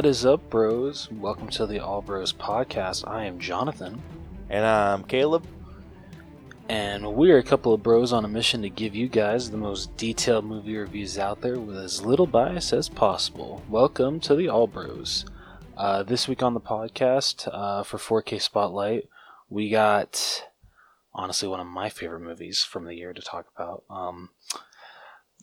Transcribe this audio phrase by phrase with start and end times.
[0.00, 1.10] What is up, bros?
[1.12, 3.06] Welcome to the All Bros podcast.
[3.06, 4.00] I am Jonathan,
[4.48, 5.46] And I'm Caleb.
[6.70, 9.58] and we are a couple of bros on a mission to give you guys the
[9.58, 13.62] most detailed movie reviews out there with as little bias as possible.
[13.68, 15.26] Welcome to the All Bros.
[15.76, 19.06] Uh, this week on the podcast uh, for 4K Spotlight,
[19.50, 20.46] we got
[21.12, 23.84] honestly one of my favorite movies from the year to talk about.
[23.90, 24.30] Um,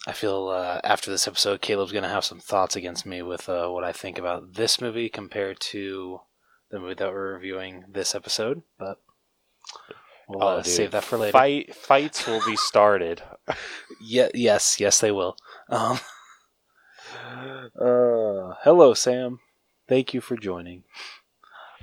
[0.08, 3.50] I feel uh, after this episode, Caleb's going to have some thoughts against me with
[3.50, 6.22] uh, what I think about this movie compared to
[6.72, 8.64] the movie that we're reviewing this episode.
[8.80, 9.02] But
[10.30, 11.34] we'll uh, Oh, dude, save that for later.
[11.34, 13.22] Fight fights will be started.
[14.00, 15.36] Yeah, yes, yes, they will.
[15.70, 16.00] Um,
[17.82, 19.40] uh, hello, Sam.
[19.90, 20.84] Thank you for joining.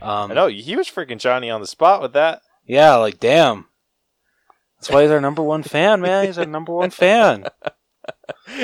[0.01, 2.41] Um, I know he was freaking Johnny on the spot with that.
[2.67, 3.67] Yeah, like damn.
[4.79, 6.27] That's why he's our number one fan, man.
[6.27, 7.47] He's our number one fan.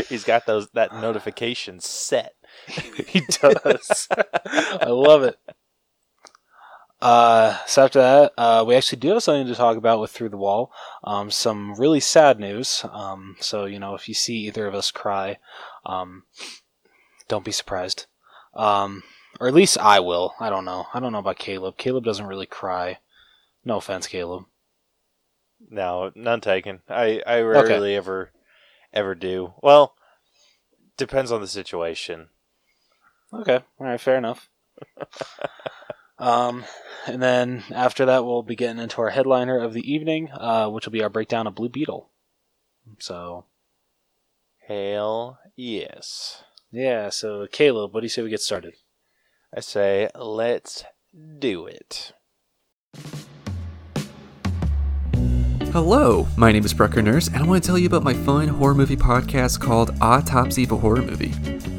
[0.08, 2.34] He's got those that notification set.
[3.06, 4.08] he does.
[4.10, 5.38] I love it.
[7.00, 10.28] Uh, so after that, uh, we actually do have something to talk about with Through
[10.28, 10.70] the Wall.
[11.02, 12.84] Um, some really sad news.
[12.92, 15.38] Um, so you know, if you see either of us cry,
[15.86, 16.24] um,
[17.28, 18.06] don't be surprised.
[18.54, 19.02] Um,
[19.38, 20.34] or at least I will.
[20.40, 20.86] I don't know.
[20.92, 21.78] I don't know about Caleb.
[21.78, 22.98] Caleb doesn't really cry.
[23.64, 24.44] No offense, Caleb.
[25.70, 26.80] No, none taken.
[26.88, 28.30] I I rarely ever
[28.92, 29.54] ever do.
[29.62, 29.94] Well,
[30.96, 32.28] depends on the situation.
[33.32, 34.48] Okay, all right, fair enough.
[36.18, 36.64] um,
[37.06, 40.86] and then after that, we'll be getting into our headliner of the evening, uh, which
[40.86, 42.10] will be our breakdown of Blue Beetle.
[42.98, 43.44] So,
[44.66, 46.44] Hell yes.
[46.70, 48.74] yeah, so Caleb, what do you say we get started?
[49.54, 50.84] I say let's
[51.38, 52.12] do it.
[55.72, 58.48] Hello, my name is Brucker Nurse, and I want to tell you about my fun
[58.48, 61.32] horror movie podcast called Autopsy of a Horror Movie.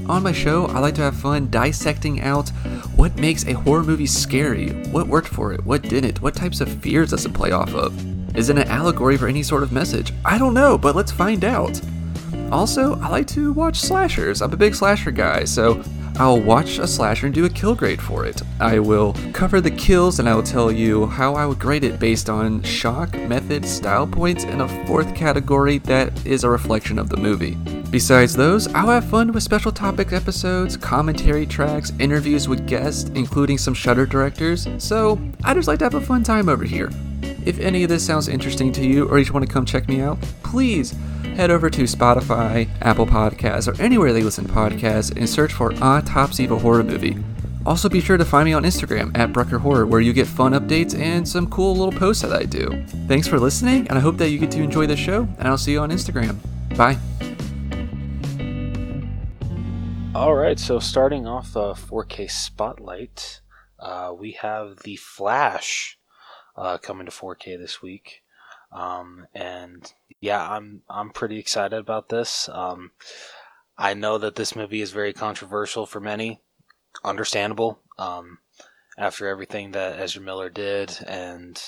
[0.05, 2.47] On my show, I like to have fun dissecting out
[2.95, 6.71] what makes a horror movie scary, what worked for it, what didn't, what types of
[6.81, 7.93] fears does it play off of.
[8.33, 10.13] Is it an allegory for any sort of message?
[10.23, 11.81] I don't know, but let's find out.
[12.49, 14.41] Also, I like to watch slashers.
[14.41, 15.83] I'm a big slasher guy, so
[16.17, 18.41] I'll watch a slasher and do a kill grade for it.
[18.59, 21.99] I will cover the kills and I will tell you how I would grade it
[21.99, 27.09] based on shock, method, style points, and a fourth category that is a reflection of
[27.09, 27.55] the movie.
[27.91, 33.57] Besides those, I'll have fun with special topic episodes, commentary tracks, interviews with guests, including
[33.57, 36.89] some Shudder directors, so I just like to have a fun time over here.
[37.45, 39.87] If any of this sounds interesting to you or you just want to come check
[39.87, 40.95] me out, please
[41.35, 45.73] head over to Spotify, Apple Podcasts, or anywhere they listen to podcasts and search for
[45.81, 47.17] Autopsy of a Horror Movie.
[47.65, 50.53] Also, be sure to find me on Instagram at Brucker Horror, where you get fun
[50.53, 52.83] updates and some cool little posts that I do.
[53.07, 55.59] Thanks for listening, and I hope that you get to enjoy the show, and I'll
[55.59, 56.37] see you on Instagram.
[56.75, 56.97] Bye.
[60.15, 63.41] All right, so starting off uh, 4K Spotlight,
[63.79, 65.99] uh, we have The Flash
[66.55, 68.23] uh, coming to 4K this week.
[68.71, 69.91] Um, and
[70.21, 72.47] yeah, I'm I'm pretty excited about this.
[72.49, 72.91] Um,
[73.77, 76.39] I know that this movie is very controversial for many,
[77.03, 77.79] understandable.
[77.97, 78.39] Um,
[78.97, 81.61] after everything that Ezra Miller did, and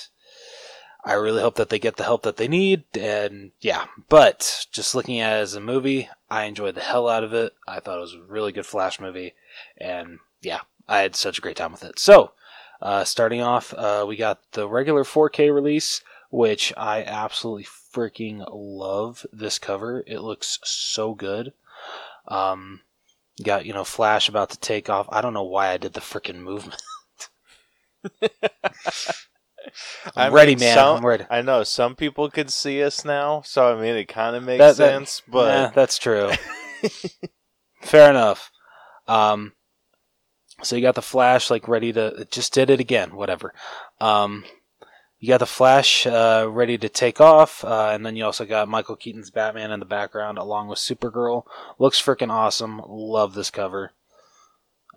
[1.04, 2.84] I really hope that they get the help that they need.
[2.98, 7.24] And yeah, but just looking at it as a movie, I enjoyed the hell out
[7.24, 7.52] of it.
[7.66, 9.34] I thought it was a really good Flash movie,
[9.76, 11.98] and yeah, I had such a great time with it.
[11.98, 12.32] So,
[12.84, 16.00] uh, starting off, uh, we got the regular 4K release
[16.30, 17.64] which I absolutely
[17.94, 20.02] freaking love this cover.
[20.04, 21.52] It looks so good.
[22.26, 22.80] Um,
[23.44, 25.06] got, you know, Flash about to take off.
[25.12, 26.82] I don't know why I did the freaking movement.
[28.22, 28.30] I'm
[30.16, 30.74] I ready, mean, man.
[30.74, 31.24] some- I'm ready.
[31.30, 34.58] I know some people could see us now, so I mean it kind of makes
[34.58, 35.22] That- that- sense.
[35.26, 36.30] but Yeah, that's true.
[37.82, 38.50] Fair enough.
[39.08, 39.52] Um,
[40.62, 43.14] so you got the Flash like ready to just did it again.
[43.14, 43.52] Whatever.
[44.00, 44.44] Um,
[45.18, 48.68] you got the Flash uh, ready to take off, uh, and then you also got
[48.68, 51.44] Michael Keaton's Batman in the background along with Supergirl.
[51.78, 52.82] Looks freaking awesome.
[52.86, 53.92] Love this cover.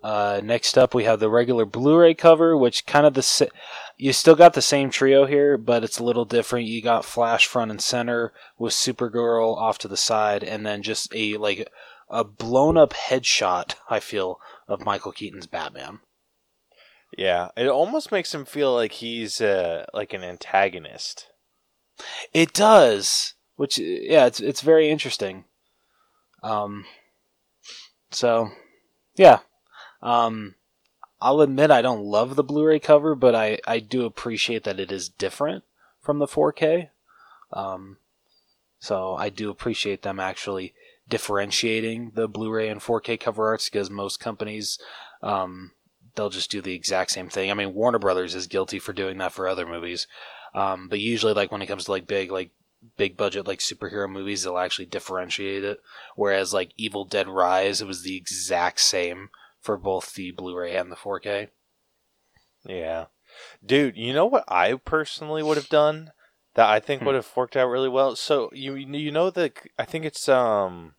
[0.04, 3.46] Uh, next up, we have the regular Blu-ray cover, which kind of the sa-
[3.98, 6.68] you still got the same trio here, but it's a little different.
[6.68, 11.14] You got Flash front and center with Supergirl off to the side, and then just
[11.16, 11.68] a like
[12.10, 13.76] a blown up headshot.
[13.90, 16.00] I feel of Michael Keaton's Batman.
[17.18, 21.28] yeah, it almost makes him feel like he's uh, like an antagonist.
[22.34, 25.46] It does, which yeah, it's it's very interesting.
[26.44, 26.86] Um,
[28.12, 28.50] so
[29.16, 29.40] yeah,
[30.02, 30.56] um,
[31.20, 34.92] I'll admit I don't love the Blu-ray cover, but I I do appreciate that it
[34.92, 35.64] is different
[36.02, 36.90] from the 4K.
[37.52, 37.98] Um,
[38.80, 40.74] so I do appreciate them actually
[41.10, 44.78] differentiating the Blu-ray and 4K cover arts because most companies
[45.22, 45.72] um,
[46.16, 47.50] they'll just do the exact same thing.
[47.50, 50.08] I mean, Warner Brothers is guilty for doing that for other movies,
[50.54, 52.52] um, but usually, like when it comes to like big like
[52.98, 55.80] big budget like superhero movies, they'll actually differentiate it.
[56.16, 59.30] Whereas like Evil Dead Rise, it was the exact same
[59.62, 61.50] for both the Blu-ray and the 4K.
[62.66, 63.06] Yeah,
[63.66, 63.98] dude.
[63.98, 66.12] You know what I personally would have done
[66.58, 67.06] that I think Hmm.
[67.06, 68.16] would have worked out really well.
[68.18, 70.96] So you you know the I think it's um.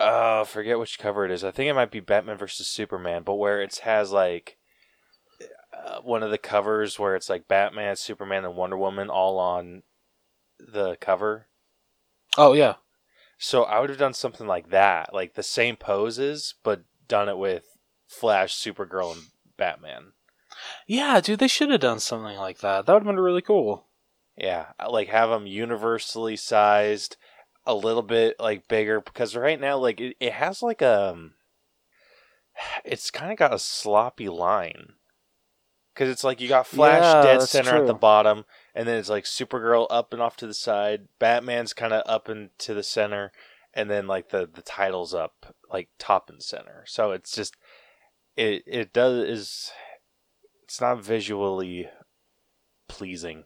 [0.00, 1.44] Uh, forget which cover it is.
[1.44, 4.56] I think it might be Batman versus Superman, but where it has like
[5.76, 9.82] uh, one of the covers where it's like Batman, Superman, and Wonder Woman all on
[10.58, 11.48] the cover.
[12.38, 12.76] Oh yeah,
[13.36, 17.36] So I would have done something like that, like the same poses, but done it
[17.36, 17.64] with
[18.08, 19.22] Flash, Supergirl, and
[19.58, 20.12] Batman.
[20.86, 22.86] yeah, dude, they should have done something like that.
[22.86, 23.86] That would have been really cool.
[24.40, 27.18] Yeah, like have them universally sized,
[27.66, 31.34] a little bit like bigger because right now, like it, it has like a, um,
[32.84, 34.94] it's kind of got a sloppy line.
[35.92, 39.10] Because it's like you got Flash Yeah, dead center at the bottom, and then it's
[39.10, 41.08] like Supergirl up and off to the side.
[41.18, 43.32] Batman's kind of up and to the center,
[43.74, 46.84] and then like the the titles up like top and center.
[46.86, 47.56] So it's just
[48.36, 49.72] it it does is
[50.62, 51.90] it's not visually
[52.88, 53.44] pleasing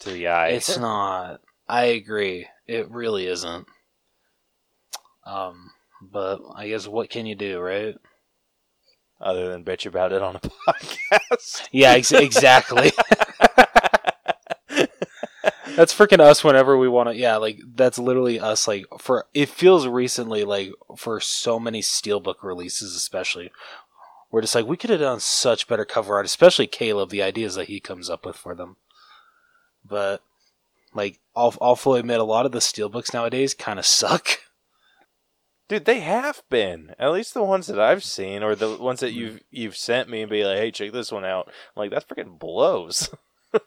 [0.00, 0.48] to the eye.
[0.48, 1.40] It's not.
[1.68, 2.46] I agree.
[2.66, 3.66] It really isn't.
[5.24, 5.70] Um,
[6.02, 7.94] but I guess what can you do, right?
[9.20, 11.68] other than bitch about it on a podcast.
[11.72, 12.92] Yeah, ex- exactly.
[15.76, 17.16] that's freaking us whenever we want to.
[17.16, 18.66] Yeah, like that's literally us.
[18.66, 23.50] Like for it feels recently like for so many steelbook releases, especially.
[24.30, 27.10] We're just like we could have done such better cover art, especially Caleb.
[27.10, 28.76] The ideas that he comes up with for them,
[29.84, 30.22] but
[30.94, 34.28] like I'll, I'll fully admit, a lot of the steelbooks nowadays kind of suck.
[35.68, 36.94] Dude, they have been.
[36.98, 40.22] At least the ones that I've seen, or the ones that you've you've sent me
[40.22, 43.08] and be like, "Hey, check this one out." I'm like that freaking blows.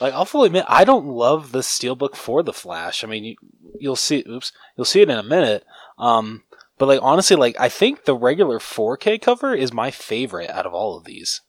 [0.00, 3.04] Like I'll fully admit, I don't love the steelbook for the Flash.
[3.04, 3.36] I mean, you,
[3.78, 4.24] you'll see.
[4.26, 5.64] Oops, you'll see it in a minute.
[5.98, 6.44] Um,
[6.78, 10.72] but like honestly, like I think the regular 4K cover is my favorite out of
[10.72, 11.42] all of these.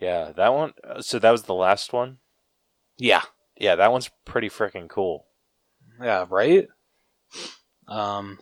[0.00, 0.72] Yeah, that one.
[0.84, 2.18] uh, So that was the last one.
[2.98, 3.22] Yeah,
[3.58, 5.26] Yeah, that one's pretty freaking cool.
[6.02, 6.68] yeah, right.
[7.88, 8.38] Um,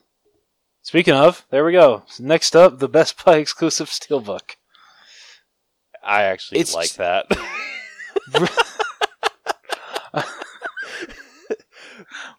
[0.83, 2.05] speaking of, there we go.
[2.19, 4.57] Next up, the Best Buy exclusive steelbook.
[6.03, 7.27] I actually It's like just- that.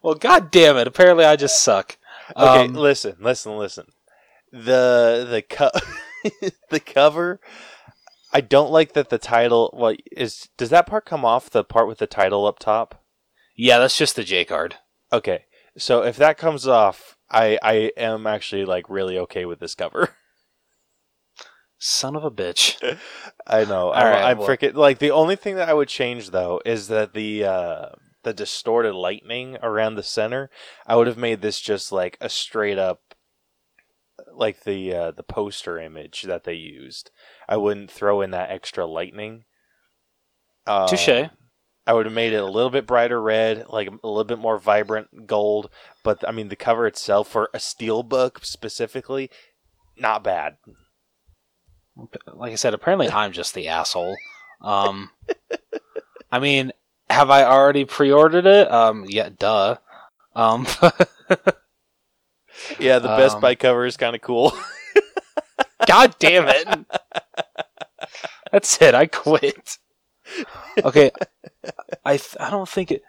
[0.02, 0.88] Well, god damn it!
[0.88, 1.98] Apparently, I just suck.
[2.36, 3.88] Okay, Um, listen, listen, listen.
[4.52, 5.72] The the co-
[6.70, 7.40] the cover.
[8.36, 9.70] I don't like that the title.
[9.74, 10.50] What is?
[10.58, 13.02] Does that part come off the part with the title up top?
[13.56, 14.76] yeah, that's just the J card.
[15.14, 15.46] Okay,
[15.78, 20.10] so if that comes off, I I am actually like really okay with this cover.
[21.78, 22.76] Son of a bitch.
[23.48, 23.88] I know.
[23.88, 26.60] All I'm, right, I'm well- freaking like the only thing that I would change though
[26.66, 27.86] is that the uh
[28.24, 30.50] the distorted lightning around the center.
[30.86, 33.15] I would have made this just like a straight up
[34.38, 37.12] like the uh, the poster image that they used.
[37.48, 39.46] I wouldn't throw in that extra lightning.
[40.68, 41.30] Um, Touche.
[41.88, 44.58] I would have made it a little bit brighter red, like a little bit more
[44.58, 45.70] vibrant gold.
[46.04, 49.30] But I mean, the cover itself for a steel book specifically,
[49.96, 50.58] not bad.
[52.34, 54.16] like I said, apparently I'm just the asshole.
[54.62, 55.12] Um,
[56.32, 56.72] I mean,
[57.10, 58.72] have I already pre-ordered it?
[58.72, 59.78] Um, yeah, duh.
[60.36, 60.66] Um,
[62.80, 64.54] Yeah, the Best Um, Buy cover is kind of cool.
[65.88, 66.86] God damn it!
[68.52, 68.96] That's it.
[68.96, 69.78] I quit.
[70.84, 71.12] Okay,
[72.04, 73.04] I th- I don't think it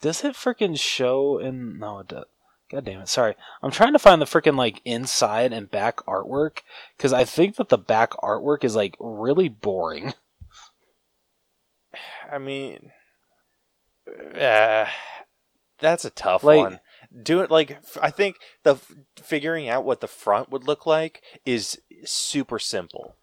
[0.00, 0.24] does.
[0.24, 2.24] It freaking show in no it does.
[2.70, 3.08] God damn it!
[3.08, 6.58] Sorry, I'm trying to find the freaking like inside and back artwork
[6.96, 10.14] because I think that the back artwork is like really boring.
[12.30, 12.90] I mean,
[14.38, 14.86] uh,
[15.78, 16.80] that's a tough Like- one.
[17.22, 20.86] Do it like f- I think the f- figuring out what the front would look
[20.86, 23.16] like is super simple.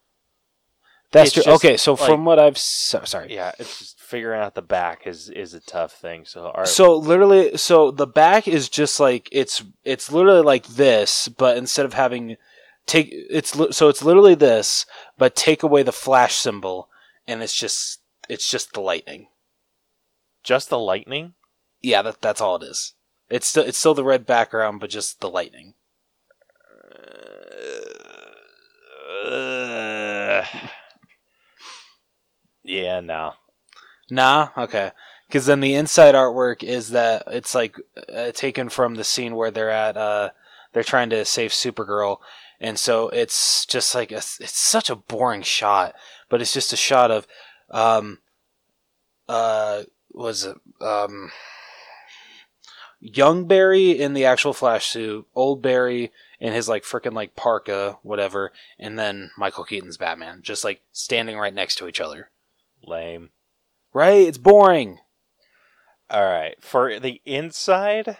[1.10, 1.42] That's It's true.
[1.44, 3.34] just, okay, so like- from what I've so, sorry.
[3.34, 6.26] Yeah, it's just figuring out the back is is a tough thing.
[6.26, 11.28] So right, So literally, so the back is just like it's it's literally like this,
[11.28, 12.36] but instead of having
[12.84, 14.84] take it's so it's literally this,
[15.16, 16.90] but take away the flash symbol,
[17.26, 19.28] and it's just it's just the lightning.
[20.42, 21.32] just the lightning.
[21.80, 22.92] Yeah, that that's all it is.
[23.30, 25.74] It's still it's still the red background, but just the lightning.
[29.24, 30.44] Uh,
[32.62, 33.34] yeah, no.
[34.10, 34.92] Nah, okay.
[35.26, 37.76] Because then the inside artwork is that it's like
[38.12, 40.30] uh, taken from the scene where they're at, uh,
[40.72, 42.18] they're trying to save Supergirl,
[42.60, 45.94] and so it's just like a, it's such a boring shot,
[46.30, 47.26] but it's just a shot of,
[47.70, 48.20] um,
[49.28, 49.82] uh,
[50.12, 51.30] was it um,
[53.00, 57.98] young Barry in the actual Flash suit, old Barry in his like freaking like parka,
[58.02, 62.30] whatever, and then Michael Keaton's Batman, just like standing right next to each other.
[62.84, 63.30] Lame.
[63.92, 64.26] Right?
[64.26, 64.98] It's boring.
[66.10, 68.16] All right, for the inside,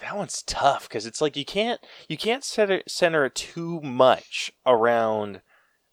[0.00, 4.50] that one's tough because it's like you can't you can't center center it too much
[4.66, 5.42] around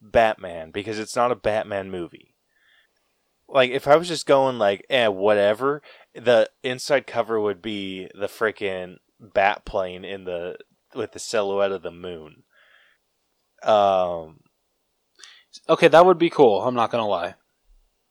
[0.01, 2.33] Batman because it's not a Batman movie.
[3.49, 5.81] Like if I was just going like eh whatever,
[6.17, 10.57] the inside cover would be the freaking bat plane in the
[10.95, 12.43] with the silhouette of the moon.
[13.63, 14.41] Um
[15.69, 16.61] Okay, that would be cool.
[16.61, 17.35] I'm not gonna lie.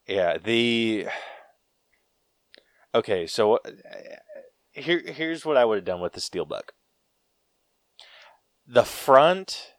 [0.06, 1.06] Yeah, the
[2.94, 3.70] Okay, so uh,
[4.72, 6.70] here here's what I would have done with the steel steelbook.
[8.66, 9.72] The front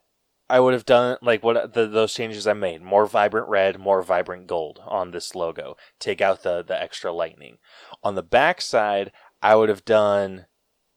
[0.50, 2.80] I would have done like what the, those changes I made.
[2.82, 5.76] More vibrant red, more vibrant gold on this logo.
[5.98, 7.58] Take out the the extra lightning.
[8.02, 9.12] On the back side,
[9.42, 10.46] I would have done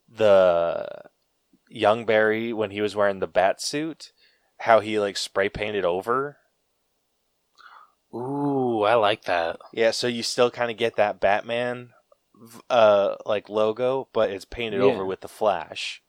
[0.07, 0.87] the
[1.69, 4.11] young Barry when he was wearing the bat suit,
[4.59, 6.37] how he like spray painted over
[8.13, 9.57] Ooh, I like that.
[9.71, 11.91] Yeah, so you still kind of get that Batman
[12.69, 14.87] uh like logo, but it's painted Yeah.
[14.87, 16.01] over with the Flash.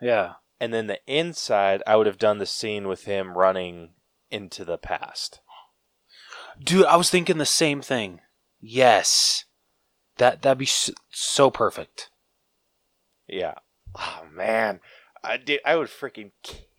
[0.00, 0.34] Yeah.
[0.60, 3.90] And then the inside, I would have done the scene with him running
[4.30, 5.40] into the past.
[6.62, 8.20] Dude, I was thinking the same thing.
[8.60, 9.44] Yes.
[10.18, 10.68] That that'd be
[11.10, 12.10] so perfect.
[13.26, 13.54] Yeah.
[13.96, 14.80] Oh man,
[15.22, 15.60] I did.
[15.64, 16.30] I would freaking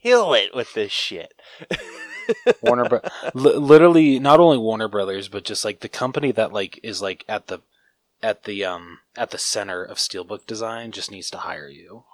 [0.01, 1.33] kill it with this shit.
[2.61, 3.01] Warner Bro-
[3.33, 7.25] li- literally not only Warner Brothers, but just like the company that like is like
[7.27, 7.59] at the
[8.23, 12.05] at the um at the center of steelbook design just needs to hire you.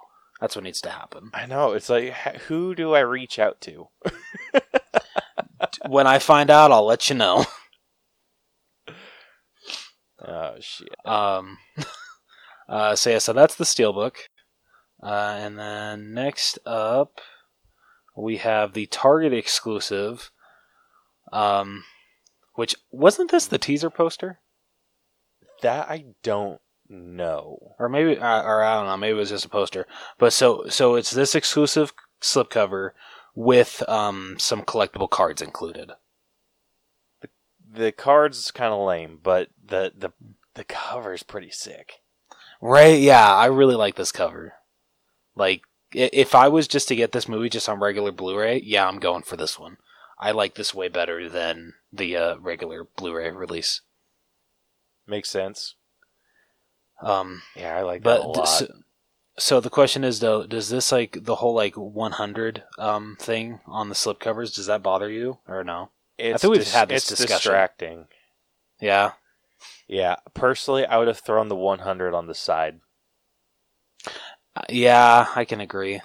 [0.42, 1.30] That's what needs to happen.
[1.32, 1.70] I know.
[1.70, 2.12] It's like,
[2.48, 3.86] who do I reach out to?
[5.88, 7.46] when I find out, I'll let you know.
[10.24, 10.94] Oh shit.
[11.04, 11.58] Um,
[12.68, 14.18] uh, so yeah, so that's the steelbook,
[15.02, 17.20] uh, and then next up
[18.16, 20.30] we have the Target exclusive.
[21.32, 21.82] Um,
[22.54, 24.38] which wasn't this the teaser poster,
[25.62, 26.60] That I don't
[26.92, 27.74] know.
[27.78, 29.86] or maybe, or I don't know, maybe it was just a poster.
[30.18, 32.90] But so so it's this exclusive slipcover
[33.34, 35.92] with um some collectible cards included.
[37.20, 37.28] The
[37.72, 40.12] the card's kind of lame, but the the
[40.54, 42.02] the cover's pretty sick.
[42.60, 43.00] Right?
[43.00, 44.54] Yeah, I really like this cover.
[45.34, 49.00] Like, if I was just to get this movie just on regular Blu-ray, yeah, I'm
[49.00, 49.78] going for this one.
[50.18, 53.80] I like this way better than the uh, regular Blu-ray release.
[55.08, 55.74] Makes sense.
[57.02, 58.48] Um, Yeah, I like but that a lot.
[58.48, 58.66] so,
[59.38, 63.88] so the question is though, does this like the whole like 100 um thing on
[63.88, 64.54] the slipcovers?
[64.54, 65.90] Does that bother you or no?
[66.18, 67.52] it's think we've dis- had this it's discussion.
[67.52, 68.08] distracting.
[68.80, 69.12] Yeah.
[69.88, 72.80] Yeah, personally, I would have thrown the 100 on the side.
[74.56, 76.00] Uh, yeah, I can agree.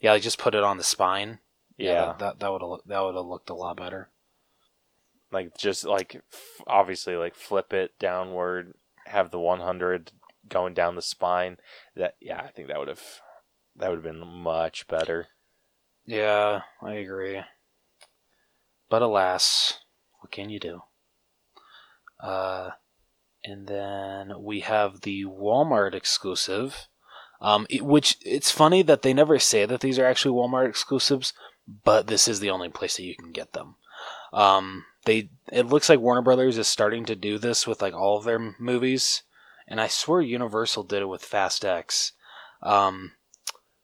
[0.00, 1.38] Yeah, like just put it on the spine.
[1.76, 4.10] Yeah, that that would have that would have looked a lot better.
[5.30, 8.74] like just like f- obviously like flip it downward,
[9.06, 10.12] have the 100
[10.48, 11.58] going down the spine.
[11.96, 13.02] That yeah, I think that would have
[13.76, 15.28] that would have been much better.
[16.06, 17.40] Yeah, I agree.
[18.90, 19.80] But alas,
[20.20, 20.82] what can you do?
[22.20, 22.70] Uh,
[23.44, 26.88] and then we have the Walmart exclusive,
[27.40, 31.32] um, it- which it's funny that they never say that these are actually Walmart exclusives,
[31.66, 33.76] but this is the only place that you can get them.
[34.32, 38.18] Um, they it looks like Warner Brothers is starting to do this with like all
[38.18, 39.22] of their movies,
[39.66, 42.12] and I swear Universal did it with Fast X.
[42.62, 43.12] Um,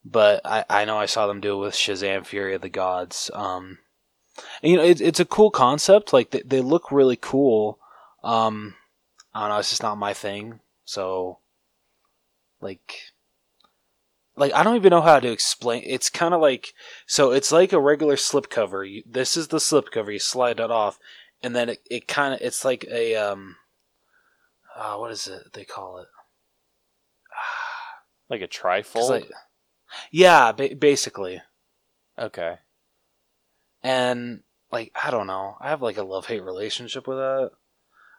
[0.04, 3.30] but I, I know I saw them do it with Shazam: Fury of the Gods.
[3.34, 3.78] Um,
[4.62, 6.12] and, you know, it, it's a cool concept.
[6.12, 7.78] Like they, they look really cool.
[8.22, 8.75] Um,
[9.34, 9.58] I don't know.
[9.58, 10.60] It's just not my thing.
[10.84, 11.38] So,
[12.60, 12.94] like,
[14.38, 15.83] like I don't even know how to explain.
[15.87, 16.73] It's kind of like
[17.07, 17.30] so.
[17.33, 18.88] It's like a regular slipcover.
[18.90, 20.12] You, this is the slipcover.
[20.12, 20.99] You slide it off,
[21.42, 23.57] and then it, it kind of it's like a um,
[24.76, 26.09] uh, what is it they call it?
[28.30, 29.09] Like a trifold.
[29.09, 29.30] like-
[30.11, 31.40] yeah, ba- basically.
[32.18, 32.57] okay.
[33.83, 37.52] and like I don't know, I have like a love hate relationship with that.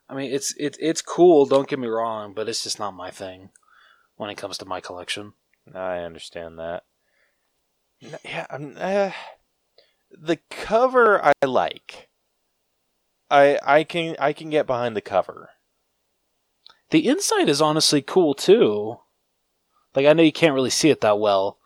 [0.10, 1.46] I mean, it's it's it's cool.
[1.46, 3.50] Don't get me wrong, but it's just not my thing
[4.16, 5.34] when it comes to my collection.
[5.76, 6.84] I understand that.
[8.00, 9.12] Yeah, I'm, uh,
[10.12, 12.10] the cover I like.
[13.30, 15.52] I I can I can get behind the cover.
[16.90, 19.00] the inside is honestly cool too.
[19.96, 21.58] Like I know you can't really see it that well,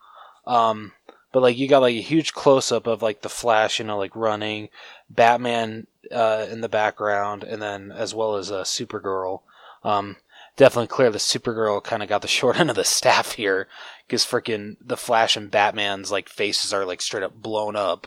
[0.46, 0.92] um,
[1.32, 3.98] but like you got like a huge close up of like the Flash, you know,
[3.98, 4.68] like running,
[5.08, 9.42] Batman uh, in the background, and then as well as uh, Supergirl.
[9.82, 10.16] Um,
[10.56, 13.68] definitely clear the Supergirl kind of got the short end of the staff here
[14.06, 18.06] because freaking the Flash and Batman's like faces are like straight up blown up,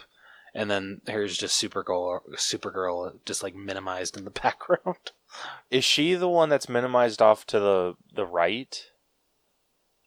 [0.53, 5.11] and then here's just Supergirl, Supergirl just like minimized in the background.
[5.69, 8.85] Is she the one that's minimized off to the the right?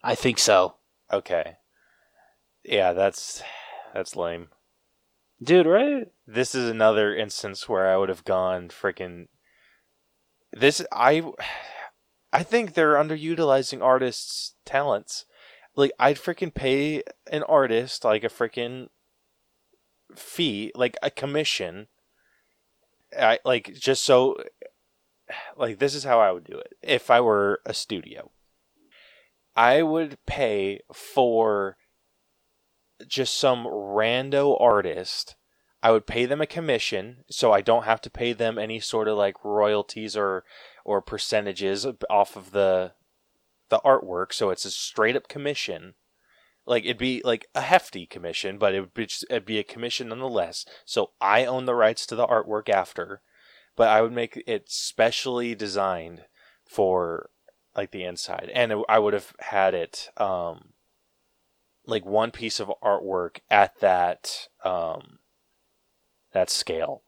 [0.03, 0.77] I think so,
[1.13, 1.57] Okay.
[2.65, 3.43] Yeah, that's
[3.95, 4.49] that's lame.
[5.43, 5.67] dude.
[5.67, 6.07] Right?
[6.27, 9.27] This is another instance where I would have gone freaking
[10.53, 11.23] this I
[12.33, 15.27] I think they're underutilizing artists' talents.
[15.81, 18.89] Like I'd freaking pay an artist like a freaking
[20.15, 21.89] fee, like a commission.
[23.19, 24.37] I like just so
[25.57, 28.31] like this is how I would do it if I were a studio.
[29.57, 31.79] I would pay for
[33.09, 35.35] just some rando artist.
[35.83, 39.09] I would pay them a commission, so I don't have to pay them any sort
[39.09, 40.45] of like royalties or
[40.85, 42.93] or percentages off of the
[43.71, 44.33] the artwork.
[44.33, 45.95] So it's a straight up commission.
[46.67, 50.09] Like it'd be like a hefty commission, but it would be it'd be a commission
[50.09, 50.67] nonetheless.
[50.85, 53.23] So I own the rights to the artwork after,
[53.77, 56.25] but I would make it specially designed
[56.69, 57.31] for
[57.75, 60.75] like the inside, and it, I would have had it um
[61.87, 65.19] like one piece of artwork at that um
[66.33, 67.03] that scale.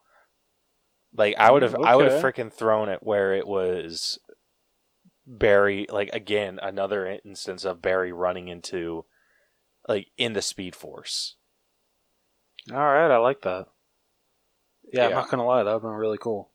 [1.15, 4.19] Like I would have I would have freaking thrown it where it was
[5.27, 9.05] Barry like again another instance of Barry running into
[9.89, 11.37] like in the Speed Force.
[12.71, 13.67] All right, I like that.
[14.93, 15.17] Yeah, I'm Yeah.
[15.17, 16.51] not gonna lie, that would have been really cool.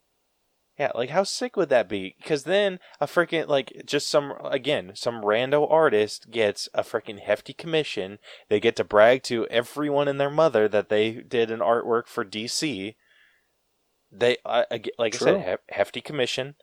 [0.80, 2.16] Yeah, like how sick would that be?
[2.20, 7.54] Because then a freaking like just some again some rando artist gets a freaking hefty
[7.54, 8.20] commission.
[8.48, 12.24] They get to brag to everyone and their mother that they did an artwork for
[12.24, 12.96] DC.
[14.12, 15.26] They I, I get- like I True.
[15.26, 16.56] said hef- hefty commission,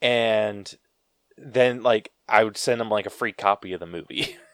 [0.00, 0.76] and
[1.44, 4.36] then like I would send them like a free copy of the movie.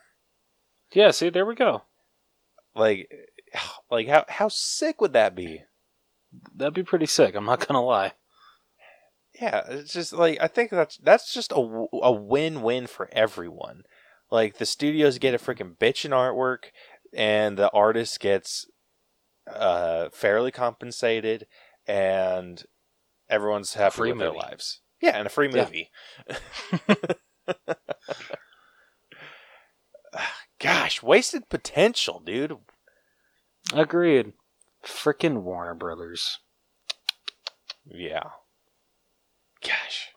[0.94, 1.82] Yeah, see, there we go.
[2.74, 3.10] like
[3.90, 5.64] like how how sick would that be?
[6.54, 7.34] That'd be pretty sick.
[7.34, 8.12] I'm not gonna lie.
[9.38, 13.82] Yeah, it's just like I think that's that's just a a win-win for everyone.
[14.30, 16.70] Like the studios get a freaking bitch in artwork,
[17.14, 18.66] and the artist gets
[19.46, 21.46] uh, fairly compensated,
[21.86, 22.64] and
[23.28, 24.80] everyone's happy free with their lives.
[25.00, 25.64] Yeah, and a free Yeah.
[25.64, 25.90] movie.
[30.60, 32.56] Gosh, wasted potential, dude.
[33.72, 34.32] Agreed.
[34.84, 36.38] Frickin' Warner Brothers.
[37.84, 38.24] Yeah.
[39.62, 40.08] Gosh.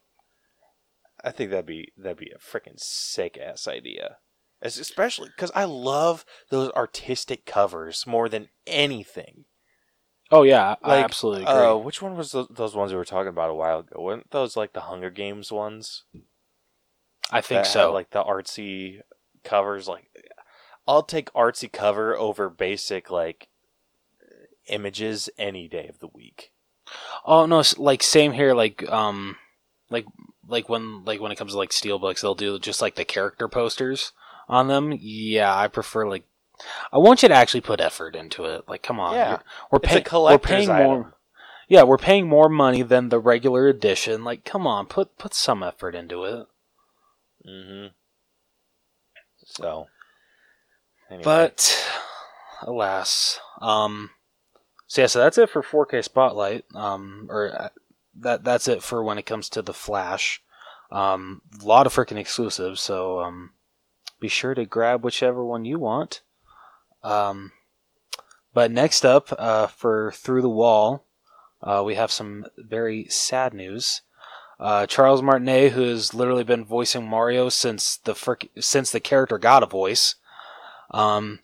[1.24, 4.18] I think that'd be that'd be a freaking sick ass idea.
[4.62, 9.46] As- Especially because I love those artistic covers more than anything.
[10.32, 11.54] Oh yeah, I Like, absolutely agree.
[11.54, 14.02] Uh, which one was those, those ones we were talking about a while ago?
[14.02, 16.04] Weren't those like the Hunger Games ones?
[17.32, 17.94] I think that had, so.
[17.94, 19.02] like the artsy
[19.44, 19.88] covers.
[19.88, 20.10] Like,
[20.88, 23.50] I'll take artsy cover over basic like
[24.68, 26.52] images any day of the week.
[27.26, 28.54] oh no, like same here.
[28.54, 29.38] Like um,
[29.90, 30.06] like
[30.48, 33.48] like when like when it comes to like steelbooks, they'll do just like the character
[33.48, 34.14] posters
[34.48, 34.94] on them.
[34.98, 36.26] Yeah, I prefer like.
[36.92, 38.68] I want you to actually put effort into it.
[38.68, 39.40] Like, come on, Yeah.
[39.72, 40.06] we're paying.
[40.12, 40.86] We're paying item.
[40.88, 41.14] more.
[41.68, 44.24] Yeah, we're paying more money than the regular edition.
[44.24, 46.48] Like, come on, put put some effort into it.
[47.48, 47.88] Mm-hmm.
[49.46, 49.88] So,
[51.10, 51.24] anyway.
[51.24, 51.88] But
[52.62, 54.12] alas, um,
[54.88, 56.66] so yeah, so that's it for 4K Spotlight.
[56.76, 57.70] Um, or uh,
[58.20, 60.42] that that's it for when it comes to the Flash.
[60.92, 62.82] Um, a lot of freaking exclusives.
[62.82, 63.52] So um,
[64.20, 66.22] be sure to grab whichever one you want.
[67.04, 67.52] Um,
[68.54, 71.06] but next up, uh, for Through the Wall,
[71.62, 74.02] uh, we have some very sad news.
[74.60, 79.38] Uh, Charles Martinet, who has literally been voicing Mario since the frick- since the character
[79.38, 80.16] got a voice,
[80.92, 81.40] um,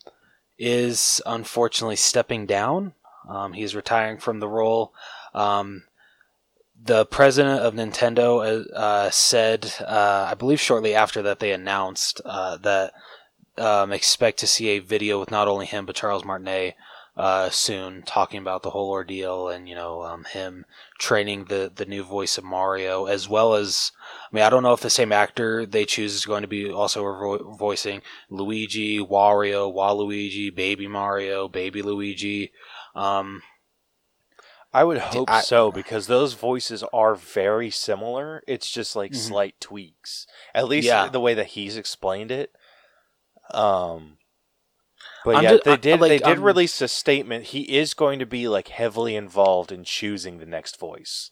[0.59, 2.93] is unfortunately stepping down.
[3.27, 4.93] Um, he's retiring from the role.
[5.33, 5.83] Um,
[6.79, 12.21] the president of Nintendo uh, uh, said, uh, I believe shortly after that, they announced
[12.23, 12.93] uh, that
[13.57, 16.75] um, expect to see a video with not only him but Charles Martinet
[17.15, 20.65] uh, soon, talking about the whole ordeal and you know um, him
[20.99, 23.91] training the the new voice of Mario, as well as
[24.31, 26.69] I mean I don't know if the same actor they choose is going to be
[26.71, 32.51] also vo- voicing Luigi, Wario, Waluigi, Baby Mario, Baby Luigi.
[32.95, 33.41] Um,
[34.73, 38.43] I would hope I- so because those voices are very similar.
[38.47, 39.15] It's just like Mhm.
[39.15, 40.27] slight tweaks.
[40.53, 41.07] At least Yeah.
[41.07, 42.51] the way that he's explained it.
[43.51, 44.17] Um
[45.27, 47.45] but I'm yeah, ju- they I- did like, they did um, release a statement.
[47.45, 51.31] He is going to be like heavily involved in choosing the next voice.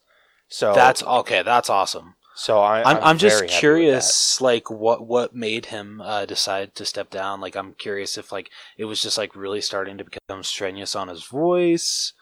[0.49, 1.43] So That's okay.
[1.43, 2.15] That's awesome.
[2.36, 7.10] so I I'm, I'm, just curious, like what what made him uh, decide to step
[7.10, 7.39] down.
[7.39, 11.08] Like I'm curious if like it was just like really starting to become strenuous on
[11.08, 12.13] his voice.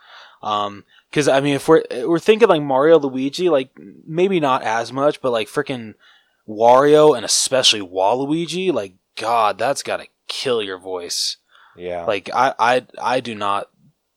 [0.43, 3.71] Um, because I mean, if we're we're thinking like Mario, Luigi, like
[4.05, 5.95] maybe not as much, but like freaking
[6.47, 11.37] Wario and especially Waluigi, like God, that's gotta kill your voice.
[11.75, 12.05] Yeah.
[12.05, 13.69] Like I I I do not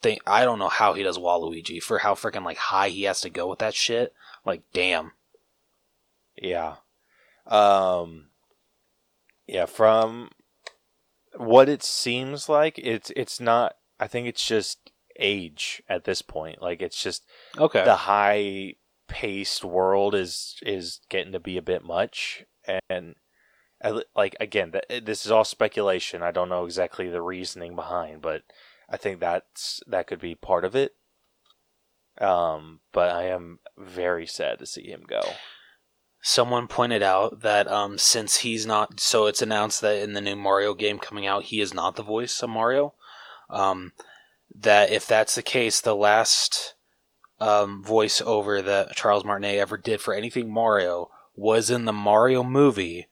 [0.03, 3.21] think I don't know how he does Waluigi for how freaking like high he has
[3.23, 4.13] to go with that shit.
[4.45, 5.13] Like damn.
[6.41, 6.77] Yeah.
[7.47, 8.27] Um
[9.47, 10.31] yeah, from
[11.37, 16.61] what it seems like, it's it's not I think it's just age at this point.
[16.61, 17.25] Like it's just
[17.57, 17.85] Okay.
[17.85, 18.75] the high
[19.09, 22.45] paced world is is getting to be a bit much
[22.89, 23.15] and
[24.15, 26.23] like again this is all speculation.
[26.23, 28.43] I don't know exactly the reasoning behind, but
[28.89, 30.95] I think that's that could be part of it.
[32.19, 35.23] Um but I am very sad to see him go.
[36.23, 40.35] Someone pointed out that um, since he's not, so it's announced that in the new
[40.35, 42.95] Mario game coming out, he is not the voice of Mario.
[43.49, 43.93] Um,
[44.53, 46.75] that if that's the case, the last
[47.39, 53.07] um, voiceover that Charles Martinet ever did for anything Mario was in the Mario movie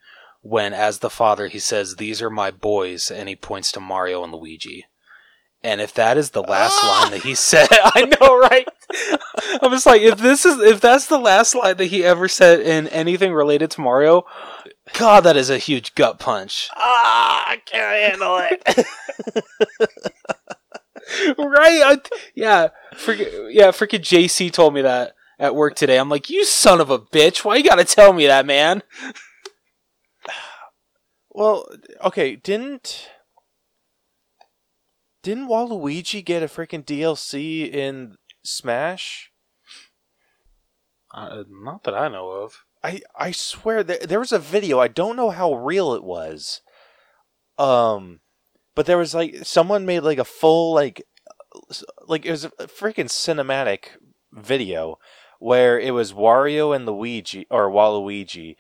[0.45, 4.23] when, as the father, he says, These are my boys, and he points to Mario
[4.23, 4.85] and Luigi.
[5.63, 7.01] And if that is the last Ah!
[7.03, 8.69] line that he said, I know, right?
[9.63, 12.61] I'm just like, if this is, if that's the last line that he ever said
[12.61, 14.27] in anything related to Mario,
[14.93, 16.69] God, that is a huge gut punch.
[16.77, 18.87] Ah, I can't handle it.
[21.39, 21.81] right?
[21.83, 22.01] I,
[22.35, 25.97] yeah, freaking, yeah, freaking JC told me that at work today.
[25.99, 27.45] I'm like, you son of a bitch!
[27.47, 28.83] Why you gotta tell me that, man?
[31.35, 31.67] Well,
[32.03, 33.11] okay, didn't
[35.23, 39.33] didn't Waluigi get a freaking DLC in Smash?
[41.13, 42.65] Uh, not that I know of.
[42.83, 44.79] I I swear there there was a video.
[44.79, 46.61] I don't know how real it was.
[47.59, 48.21] Um,
[48.75, 51.03] but there was like someone made like a full like
[52.07, 53.97] like it was a freaking cinematic
[54.33, 54.99] video
[55.39, 58.57] where it was Wario and Luigi or Waluigi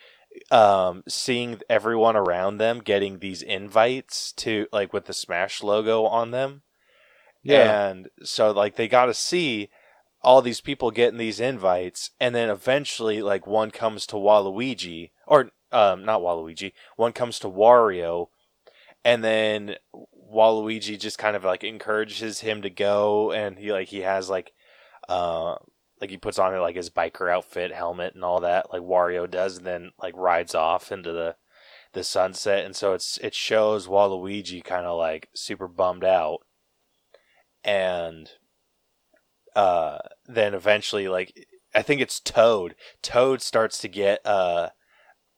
[0.50, 6.30] um seeing everyone around them getting these invites to like with the Smash logo on
[6.30, 6.62] them.
[7.42, 7.88] Yeah.
[7.88, 9.70] And so like they got to see
[10.22, 15.50] all these people getting these invites and then eventually like one comes to Waluigi or
[15.70, 18.28] um not Waluigi, one comes to Wario
[19.04, 19.76] and then
[20.32, 24.52] Waluigi just kind of like encourages him to go and he like he has like
[25.08, 25.56] uh
[26.04, 29.56] like he puts on like his biker outfit, helmet and all that like Wario does
[29.56, 31.34] and then like rides off into the
[31.94, 36.40] the sunset and so it's it shows Waluigi kind of like super bummed out
[37.64, 38.32] and
[39.56, 42.74] uh then eventually like I think it's Toad.
[43.00, 44.68] Toad starts to get uh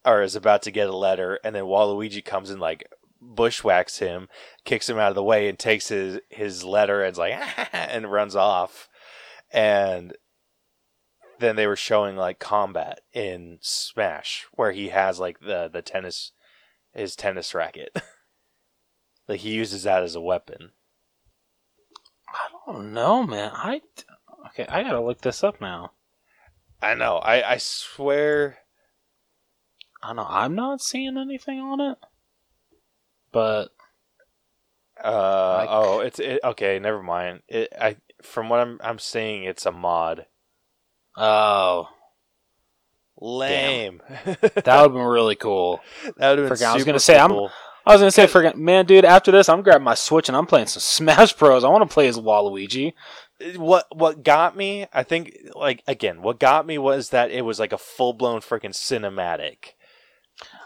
[0.04, 2.90] or is about to get a letter and then Waluigi comes and like
[3.22, 4.28] bushwhacks him,
[4.64, 7.34] kicks him out of the way and takes his his letter and's like
[7.72, 8.88] and runs off.
[9.52, 10.16] And
[11.38, 16.32] then they were showing like combat in Smash where he has like the the tennis
[16.92, 17.96] his tennis racket.
[19.28, 20.70] like he uses that as a weapon.
[22.28, 23.50] I don't know, man.
[23.54, 23.80] I
[24.48, 24.66] okay.
[24.68, 25.92] I gotta look this up now.
[26.82, 27.16] I know.
[27.16, 28.58] I I swear
[30.02, 30.26] I know.
[30.28, 31.98] I'm not seeing anything on it,
[33.32, 33.68] but
[35.02, 36.78] Uh Like- oh, it's it, okay.
[36.78, 37.42] Never mind.
[37.48, 40.26] It I from what I'm I'm seeing, it's a mod.
[41.16, 41.88] Oh,
[43.20, 44.02] Lame.
[44.24, 45.80] that would have been really cool.
[46.16, 46.56] that would have been.
[46.56, 47.32] Forgot- I was gonna say, I'm-
[47.86, 49.04] I was gonna say, forget, man, dude.
[49.04, 51.62] After this, I'm grabbing my Switch and I'm playing some Smash Bros.
[51.64, 52.94] I want to play as Waluigi.
[53.40, 54.86] Uh, what what got me?
[54.92, 58.40] I think like again, what got me was that it was like a full blown
[58.40, 59.74] freaking cinematic.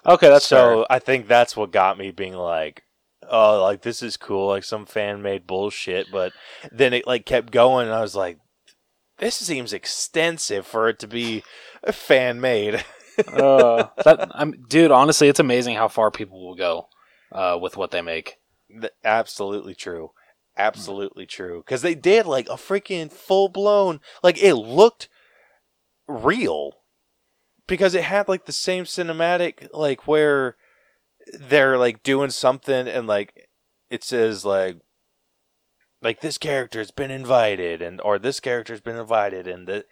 [0.07, 2.85] Okay, that's so I think that's what got me being like,
[3.29, 6.07] oh, like this is cool, like some fan made bullshit.
[6.11, 6.33] But
[6.73, 8.39] then it like kept going, and I was like,
[9.21, 11.45] this seems extensive for it to be
[11.93, 12.85] fan made.
[13.29, 14.91] uh, that, I'm, dude.
[14.91, 16.89] Honestly, it's amazing how far people will go
[17.33, 18.39] uh, with what they make.
[18.69, 20.11] Th- Absolutely true.
[20.57, 21.63] Absolutely true.
[21.65, 25.09] Because they did like a freaking full blown, like it looked
[26.09, 26.73] real.
[27.67, 30.57] Because it had like the same cinematic, like where
[31.39, 33.49] they're like doing something and like
[33.91, 34.79] it says like
[36.03, 39.85] like this character's been invited and or this character's been invited and the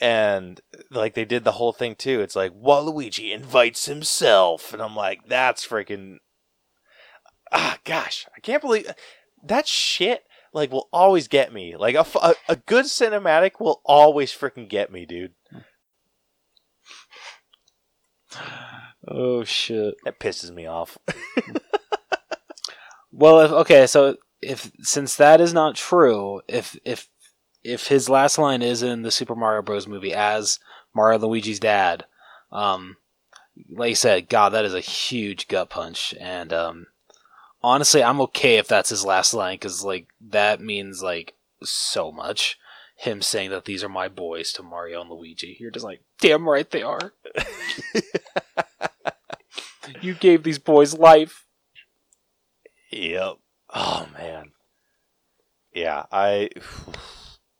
[0.00, 2.20] and like they did the whole thing too.
[2.20, 6.16] It's like Waluigi invites himself, and I'm like, that's freaking
[7.52, 8.90] ah, gosh, I can't believe
[9.44, 10.24] that shit.
[10.52, 11.76] Like will always get me.
[11.76, 15.34] Like a a good cinematic will always freaking get me, dude.
[19.06, 19.94] Oh shit.
[20.04, 20.98] That pisses me off.
[23.16, 27.08] Well, if okay, so if since that is not true, if if
[27.62, 29.86] if his last line is in the Super Mario Bros.
[29.86, 30.58] movie as
[30.94, 32.04] Mario Luigi's dad,
[32.52, 32.96] um,
[33.70, 36.86] like you said, God, that is a huge gut punch, and um,
[37.62, 42.58] honestly, I'm okay if that's his last line because like that means like so much.
[42.96, 46.48] Him saying that these are my boys to Mario and Luigi, you're just like, damn
[46.48, 47.12] right they are.
[50.00, 51.44] you gave these boys life.
[52.92, 53.38] Yep.
[53.74, 54.52] Oh man.
[55.74, 56.50] Yeah, I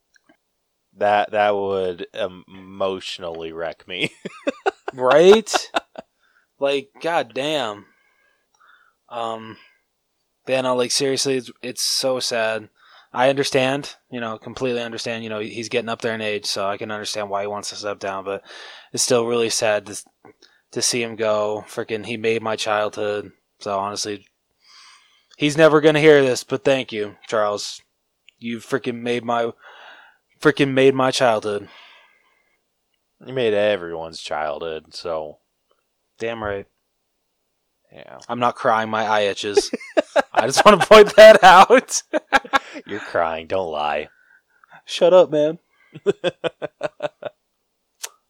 [0.96, 4.10] that that would emotionally wreck me.
[4.94, 5.70] right?
[6.60, 7.86] like, god damn.
[9.08, 9.56] Um,
[10.46, 12.68] yeah, no, like seriously, it's it's so sad.
[13.12, 15.22] I understand, you know, completely understand.
[15.24, 17.70] You know, he's getting up there in age, so I can understand why he wants
[17.70, 18.24] to step down.
[18.24, 18.42] But
[18.92, 20.02] it's still really sad to
[20.72, 21.64] to see him go.
[21.68, 23.32] Freaking, he made my childhood.
[23.60, 24.26] So honestly,
[25.36, 26.44] he's never gonna hear this.
[26.44, 27.82] But thank you, Charles.
[28.38, 29.52] You freaking made my
[30.40, 31.68] freaking made my childhood.
[33.26, 35.38] you made everyone's childhood, so
[36.18, 36.66] Damn right.
[37.92, 38.18] yeah.
[38.28, 38.88] I'm not crying.
[38.88, 39.70] My eye itches.
[40.32, 42.02] I just want to point that out.
[42.86, 44.08] You're crying, don't lie.
[44.84, 45.58] Shut up, man.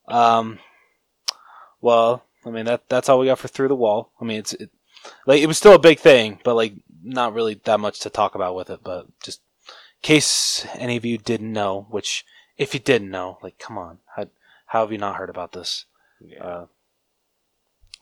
[0.08, 0.58] um.
[1.80, 4.12] Well, I mean that that's all we got for through the wall.
[4.20, 4.70] I mean it's it,
[5.26, 8.34] like it was still a big thing, but like not really that much to talk
[8.34, 8.80] about with it.
[8.82, 12.24] But just in case any of you didn't know, which
[12.56, 14.26] if you didn't know, like come on, how,
[14.66, 15.84] how have you not heard about this?
[16.40, 16.66] Uh,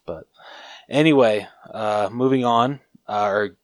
[0.07, 0.27] but
[0.89, 3.57] anyway, uh, moving on, uh, or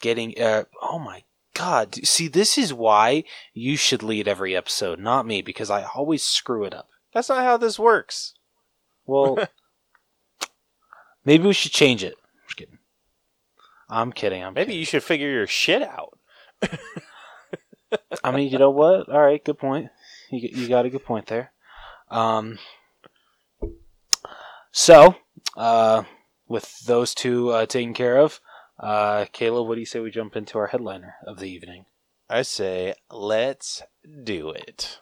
[0.00, 0.40] getting.
[0.40, 1.94] Uh, oh my god!
[2.06, 6.64] See, this is why you should lead every episode, not me, because I always screw
[6.64, 6.88] it up.
[7.12, 8.34] That's not how this works.
[9.06, 9.38] Well,
[11.24, 12.16] maybe we should change it.
[13.92, 14.00] Kidding.
[14.00, 14.44] I'm kidding.
[14.44, 16.18] I'm Maybe you should figure your shit out.
[18.24, 19.08] I mean, you know what?
[19.12, 19.90] All right, good point.
[20.30, 21.52] You you got a good point there.
[22.10, 22.58] Um,
[24.70, 25.16] so,
[25.56, 26.04] uh,
[26.48, 28.40] with those two uh, taken care of,
[28.78, 31.84] uh, Caleb, what do you say we jump into our headliner of the evening?
[32.30, 33.82] I say, let's
[34.24, 35.00] do it.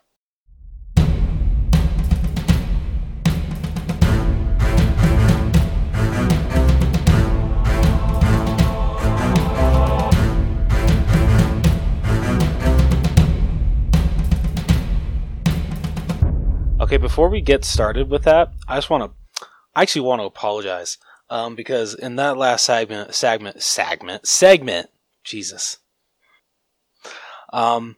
[16.81, 20.25] Okay, before we get started with that, I just want to, I actually want to
[20.25, 20.97] apologize,
[21.29, 24.89] um, because in that last segment, segment, segment, segment,
[25.23, 25.77] Jesus,
[27.53, 27.97] um,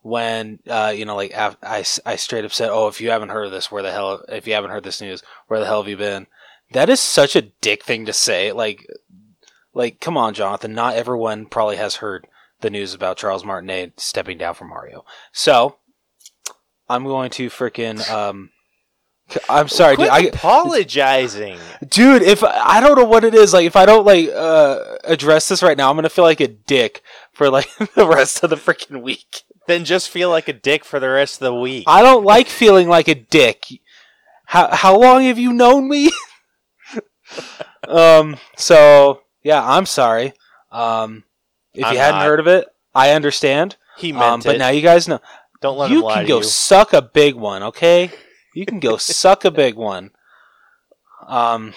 [0.00, 3.28] when uh, you know, like af- I, I straight up said, "Oh, if you haven't
[3.28, 4.24] heard of this, where the hell?
[4.30, 6.26] If you haven't heard this news, where the hell have you been?"
[6.72, 8.50] That is such a dick thing to say.
[8.50, 8.86] Like,
[9.74, 10.72] like, come on, Jonathan.
[10.72, 12.26] Not everyone probably has heard
[12.62, 15.04] the news about Charles Martinet stepping down from Mario.
[15.32, 15.76] So,
[16.92, 18.50] I'm going to freaking um.
[19.48, 20.08] I'm sorry, dude.
[20.08, 21.58] Quit I, apologizing.
[21.88, 25.48] dude, if I don't know what it is, like if I don't like uh address
[25.48, 27.02] this right now, I'm gonna feel like a dick
[27.32, 29.42] for like the rest of the freaking week.
[29.66, 31.84] then just feel like a dick for the rest of the week.
[31.86, 33.64] I don't like feeling like a dick.
[34.46, 36.10] How how long have you known me?
[37.88, 38.36] um.
[38.56, 40.34] So yeah, I'm sorry.
[40.70, 41.24] Um,
[41.74, 42.26] if I'm you hadn't not.
[42.26, 43.76] heard of it, I understand.
[43.96, 44.58] he meant Um, but it.
[44.58, 45.20] now you guys know.
[45.62, 46.44] Don't let you him lie can go you.
[46.44, 48.10] suck a big one, okay?
[48.54, 50.10] You can go suck a big one.
[51.26, 51.72] Um,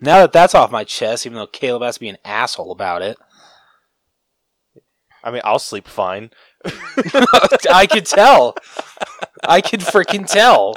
[0.00, 3.02] now that that's off my chest, even though Caleb has to be an asshole about
[3.02, 3.18] it,
[5.22, 6.30] I mean, I'll sleep fine.
[7.70, 8.56] I could tell.
[9.42, 10.74] I could freaking tell.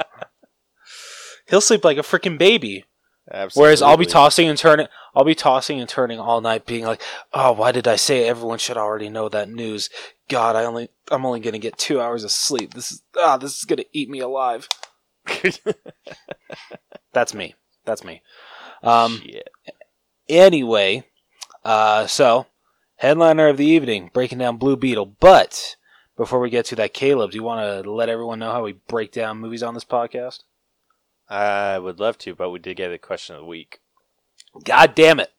[1.48, 2.84] He'll sleep like a freaking baby.
[3.30, 3.66] Absolutely.
[3.66, 4.86] Whereas I'll be tossing and turning.
[5.14, 8.30] I'll be tossing and turning all night, being like, "Oh, why did I say it?
[8.30, 9.90] everyone should already know that news?"
[10.28, 12.74] God, I only I'm only gonna get two hours of sleep.
[12.74, 14.68] This is ah, this is gonna eat me alive.
[17.12, 17.54] That's me.
[17.84, 18.22] That's me.
[18.82, 19.20] Um.
[19.20, 19.48] Shit.
[20.28, 21.04] Anyway,
[21.64, 22.46] uh, so
[22.96, 25.16] headliner of the evening, breaking down Blue Beetle.
[25.20, 25.76] But
[26.16, 28.72] before we get to that, Caleb, do you want to let everyone know how we
[28.72, 30.40] break down movies on this podcast?
[31.28, 33.80] I would love to, but we did get a question of the week.
[34.64, 35.30] God damn it!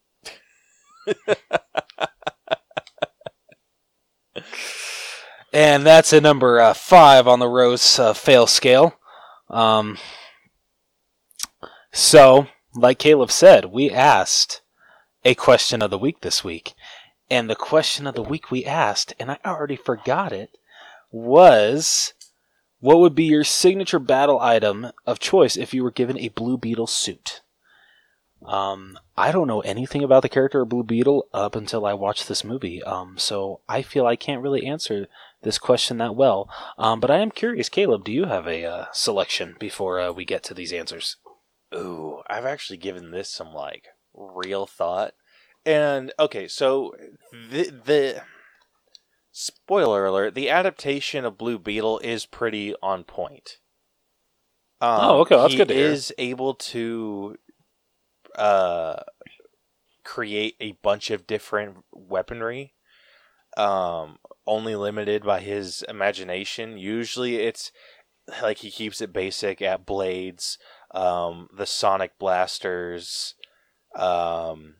[5.53, 8.99] and that's a number uh, five on the Bros uh, fail scale.
[9.49, 9.97] Um,
[11.91, 14.61] so, like Caleb said, we asked
[15.25, 16.75] a question of the week this week,
[17.29, 20.57] and the question of the week we asked, and I already forgot it,
[21.11, 22.13] was
[22.79, 26.57] what would be your signature battle item of choice if you were given a Blue
[26.57, 27.41] Beetle suit?
[28.45, 32.27] Um, I don't know anything about the character of Blue Beetle up until I watched
[32.27, 32.81] this movie.
[32.83, 35.07] Um, so I feel I can't really answer
[35.41, 36.49] this question that well.
[36.77, 40.23] Um, but I am curious, Caleb, do you have a uh, selection before uh, we
[40.23, 41.17] get to these answers?
[41.75, 45.13] Ooh, I've actually given this some like real thought.
[45.65, 46.95] And okay, so
[47.31, 48.21] the the
[49.39, 53.57] spoiler alert, the adaptation of Blue Beetle is pretty on point.
[54.81, 55.91] Um, Oh, okay, that's good to hear.
[55.91, 57.37] is able to
[58.35, 59.01] uh
[60.03, 62.73] create a bunch of different weaponry
[63.57, 67.71] um only limited by his imagination usually it's
[68.41, 70.57] like he keeps it basic at blades
[70.91, 73.35] um the sonic blasters
[73.95, 74.75] um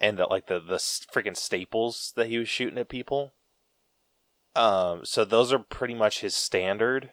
[0.00, 3.34] and the, like the the freaking staples that he was shooting at people
[4.56, 7.10] um so those are pretty much his standard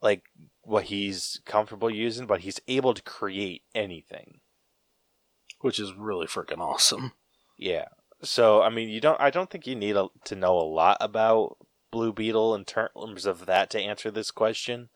[0.00, 0.22] like
[0.62, 4.40] what he's comfortable using but he's able to create anything
[5.60, 7.12] Which is really freaking awesome.
[7.56, 7.86] Yeah.
[8.22, 9.20] So I mean, you don't.
[9.20, 11.56] I don't think you need a, to know a lot about
[11.90, 14.88] Blue Beetle in terms of that to answer this question.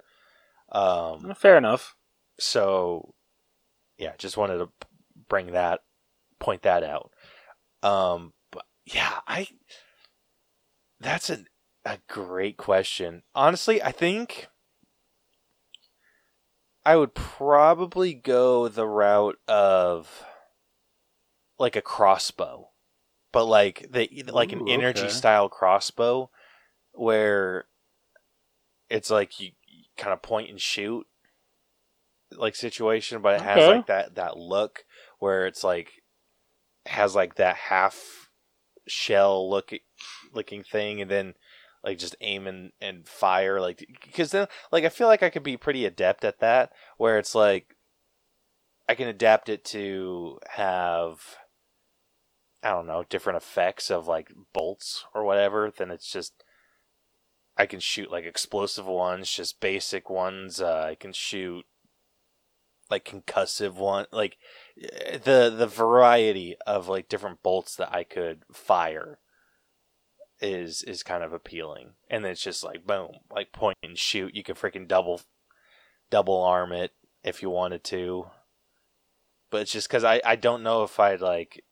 [0.73, 1.35] Um.
[1.37, 1.95] Fair enough.
[2.39, 3.15] So,
[3.99, 4.69] yeah, just wanted to
[5.29, 5.81] bring that,
[6.41, 7.13] point that out.
[7.83, 8.33] Um.
[8.51, 9.49] But yeah, I.
[11.01, 11.45] That's a
[11.87, 13.23] a great question.
[13.35, 14.49] Honestly, I think.
[16.85, 20.25] I would probably go the route of
[21.59, 22.69] like a crossbow,
[23.33, 26.31] but like the like an Ooh, energy style crossbow,
[26.93, 27.65] where
[28.89, 29.53] it's like you,
[29.97, 31.07] kind of point and shoot,
[32.33, 34.85] like situation, but it has like that that look
[35.19, 36.03] where it's like
[36.87, 38.31] has like that half
[38.87, 39.73] shell look
[40.33, 41.35] looking thing, and then
[41.87, 45.45] like just aim and, and fire like because then like I feel like I could
[45.45, 47.77] be pretty adept at that where it's like
[48.89, 51.37] I can adapt it to have
[52.63, 56.43] I don't know different effects of like bolts or whatever then it's just
[57.57, 61.65] I can shoot like explosive ones just basic ones uh, I can shoot
[62.91, 64.39] like concussive one like
[64.83, 69.21] eh, the the variety of like different bolts that I could fire
[70.41, 71.93] is is kind of appealing.
[72.11, 74.35] And then it's just like boom like point and shoot.
[74.35, 75.21] You can freaking double
[76.11, 76.93] double arm it
[77.25, 78.27] if you wanted to.
[79.51, 81.65] But it's just because I, I don't know if I'd like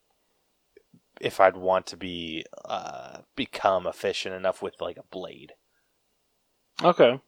[1.20, 5.52] if I'd want to be uh become efficient enough with like a blade.
[6.82, 7.20] Okay.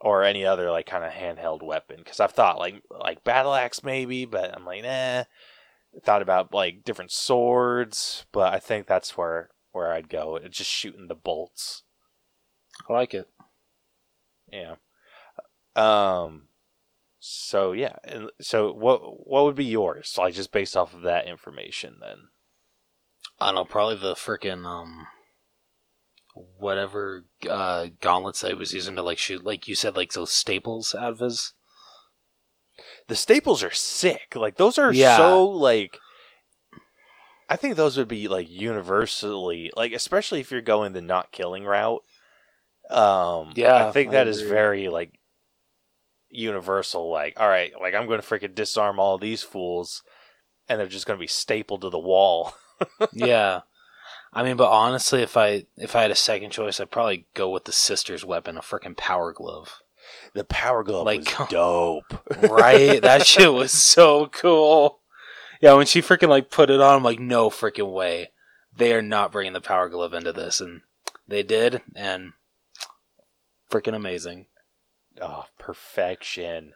[0.00, 1.96] or any other like kind of handheld weapon.
[1.98, 5.24] Because I've thought like like battle axe maybe but I'm like nah.
[6.04, 10.70] Thought about like different swords but I think that's where where I'd go it's just
[10.70, 11.82] shooting the bolts
[12.88, 13.28] I like it.
[14.52, 14.76] yeah
[15.76, 16.48] um
[17.20, 21.26] so yeah and so what what would be yours like just based off of that
[21.26, 22.28] information then
[23.40, 25.06] I don't know, probably the freaking um
[26.34, 30.94] whatever uh gauntlets I was using to like shoot like you said like those staples
[30.94, 31.54] out of his
[33.08, 34.34] the staples are sick.
[34.36, 35.16] Like those are Yeah.
[35.16, 35.98] so like
[37.48, 41.64] I think those would be like universally like especially if you're going the not killing
[41.64, 42.02] route.
[42.90, 44.50] Um Yeah, I think I that is agree.
[44.50, 45.12] very like
[46.30, 50.02] universal like all right, like I'm going to freaking disarm all these fools
[50.68, 52.54] and they're just going to be stapled to the wall.
[53.12, 53.60] yeah.
[54.32, 57.48] I mean, but honestly, if I if I had a second choice, I'd probably go
[57.48, 59.78] with the sister's weapon, a freaking power glove.
[60.34, 62.04] The power glove Like- was dope.
[62.50, 63.00] Right?
[63.00, 64.97] that shit was so cool.
[65.60, 68.30] Yeah, when she freaking like put it on, I'm like, no freaking way.
[68.76, 70.82] They are not bringing the power glove into this, and
[71.26, 72.32] they did, and
[73.70, 74.46] freaking amazing.
[75.20, 76.74] Oh, perfection.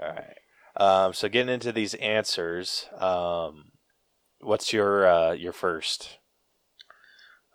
[0.00, 0.36] All right.
[0.76, 3.72] Um, so getting into these answers, um,
[4.40, 6.18] what's your uh, your first?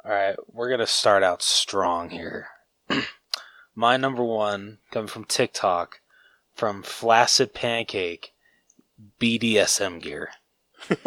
[0.03, 2.47] All right, we're gonna start out strong here.
[3.75, 6.01] My number one coming from TikTok,
[6.55, 8.33] from Flaccid Pancake,
[9.19, 10.29] BDSM gear.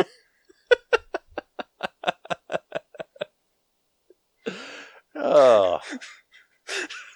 [5.16, 5.78] Oh,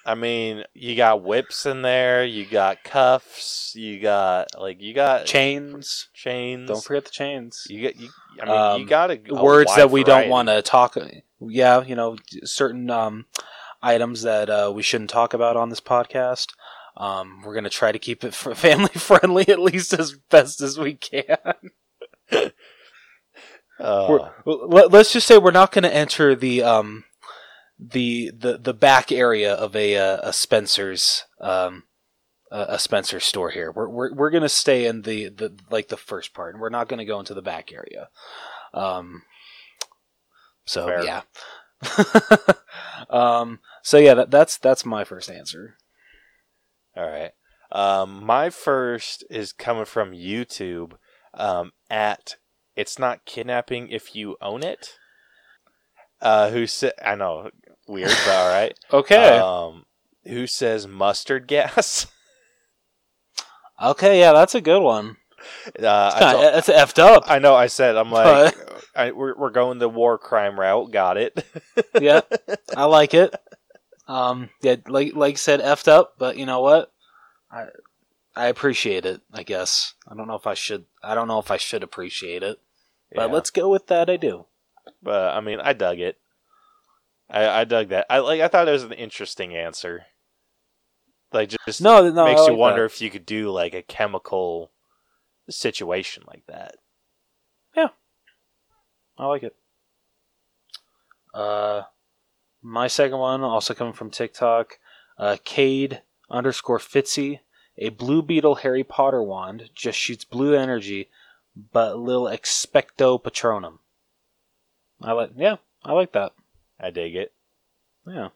[0.05, 5.25] I mean, you got whips in there, you got cuffs, you got like you got
[5.25, 6.07] Chains.
[6.13, 6.69] chains.
[6.69, 7.67] Don't forget the chains.
[7.69, 8.09] you get you.
[8.41, 10.23] I mean, you Um, got a, a Words that we variety.
[10.23, 10.97] don't want to talk.
[11.41, 12.15] yeah, you know,
[12.45, 13.25] certain um,
[13.81, 16.47] items that uh, we shouldn't talk about on this podcast.
[16.99, 20.77] Um, we're gonna try to keep it f- family friendly at least as best as
[20.77, 21.37] we can.
[23.79, 24.07] Uh,
[24.45, 27.05] We're- let, us just say we're not gonna enter the um,
[27.79, 31.83] the the the back area of a uh, a Spencer's um,
[32.51, 33.71] a, a Spencer store here.
[33.71, 36.89] We're we're we're gonna stay in the the like the first part, and we're not
[36.89, 38.09] gonna go into the back area.
[38.73, 39.21] Um,
[40.65, 41.05] so Fair.
[41.05, 41.21] yeah.
[43.09, 43.59] um.
[43.81, 45.77] So yeah, that, that's that's my first answer.
[46.99, 47.31] All right.
[47.71, 50.93] Um, my first is coming from YouTube
[51.33, 52.35] um, at
[52.75, 54.97] It's Not Kidnapping If You Own It.
[56.21, 57.49] Uh, who said, I know,
[57.87, 58.77] weird, but all right.
[58.91, 59.37] Okay.
[59.37, 59.85] Um,
[60.25, 62.07] who says mustard gas?
[63.81, 64.19] okay.
[64.19, 65.15] Yeah, that's a good one.
[65.81, 67.23] Uh, I, Kinda- told- It's effed up.
[67.27, 67.55] I know.
[67.55, 68.53] I said I'm like
[68.93, 70.91] I, we're we're going the war crime route.
[70.91, 71.45] Got it.
[72.01, 72.19] yeah,
[72.75, 73.33] I like it.
[74.09, 76.91] Um, yeah, like like said, effed up, but you know what?
[77.51, 77.67] I
[78.35, 79.21] I appreciate it.
[79.31, 80.85] I guess I don't know if I should.
[81.03, 82.59] I don't know if I should appreciate it,
[83.13, 83.35] but Yeah.
[83.35, 84.09] let's go with that.
[84.09, 84.45] I do.
[85.03, 86.17] But I mean, I dug it.
[87.29, 88.07] I I dug that.
[88.09, 88.41] I like.
[88.41, 90.07] I thought it was an interesting answer.
[91.31, 92.91] Like just No, no, makes I you wonder that.
[92.91, 94.71] if you could do like a chemical
[95.47, 96.77] situation like that.
[97.75, 97.89] Yeah,
[99.19, 99.55] I like it.
[101.31, 101.83] Uh,
[102.61, 104.79] my second one also coming from TikTok.
[105.17, 107.39] Uh, Cade underscore Fitzy.
[107.77, 111.09] A blue beetle Harry Potter wand just shoots blue energy,
[111.71, 113.79] but lil expecto patronum.
[115.01, 116.33] I like, yeah, I like that.
[116.79, 117.31] I dig it.
[118.05, 118.29] Yeah.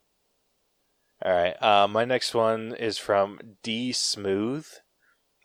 [1.25, 1.61] All right.
[1.61, 4.67] Uh, my next one is from D Smooth,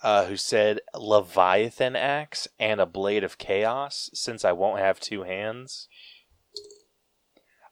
[0.03, 4.11] uh, who said Leviathan axe and a blade of chaos.
[4.15, 5.89] Since I won't have two hands.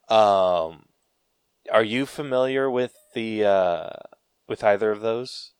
[0.08, 0.86] Um,
[1.72, 3.88] are you familiar with the uh,
[4.48, 5.52] with either of those?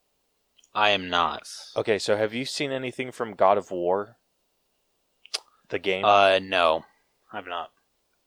[0.74, 1.42] I am not.
[1.76, 4.16] Okay, so have you seen anything from God of War?
[5.68, 6.04] The game.
[6.04, 6.84] Uh, no,
[7.32, 7.70] I've not.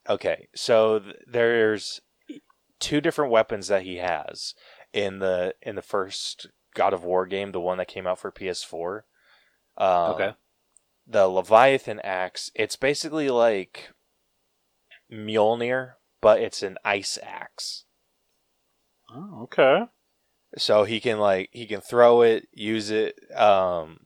[0.10, 2.02] Okay, so th- there's
[2.80, 4.56] two different weapons that he has
[4.94, 8.32] in the in the first God of War game, the one that came out for
[8.32, 9.02] PS4.
[9.78, 10.34] Um, Okay.
[11.08, 13.90] The Leviathan axe, it's basically like
[15.12, 17.86] Mjolnir, but it's an ice axe.
[19.14, 19.84] Oh, okay.
[20.58, 24.06] So he can like he can throw it, use it, um,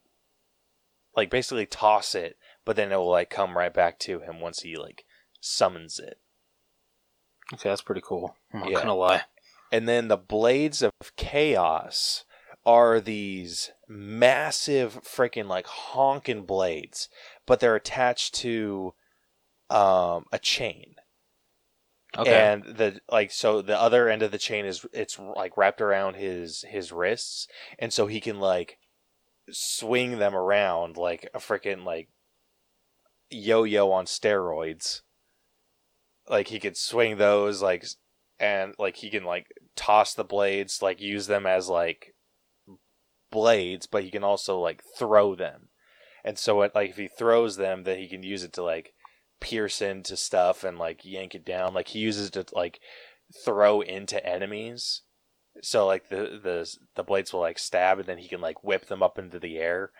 [1.16, 4.61] like basically toss it, but then it will like come right back to him once
[4.61, 5.05] he like
[5.39, 6.20] summons it.
[7.53, 8.36] Okay, that's pretty cool.
[8.53, 8.82] I'm not Yeah.
[8.82, 9.24] gonna lie.
[9.72, 12.26] And then the blades of chaos
[12.66, 17.09] are these massive freaking like honking blades,
[17.45, 18.93] but they're attached to
[19.70, 20.93] um a chain.
[22.18, 22.32] Okay.
[22.32, 26.16] And the like so the other end of the chain is it's like wrapped around
[26.16, 27.47] his his wrists
[27.80, 28.78] and so he can like
[29.49, 32.09] swing them around like a freaking like
[33.32, 35.01] yo-yo on steroids.
[36.30, 37.86] Like he could swing those like
[38.39, 42.14] and like he can like toss the blades like use them as like
[43.32, 45.70] blades but he can also like throw them.
[46.24, 48.93] And so it, like if he throws them then he can use it to like
[49.44, 51.74] pierce into stuff and like yank it down.
[51.74, 52.80] Like he uses it to like
[53.44, 55.02] throw into enemies.
[55.62, 58.88] So like the the the blades will like stab and then he can like whip
[58.88, 59.91] them up into the air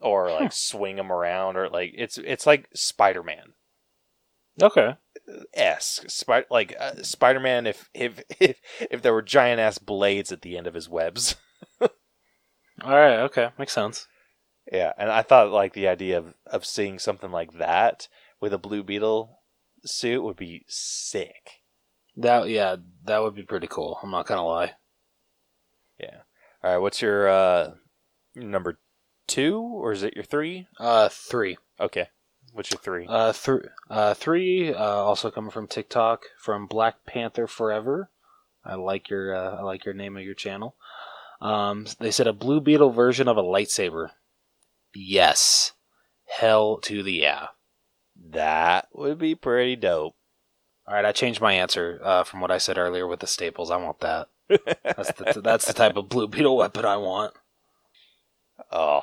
[0.00, 3.52] or like swing them around or like it's it's like Spider-Man
[4.62, 4.94] okay.
[5.52, 8.60] esque Spi- like uh, Spider-Man if if if
[8.90, 11.36] if there were giant ass blades at the end of his webs.
[11.80, 11.88] All
[12.96, 13.18] right.
[13.20, 14.06] Okay, makes sense.
[14.70, 18.08] Yeah, and I thought like the idea of of seeing something like that
[18.40, 19.38] with a Blue Beetle
[19.84, 21.62] suit would be sick.
[22.16, 23.98] That yeah, that would be pretty cool.
[24.02, 24.72] I'm not gonna lie.
[25.98, 26.18] Yeah.
[26.62, 26.78] All right.
[26.78, 27.74] What's your uh,
[28.34, 28.78] number
[29.26, 30.66] two, or is it your three?
[30.78, 31.56] Uh, three.
[31.78, 32.08] Okay.
[32.52, 33.06] What's your three?
[33.08, 34.74] Uh, th- uh, three.
[34.74, 38.10] Uh, also coming from TikTok from Black Panther Forever.
[38.64, 40.74] I like your uh, I like your name of your channel.
[41.40, 44.10] Um, they said a Blue Beetle version of a lightsaber.
[44.94, 45.72] Yes.
[46.26, 47.46] Hell to the yeah.
[48.32, 50.14] That would be pretty dope.
[50.86, 53.70] All right, I changed my answer uh, from what I said earlier with the staples.
[53.70, 54.28] I want that.
[54.84, 57.34] That's the that's the type of Blue Beetle weapon I want.
[58.72, 59.02] Oh.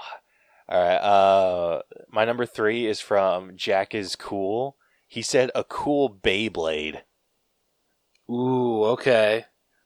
[0.69, 0.97] All right.
[0.97, 4.75] Uh, my number three is from Jack is cool.
[5.07, 7.01] He said a cool Beyblade.
[8.29, 9.45] Ooh, okay.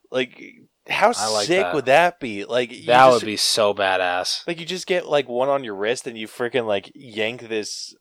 [0.10, 0.42] Like,
[0.90, 1.76] how like sick that.
[1.76, 2.44] would that be?
[2.46, 4.46] Like, you That just- would be so badass.
[4.48, 7.96] like you just get like one on your wrist and you freaking like yank this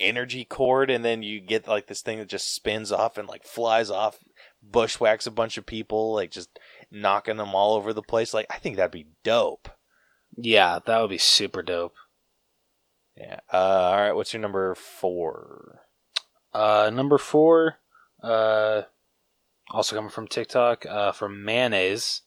[0.00, 3.44] energy cord, and then you get like this thing that just spins off and like
[3.44, 4.18] flies off,
[4.62, 6.58] bushwhacks a bunch of people, like just
[6.90, 8.34] knocking them all over the place.
[8.34, 9.68] Like I think that'd be dope.
[10.36, 11.94] Yeah, that would be super dope.
[13.16, 13.40] Yeah.
[13.52, 14.12] Uh, all right.
[14.12, 15.82] What's your number four?
[16.52, 17.76] Uh, number four,
[18.22, 18.82] uh,
[19.70, 22.22] also coming from TikTok, uh, from Mayonnaise.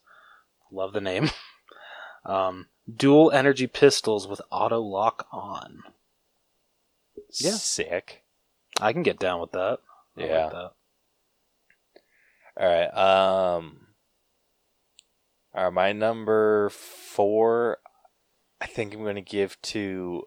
[0.70, 1.30] Love the name.
[2.24, 5.82] um, dual energy pistols with auto lock on.
[7.40, 7.52] Yeah.
[7.52, 8.22] Sick.
[8.80, 9.78] I can get down with that.
[10.16, 10.48] I like Yeah.
[10.50, 10.72] that.
[12.56, 12.86] All right.
[12.96, 13.86] Um.
[15.54, 15.72] All right.
[15.72, 17.78] My number four,
[18.60, 20.24] I think I'm going to give to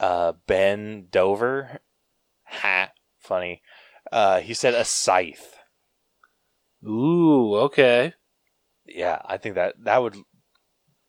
[0.00, 1.80] uh, Ben Dover.
[2.44, 2.90] Ha!
[3.18, 3.62] Funny.
[4.10, 5.56] Uh, he said a scythe.
[6.86, 8.14] Ooh, okay.
[8.86, 10.16] Yeah, I think that that would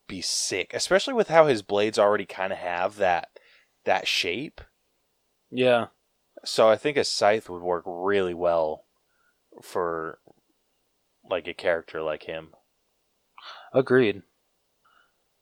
[0.07, 3.29] be sick, especially with how his blades already kind of have that
[3.85, 4.59] that shape.
[5.51, 5.87] Yeah.
[6.45, 8.85] So I think a scythe would work really well
[9.61, 10.19] for
[11.29, 12.49] like a character like him.
[13.73, 14.23] Agreed.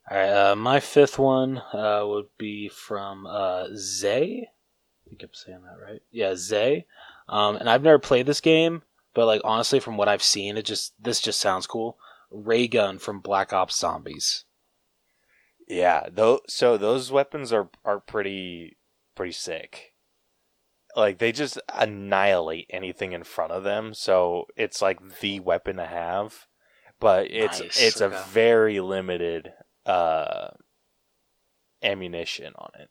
[0.09, 4.47] All right, uh, my fifth one uh, would be from uh, Zay.
[4.47, 6.01] I think I'm saying that right.
[6.11, 6.85] Yeah, Zay.
[7.27, 8.83] Um, and I've never played this game,
[9.13, 11.97] but like honestly, from what I've seen, it just this just sounds cool.
[12.31, 14.45] Ray gun from Black Ops Zombies.
[15.67, 16.39] Yeah, though.
[16.47, 18.77] So those weapons are are pretty
[19.15, 19.93] pretty sick.
[20.97, 23.93] Like they just annihilate anything in front of them.
[23.93, 26.47] So it's like the weapon to have,
[26.99, 28.15] but it's Nice, it's okay.
[28.15, 29.53] a very limited
[29.85, 30.49] uh
[31.83, 32.89] ammunition on it.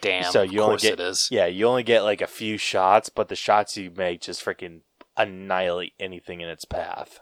[0.00, 0.30] Damn.
[0.30, 1.28] So of you only get- it is.
[1.30, 4.82] Yeah, you only get like a few shots, but the shots you make just freaking
[5.16, 7.18] annihilate anything in its path.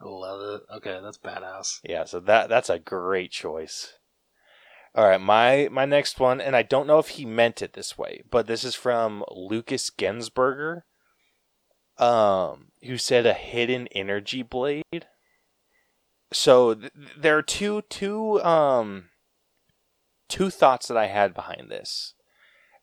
[0.00, 0.62] I love it.
[0.76, 1.80] Okay, that's badass.
[1.84, 3.98] Yeah, so that that's a great choice.
[4.94, 7.96] All right, my my next one, and I don't know if he meant it this
[7.96, 10.82] way, but this is from Lucas Gensberger,
[11.98, 15.06] um, who said a hidden energy blade.
[16.32, 19.10] So th- there are two two um
[20.28, 22.14] two thoughts that I had behind this,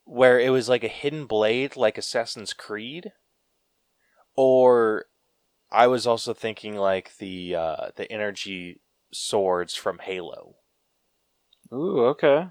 [0.03, 3.11] where it was like a hidden blade, like Assassin's Creed,
[4.35, 5.05] or
[5.71, 8.81] I was also thinking like the uh, the energy
[9.11, 10.55] swords from Halo.
[11.75, 12.47] Ooh, okay.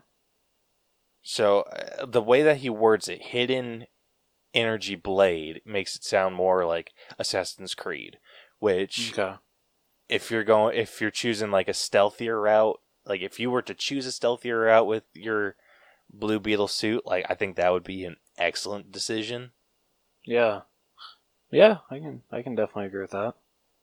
[1.23, 3.87] So uh, the way that he words it, hidden
[4.53, 8.19] energy blade, makes it sound more like Assassin's Creed.
[8.59, 9.37] Which, Okay.
[10.09, 13.75] if you're going, if you're choosing like a stealthier route, like if you were to
[13.75, 15.57] choose a stealthier route with your
[16.13, 19.53] Blue Beetle suit, like I think that would be an excellent decision.
[20.25, 20.63] Yeah.
[21.51, 23.35] Yeah, I can I can definitely agree with that.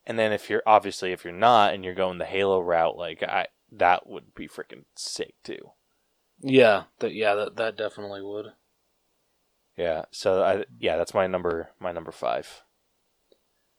[0.05, 3.23] And then if you're obviously if you're not and you're going the Halo route, like
[3.23, 5.71] I that would be freaking sick too.
[6.41, 8.47] Yeah, that yeah, that that definitely would.
[9.77, 10.05] Yeah.
[10.11, 12.63] So I yeah, that's my number my number 5.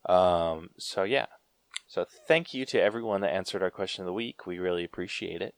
[0.09, 1.26] Um so yeah.
[1.86, 4.47] So thank you to everyone that answered our question of the week.
[4.47, 5.55] We really appreciate it.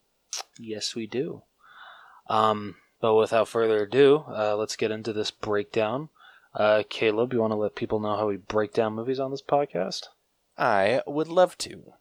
[0.59, 1.43] Yes, we do.
[2.27, 6.09] Um, but without further ado, uh, let's get into this breakdown.
[6.53, 9.41] Uh, Caleb, you want to let people know how we break down movies on this
[9.41, 10.07] podcast?
[10.57, 11.93] I would love to.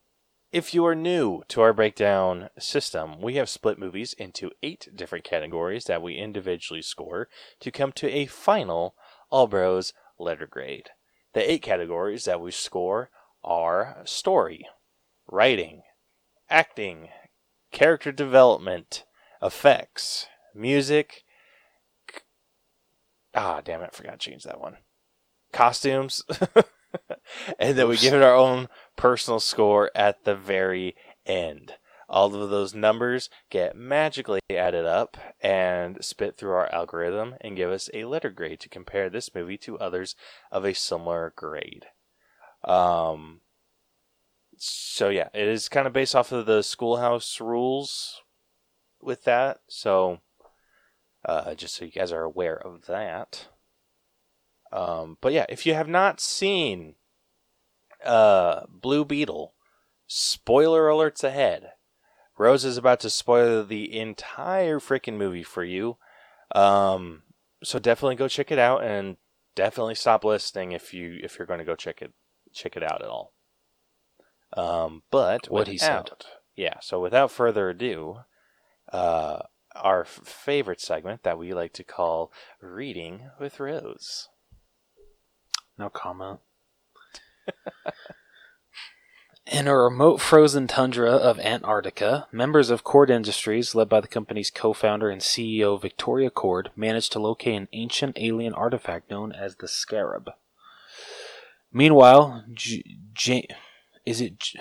[0.55, 5.24] If you are new to our breakdown system, we have split movies into eight different
[5.24, 7.28] categories that we individually score
[7.59, 8.94] to come to a final
[9.32, 10.90] Allbros letter grade.
[11.32, 13.11] The eight categories that we score
[13.42, 14.68] are story,
[15.26, 15.82] writing,
[16.48, 17.09] acting,
[17.72, 19.02] character development,
[19.42, 21.24] effects, music.
[22.09, 22.20] c-
[23.34, 24.76] Ah, damn it, I forgot to change that one.
[25.52, 26.22] Costumes.
[27.59, 30.95] and then we give it our own personal score at the very
[31.26, 31.74] end.
[32.09, 37.70] All of those numbers get magically added up and spit through our algorithm and give
[37.70, 40.14] us a letter grade to compare this movie to others
[40.53, 41.86] of a similar grade.
[42.62, 43.40] Um,
[44.57, 48.22] so yeah, it is kind of based off of the schoolhouse rules
[49.01, 49.61] with that.
[49.68, 50.20] So,
[51.24, 53.49] uh, just so you guys are aware of that.
[54.72, 56.97] Um, but yeah, if you have not seen
[58.05, 59.55] uh, Blue Beetle,
[60.07, 61.72] spoiler alerts ahead.
[62.36, 65.96] Rose is about to spoil the entire freaking movie for you.
[66.55, 67.22] Um,
[67.62, 69.16] so definitely go check it out, and
[69.55, 72.12] definitely stop listening if you if you're going to go check it
[72.52, 73.32] check it out at all.
[74.57, 76.11] Um, but What he said.
[76.55, 76.74] yeah.
[76.80, 78.18] So without further ado,
[78.92, 79.40] uh,
[79.74, 84.28] our f- favorite segment that we like to call "Reading with Rose."
[85.78, 86.40] No comment.
[89.47, 94.51] In a remote frozen tundra of Antarctica, members of Kord Industries, led by the company's
[94.51, 99.57] co founder and CEO Victoria Kord, managed to locate an ancient alien artifact known as
[99.57, 100.30] the Scarab.
[101.70, 103.49] Meanwhile, J- J-
[104.07, 104.38] is it.
[104.38, 104.61] J-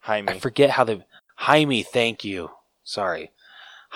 [0.00, 0.28] Jaime.
[0.28, 1.04] I forget how they.
[1.36, 2.50] Jaime, thank you.
[2.82, 3.30] Sorry.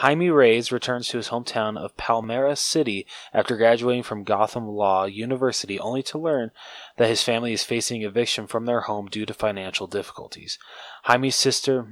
[0.01, 5.79] Jaime Reyes returns to his hometown of Palmera City after graduating from Gotham Law University,
[5.79, 6.53] only to learn
[6.97, 10.59] that his family is facing eviction from their home due to financial difficulties.
[11.05, 11.85] Jaime's sister,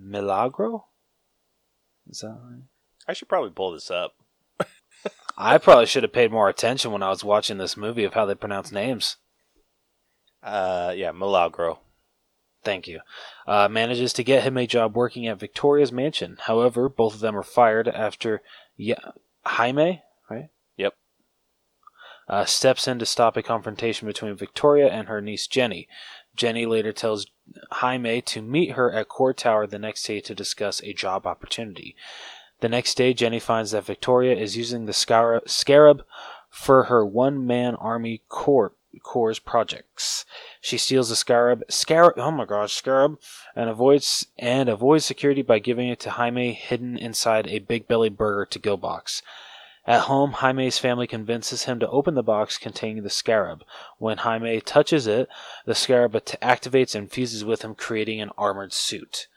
[0.00, 0.86] Milagro?
[2.08, 2.62] Is that right?
[3.08, 4.12] I should probably pull this up.
[5.36, 8.24] I probably should have paid more attention when I was watching this movie of how
[8.24, 9.16] they pronounce names.
[10.44, 11.80] Uh, yeah, Milagro.
[12.68, 13.00] Thank you.
[13.46, 16.36] Uh, manages to get him a job working at Victoria's mansion.
[16.38, 18.42] However, both of them are fired after
[18.76, 19.12] yeah,
[19.46, 20.50] Jaime, right?
[20.76, 20.94] Yep.
[22.28, 25.88] Uh, steps in to stop a confrontation between Victoria and her niece Jenny.
[26.36, 27.26] Jenny later tells
[27.72, 31.96] Jaime to meet her at Core Tower the next day to discuss a job opportunity.
[32.60, 36.02] The next day, Jenny finds that Victoria is using the Scarab, Scarab
[36.50, 40.24] for her one-man army corps Corps projects.
[40.60, 43.18] She steals the scarab, scarab, oh my gosh, scarab,
[43.54, 48.08] and avoids and avoids security by giving it to Jaime hidden inside a Big Belly
[48.08, 49.22] Burger to go box.
[49.86, 53.64] At home, Jaime's family convinces him to open the box containing the scarab.
[53.96, 55.30] When Jaime touches it,
[55.64, 59.28] the scarab activates and fuses with him, creating an armored suit.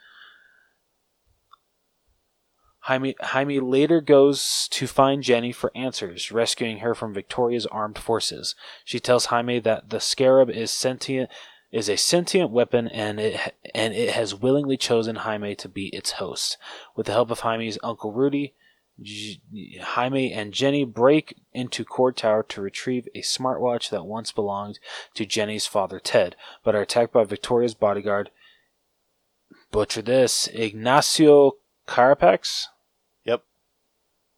[2.86, 8.56] Jaime, Jaime later goes to find Jenny for answers, rescuing her from Victoria's armed forces.
[8.84, 11.30] She tells Jaime that the scarab is sentient
[11.72, 16.14] is a sentient weapon and it and it has willingly chosen Jaime to be its
[16.14, 16.58] host.
[16.96, 18.56] With the help of Jaime's uncle Rudy,
[19.00, 19.42] J-
[19.80, 24.80] Jaime and Jenny break into Kord Tower to retrieve a smartwatch that once belonged
[25.14, 28.32] to Jenny's father Ted, but are attacked by Victoria's bodyguard.
[29.72, 31.54] Butcher this, Ignacio
[31.92, 32.68] Carapax.
[33.26, 33.44] Yep.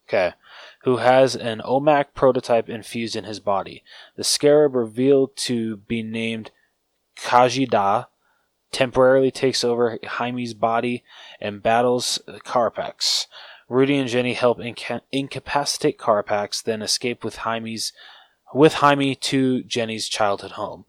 [0.08, 0.32] Okay.
[0.82, 3.84] Who has an OMAC prototype infused in his body.
[4.16, 6.50] The scarab, revealed to be named
[7.16, 8.06] Khaji-Da,
[8.72, 11.04] temporarily takes over Jaime's body
[11.40, 13.26] and battles Carapax.
[13.68, 17.92] Rudy and Jenny help inca- incapacitate Carapax, then escape with Jaime's
[18.52, 20.84] with Jaime to Jenny's childhood home.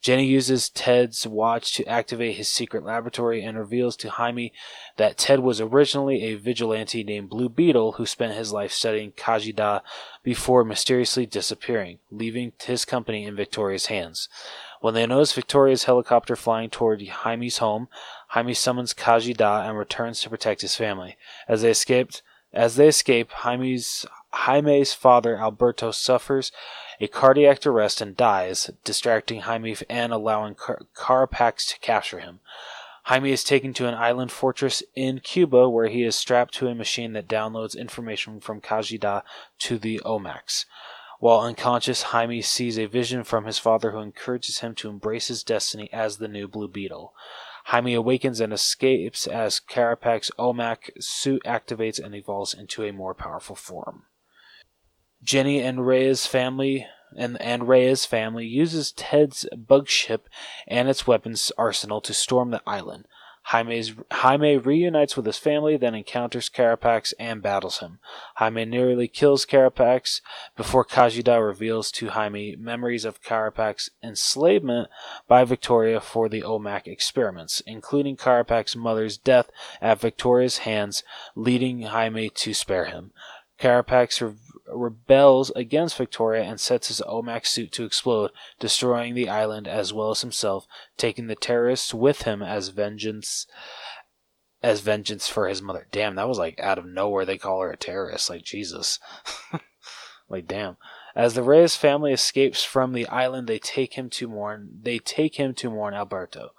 [0.00, 4.52] Jenny uses Ted's watch to activate his secret laboratory and reveals to Jaime
[4.96, 9.80] that Ted was originally a vigilante named Blue Beetle who spent his life studying Khaji-Da
[10.22, 14.28] before mysteriously disappearing, leaving his company in Victoria's hands.
[14.80, 17.88] When they notice Victoria's helicopter flying toward Jaime's home,
[18.28, 21.16] Jaime summons Khaji-Da and returns to protect his family.
[21.48, 22.22] As they escaped,
[22.52, 26.52] as they escape, Jaime's Jaime's father Alberto suffers
[27.00, 32.40] a cardiac arrest and dies, distracting Jaime and allowing Car- Carapax to capture him.
[33.04, 36.74] Jaime is taken to an island fortress in Cuba where he is strapped to a
[36.74, 39.22] machine that downloads information from Khaji-Da
[39.60, 40.66] to the OMACs.
[41.20, 45.42] While unconscious, Jaime sees a vision from his father who encourages him to embrace his
[45.42, 47.14] destiny as the new Blue Beetle.
[47.66, 53.56] Jaime awakens and escapes as Carapax OMAC suit activates and evolves into a more powerful
[53.56, 54.04] form.
[55.22, 60.28] Jenny and Reyes family and, and Reyes family uses Ted's bug ship
[60.66, 63.06] and its weapons arsenal to storm the island.
[63.44, 67.98] Jaime's, Jaime reunites with his family, then encounters Carapax and battles him.
[68.34, 70.20] Jaime nearly kills Carapax
[70.54, 74.88] before Khaji-Da reveals to Jaime memories of Carapax's enslavement
[75.26, 79.50] by Victoria for the OMAC experiments, including Carapax's mother's death
[79.80, 81.02] at Victoria's hands,
[81.34, 83.12] leading Jaime to spare him.
[83.58, 84.36] Carapax
[84.72, 90.10] rebels against Victoria and sets his OMAC suit to explode, destroying the island as well
[90.10, 90.66] as himself,
[90.96, 93.46] taking the terrorists with him as vengeance
[94.62, 95.86] as vengeance for his mother.
[95.92, 98.98] Damn, that was like out of nowhere they call her a terrorist, like Jesus.
[100.28, 100.76] like damn.
[101.14, 105.36] As the Reyes family escapes from the island, they take him to mourn they take
[105.36, 106.50] him to mourn Alberto.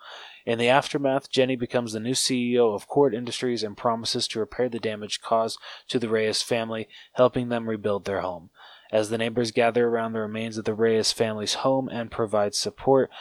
[0.49, 4.67] In the aftermath, Jenny becomes the new CEO of Court Industries and promises to repair
[4.67, 8.49] the damage caused to the Reyes family, helping them rebuild their home.
[8.91, 13.11] As the neighbors gather around the remains of the Reyes family's home and provide support,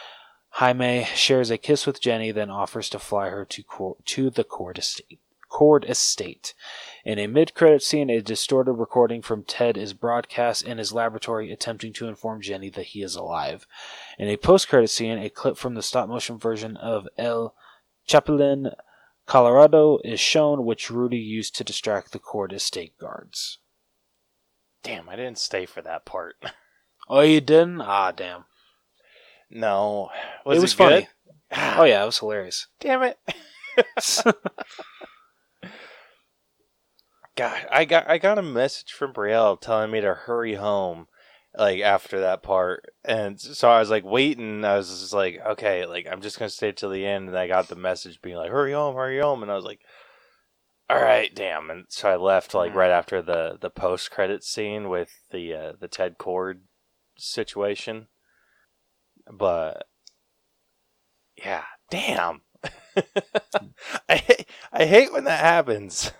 [0.53, 4.43] Jaime shares a kiss with Jenny, then offers to fly her to, Cor- to the
[4.43, 5.19] court estate.
[5.51, 6.55] Kord estate.
[7.05, 11.93] In a mid-credit scene, a distorted recording from Ted is broadcast in his laboratory, attempting
[11.93, 13.65] to inform Jenny that he is alive.
[14.17, 17.55] In a post-credit scene, a clip from the stop-motion version of El
[18.07, 18.73] Chapulín
[19.25, 23.59] Colorado is shown, which Rudy used to distract the Kord estate guards.
[24.83, 26.35] Damn, I didn't stay for that part.
[27.11, 27.81] Oh, you didn't?
[27.81, 28.45] Ah, damn.
[29.49, 30.11] no,
[30.45, 31.07] was it it, was good?
[31.51, 31.75] funny.
[31.79, 32.67] Oh yeah, it was hilarious.
[32.79, 33.17] damn it.
[37.39, 41.07] God, I got I got a message from Brielle telling me to hurry home,
[41.57, 44.65] like after that part, and so I was like waiting.
[44.65, 47.47] I was just like, okay, like I'm just gonna stay till the end, and I
[47.47, 49.79] got the message being like, hurry home, hurry home, and I was like,
[50.89, 52.75] all right, damn, and so I left like Mhm.
[52.75, 56.63] right after the the post credit scene with the uh, the Ted Kord
[57.17, 58.09] situation,
[59.31, 59.87] but
[61.37, 62.41] yeah, damn.
[64.09, 66.11] I hate, I hate when that happens.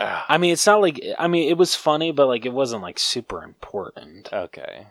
[0.00, 2.82] Ah, I mean, it's not like I mean, it was funny, but like it wasn't
[2.82, 4.32] like super important.
[4.32, 4.88] okay,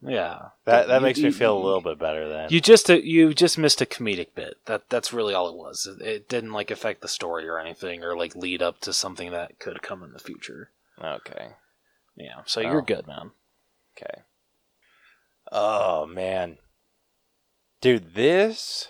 [0.00, 2.48] Yeah, that that You- makes me you- feel a little bit better then.
[2.50, 4.58] You just you just missed a comedic bit.
[4.66, 5.86] That that's really all it was.
[5.86, 9.30] It, it didn't like affect the story or anything, or like lead up to something
[9.32, 10.70] that could come in the future.
[11.02, 11.52] okay,
[12.16, 12.64] Yeah, so Oh.
[12.70, 13.32] you're good, man.
[13.96, 14.22] okay.
[15.50, 16.58] Oh man,
[17.80, 18.88] dude, this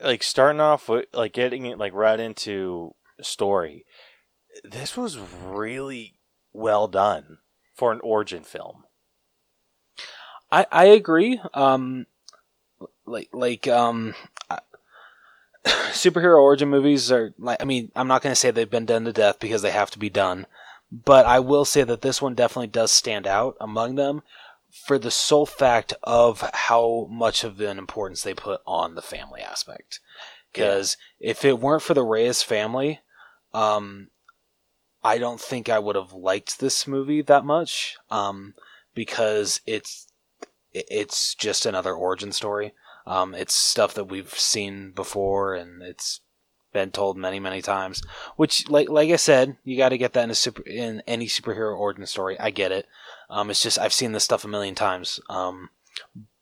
[0.00, 3.84] like starting off with like getting it like right into story.
[4.64, 6.14] This was really
[6.52, 7.38] well done
[7.74, 8.84] for an origin film.
[10.50, 11.40] I I agree.
[11.54, 12.06] Um,
[13.06, 14.14] like like um,
[14.50, 14.60] I,
[15.66, 17.60] superhero origin movies are like.
[17.60, 19.90] I mean, I'm not going to say they've been done to death because they have
[19.92, 20.46] to be done,
[20.90, 24.22] but I will say that this one definitely does stand out among them
[24.70, 29.40] for the sole fact of how much of an importance they put on the family
[29.40, 30.00] aspect.
[30.52, 33.00] Because if it weren't for the Reyes family,
[33.52, 34.08] um,
[35.02, 37.96] I don't think I would have liked this movie that much.
[38.10, 38.54] Um,
[38.98, 40.08] because it's
[40.72, 42.74] it's just another origin story.
[43.06, 46.20] Um, it's stuff that we've seen before, and it's
[46.72, 48.02] been told many, many times.
[48.34, 51.26] Which, like, like I said, you got to get that in a super in any
[51.26, 52.38] superhero origin story.
[52.40, 52.86] I get it.
[53.30, 55.20] Um, it's just I've seen this stuff a million times.
[55.30, 55.70] Um,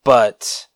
[0.03, 0.67] but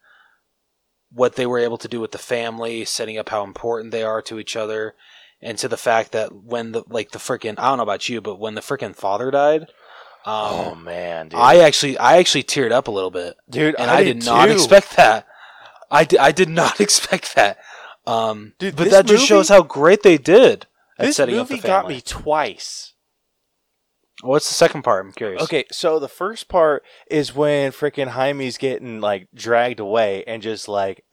[1.11, 4.21] what they were able to do with the family, setting up how important they are
[4.23, 4.95] to each other,
[5.43, 8.21] and to the fact that when the like the freaking I don't know about you,
[8.21, 9.67] but when the freaking father died, um,
[10.27, 11.41] oh man, dude.
[11.41, 14.53] I actually I actually teared up a little bit, dude, and I, did, not too.
[14.53, 15.27] expect that.
[15.91, 17.59] I did, I did not expect that.
[18.07, 20.67] Um, Dude, but that just shows how great they did
[20.99, 22.95] at This setting up the movie got me twice.
[24.23, 25.05] What's the second part?
[25.05, 25.43] I'm curious.
[25.43, 30.69] Okay, so the first part is when freaking Jaime's getting like dragged away and just
[30.69, 31.05] like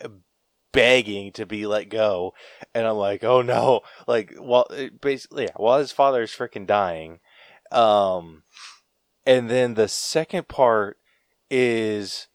[0.72, 2.34] begging to be let go,
[2.74, 4.68] and I'm like, oh no, like while
[5.02, 7.20] basically yeah, while his father is freaking dying,
[7.72, 8.44] um,
[9.26, 10.98] and then the second part
[11.50, 12.28] is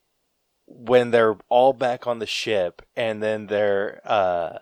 [0.66, 4.58] when they're all back on the ship, and then their uh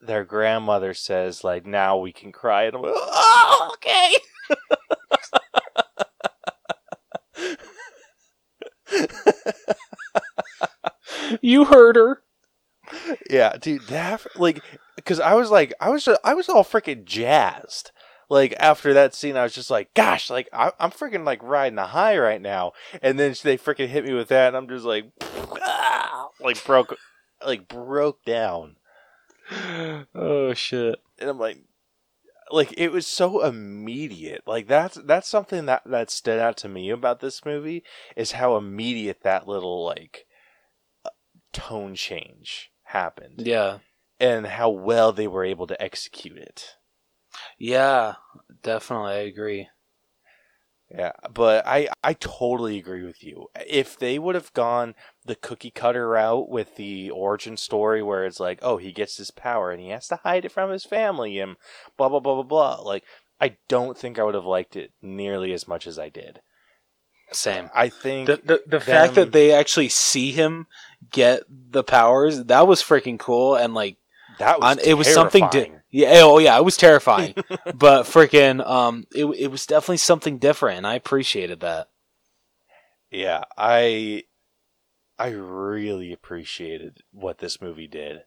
[0.00, 4.14] their grandmother says like, now we can cry, and I'm like, oh okay.
[11.42, 12.22] You heard her.
[13.30, 14.62] Yeah, dude, that like
[14.96, 17.92] because I was like, I was I was all freaking jazzed.
[18.28, 21.78] Like after that scene, I was just like, gosh, like I, I'm freaking like riding
[21.78, 22.72] a high right now.
[23.00, 25.06] And then they freaking hit me with that, and I'm just like,
[25.62, 26.96] ah, like broke,
[27.44, 28.76] like broke down.
[30.14, 30.96] Oh shit.
[31.20, 31.58] And I'm like,
[32.50, 34.42] like it was so immediate.
[34.46, 37.84] Like that's that's something that that stood out to me about this movie
[38.16, 40.26] is how immediate that little like
[41.04, 41.10] uh,
[41.52, 43.46] tone change happened.
[43.46, 43.78] Yeah.
[44.20, 46.76] and how well they were able to execute it.
[47.58, 48.14] Yeah.
[48.62, 49.68] Definitely, I agree.
[50.90, 53.48] Yeah, but I I totally agree with you.
[53.66, 58.38] If they would have gone the cookie cutter route with the origin story where it's
[58.38, 61.40] like, oh, he gets his power and he has to hide it from his family
[61.40, 61.56] and
[61.96, 63.04] blah blah blah blah blah, like
[63.40, 66.40] I don't think I would have liked it nearly as much as I did.
[67.32, 67.70] Same.
[67.74, 70.66] I think The the, the fact that they actually see him
[71.10, 73.96] get the powers that was freaking cool and like
[74.38, 77.34] that was on, it was something di- yeah oh yeah it was terrifying
[77.74, 81.88] but freaking um it, it was definitely something different and i appreciated that
[83.10, 84.24] Yeah, I
[85.18, 88.22] I really appreciated what this movie did.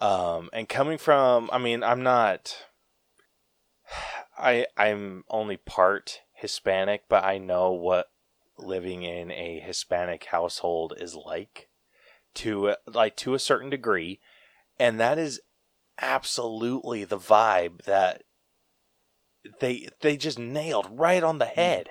[0.00, 2.56] Um and coming from I mean, I'm not
[4.38, 8.08] I I'm only part Hispanic, but I know what
[8.58, 11.68] living in a Hispanic household is like
[12.34, 14.20] to like to a certain degree,
[14.78, 15.40] and that is
[16.00, 18.22] absolutely the vibe that
[19.60, 21.88] they they just nailed right on the head.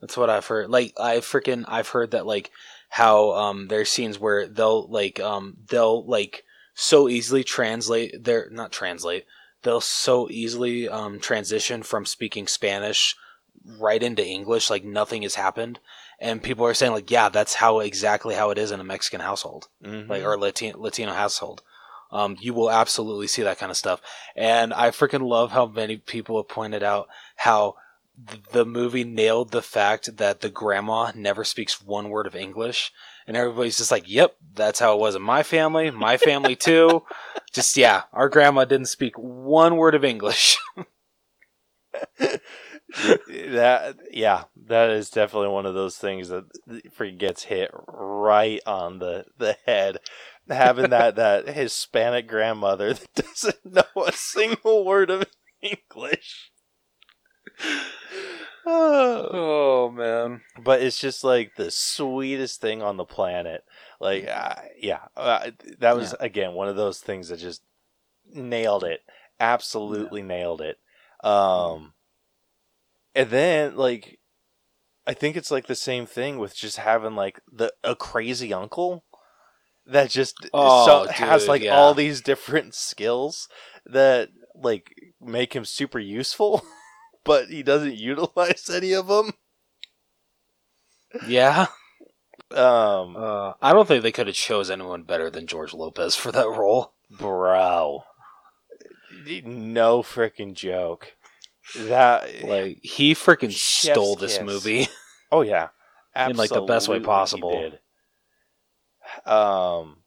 [0.00, 0.68] that's what i've heard.
[0.68, 2.50] Like i freaking i've heard that like
[2.90, 6.44] how um there's scenes where they'll like um they'll like
[6.74, 9.24] so easily translate their not translate
[9.62, 13.16] they'll so easily um transition from speaking spanish
[13.78, 15.78] right into english like nothing has happened
[16.22, 19.20] and people are saying like, yeah, that's how exactly how it is in a Mexican
[19.22, 20.06] household, Mhm.
[20.06, 21.62] like or Latino Latino household.
[22.12, 24.02] Um, you will absolutely see that kind of stuff,
[24.36, 27.76] and I freaking love how many people have pointed out how
[28.28, 32.92] th- the movie nailed the fact that the grandma never speaks one word of English,
[33.26, 37.02] and everybody's just like, "Yep, that's how it was in my family, my family too."
[37.52, 40.58] just yeah, our grandma didn't speak one word of English.
[42.96, 46.44] that yeah, that is definitely one of those things that
[46.96, 49.98] freaking gets hit right on the the head.
[50.48, 55.24] Having that that Hispanic grandmother that doesn't know a single word of
[55.62, 56.50] English.
[58.66, 59.28] Oh.
[59.32, 60.42] oh man.
[60.62, 63.64] but it's just like the sweetest thing on the planet.
[64.00, 67.62] Like, uh, yeah, uh, that was again one of those things that just
[68.32, 69.00] nailed it.
[69.38, 70.78] Absolutely nailed it.
[71.22, 71.92] Um,
[73.14, 74.18] and then like,
[75.06, 79.04] I think it's like the same thing with just having like the a crazy uncle
[79.86, 81.74] that just Oh, so, has dude, like yeah.
[81.76, 83.48] all these different skills
[83.86, 86.62] that like make him super useful,
[87.24, 89.32] but he doesn't utilize any of them.
[91.26, 91.66] Yeah.
[92.52, 96.30] Um, Uh, I don't think they could have chose anyone better than George Lopez for
[96.32, 96.94] that role.
[97.10, 98.04] bro,
[99.44, 101.16] no freaking joke.
[101.76, 104.46] That Like he freaking stole this kiss.
[104.46, 104.88] movie.
[105.30, 105.68] oh yeah,
[106.16, 107.72] In, like, the best way Absolutely possible.
[109.24, 109.98] Um,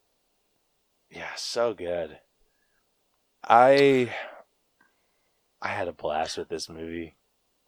[1.09, 2.19] yeah, so good.
[3.43, 4.13] I
[5.61, 7.15] I had a blast with this movie.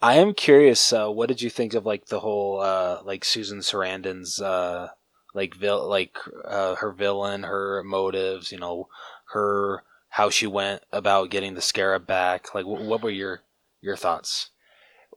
[0.01, 0.91] I am curious.
[0.93, 4.89] Uh, what did you think of like the whole uh, like Susan Sarandon's uh,
[5.33, 8.87] like vil- like uh, her villain, her motives, you know,
[9.31, 12.53] her how she went about getting the scarab back.
[12.55, 13.41] Like, wh- what were your
[13.81, 14.51] your thoughts?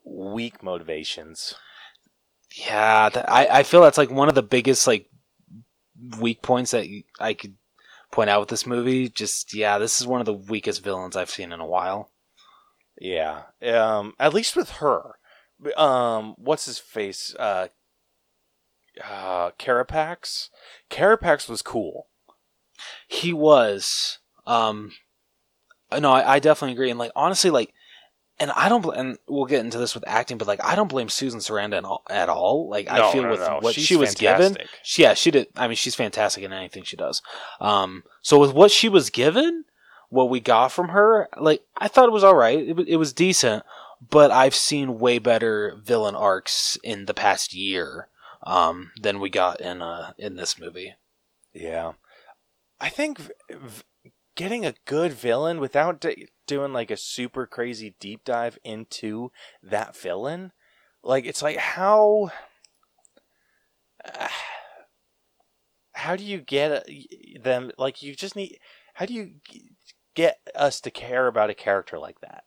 [0.04, 1.54] Weak motivations.
[2.56, 5.10] Yeah, that, I I feel that's like one of the biggest like
[6.18, 6.86] weak points that
[7.20, 7.56] I could
[8.10, 9.08] point out with this movie.
[9.08, 12.10] Just yeah, this is one of the weakest villains I've seen in a while.
[13.00, 13.42] Yeah.
[13.62, 15.14] Um, at least with her.
[15.76, 17.34] Um, what's his face?
[17.38, 17.68] Uh,
[19.02, 20.48] uh, Carapax.
[20.90, 22.08] Carapax was cool.
[23.06, 24.18] He was.
[24.46, 24.92] Um,
[25.96, 26.90] no, I, I definitely agree.
[26.90, 27.72] And like honestly, like,
[28.40, 28.82] and I don't.
[28.82, 31.84] Bl- and we'll get into this with acting, but like, I don't blame Susan Sarandon
[31.84, 32.68] all, at all.
[32.68, 33.58] Like, I feel no, with no.
[33.60, 35.48] what She's she was given, she, yeah, she did.
[35.56, 37.22] I mean, she's fantastic in anything she does.
[37.60, 39.64] Um, so with what she was given,
[40.08, 42.58] what we got from her, like, I thought it was all right.
[42.58, 43.64] It, it was decent,
[44.10, 48.08] but I've seen way better villain arcs in the past year.
[48.44, 50.94] Um, than we got in uh in this movie.
[51.52, 51.94] Yeah.
[52.80, 53.82] I think v- v-
[54.36, 59.30] getting a good villain without d- doing like a super crazy deep dive into
[59.62, 60.50] that villain,
[61.04, 62.30] like it's like how
[65.92, 66.80] how do you get uh,
[67.42, 68.58] them like you just need
[68.94, 69.32] how do you
[70.14, 72.44] get us to care about a character like that?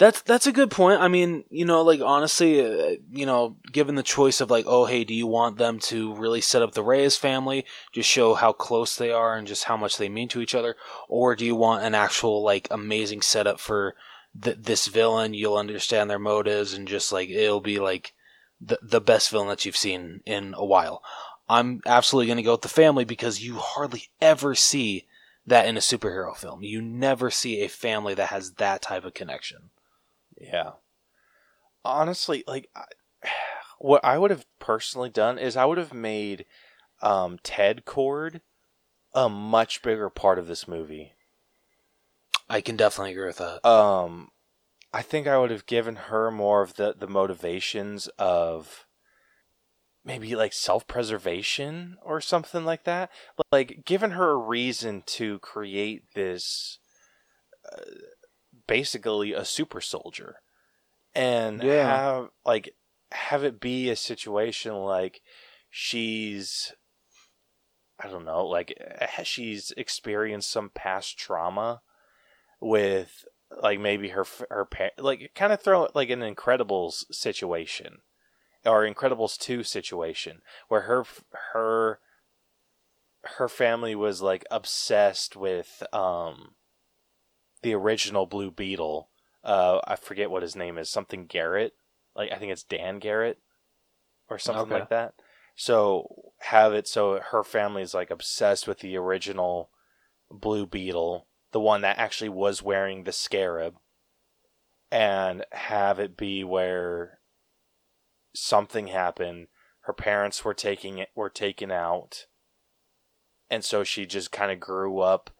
[0.00, 1.02] That's that's a good point.
[1.02, 4.86] I mean, you know, like honestly, uh, you know, given the choice of like, oh,
[4.86, 8.52] hey, do you want them to really set up the Reyes family, just show how
[8.52, 10.74] close they are and just how much they mean to each other,
[11.06, 13.94] or do you want an actual like amazing setup for
[14.42, 15.34] th- this villain?
[15.34, 18.14] You'll understand their motives and just like it'll be like
[18.58, 21.02] the the best villain that you've seen in a while.
[21.46, 25.06] I'm absolutely going to go with the family because you hardly ever see
[25.46, 26.62] that in a superhero film.
[26.62, 29.68] You never see a family that has that type of connection.
[30.40, 30.72] Yeah.
[31.84, 32.84] Honestly, like I,
[33.78, 36.46] what I would have personally done is I would have made
[37.02, 38.40] um, Ted Kord
[39.14, 41.12] a much bigger part of this movie.
[42.48, 43.64] I can definitely agree with that.
[43.66, 44.30] Um,
[44.92, 48.86] I think I would have given her more of the the motivations of
[50.04, 53.10] maybe like self preservation or something like that.
[53.52, 56.78] Like given her a reason to create this,
[57.72, 57.82] uh,
[58.70, 60.36] basically a super soldier,
[61.12, 61.88] and Yeah.
[61.88, 62.72] have like
[63.10, 65.20] have it be a situation like
[65.68, 66.72] she's
[67.98, 71.82] I don't know, like eh, she's experienced some past trauma
[72.60, 73.24] with
[73.60, 74.68] like maybe her her
[74.98, 78.02] like kind of throw it like an Incredibles situation
[78.64, 81.04] or Incredibles 2 situation where her
[81.52, 81.98] her
[83.24, 86.54] her family was like obsessed with um
[87.62, 89.08] the original Blue Beetle.
[89.44, 91.74] Uh I forget what his name is, something Garrett.
[92.14, 93.38] Like I think it's Dan Garrett
[94.28, 94.74] or something Okay.
[94.80, 95.14] like that.
[95.56, 99.70] So have it so her family is like obsessed with the original
[100.30, 103.76] Blue Beetle, the one that actually was wearing the scarab,
[104.90, 107.20] and have it be where
[108.34, 109.48] something happened.
[109.82, 112.26] Her parents were taking it were taken out,
[113.50, 115.30] and so she just kind of grew up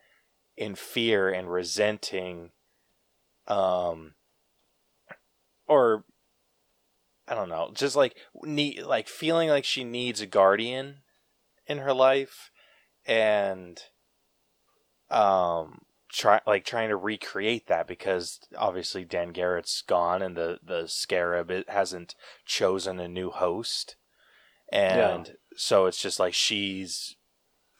[0.60, 2.50] in fear and resenting,
[3.48, 4.12] um,
[5.66, 6.04] or
[7.26, 10.98] I don't know, just like need like feeling like she needs a guardian
[11.66, 12.50] in her life,
[13.06, 13.80] and
[15.08, 15.80] um
[16.12, 21.50] try like trying to recreate that because obviously Dan Garrett's gone and the the scarab
[21.50, 23.96] it hasn't chosen a new host
[24.72, 25.32] and yeah.
[25.56, 27.16] so it's just like she's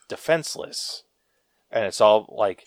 [0.09, 1.05] defenseless
[1.71, 2.65] and it's all like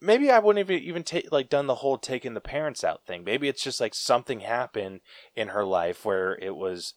[0.00, 3.24] maybe I wouldn't have even take like done the whole taking the parents out thing.
[3.24, 5.00] Maybe it's just like something happened
[5.34, 6.94] in her life where it was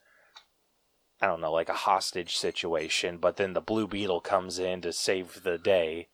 [1.22, 4.92] I don't know like a hostage situation but then the blue beetle comes in to
[4.92, 6.10] save the day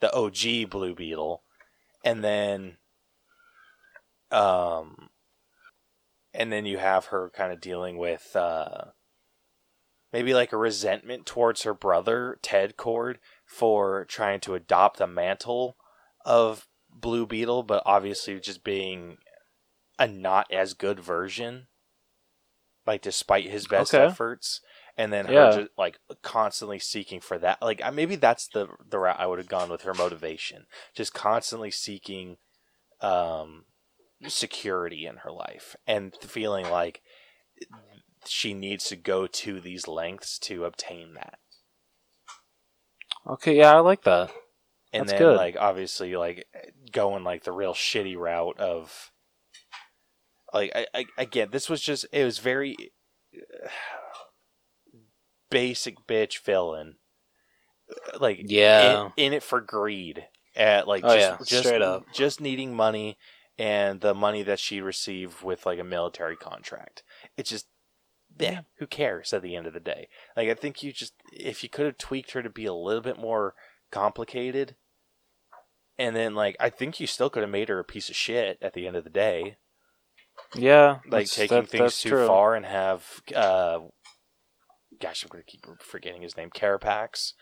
[0.00, 1.42] the OG Blue Beetle,
[2.04, 2.78] and then,
[4.30, 5.10] um,
[6.34, 8.86] and then you have her kind of dealing with uh,
[10.12, 15.76] maybe like a resentment towards her brother Ted Kord for trying to adopt the mantle
[16.24, 19.18] of Blue Beetle, but obviously just being
[19.98, 21.66] a not as good version.
[22.86, 24.04] Like despite his best okay.
[24.04, 24.62] efforts,
[25.00, 25.46] and then yeah.
[25.46, 29.38] her just like constantly seeking for that like maybe that's the the route I would
[29.38, 32.36] have gone with her motivation just constantly seeking
[33.00, 33.64] um
[34.28, 37.00] security in her life and feeling like
[38.26, 41.38] she needs to go to these lengths to obtain that
[43.26, 44.30] okay yeah I like that
[44.92, 45.36] and That's then good.
[45.36, 46.46] like obviously like
[46.92, 49.12] going like the real shitty route of
[50.52, 52.76] like I, I again this was just it was very
[55.50, 56.96] basic bitch villain.
[58.18, 60.26] Like yeah, in, in it for greed.
[60.56, 61.36] At like oh, just, yeah.
[61.46, 63.16] just straight up, just needing money
[63.56, 67.04] and the money that she received with like a military contract.
[67.36, 67.66] It's just
[68.38, 70.08] yeah, who cares at the end of the day?
[70.36, 73.02] Like I think you just if you could have tweaked her to be a little
[73.02, 73.54] bit more
[73.90, 74.76] complicated
[76.00, 78.56] and then like I think you still could have made her a piece of shit
[78.62, 79.56] at the end of the day.
[80.56, 82.26] Yeah, like taking that, things too true.
[82.26, 83.04] far and have
[83.36, 83.80] uh
[84.98, 87.34] gosh, I'm gonna keep forgetting his name, Carapax.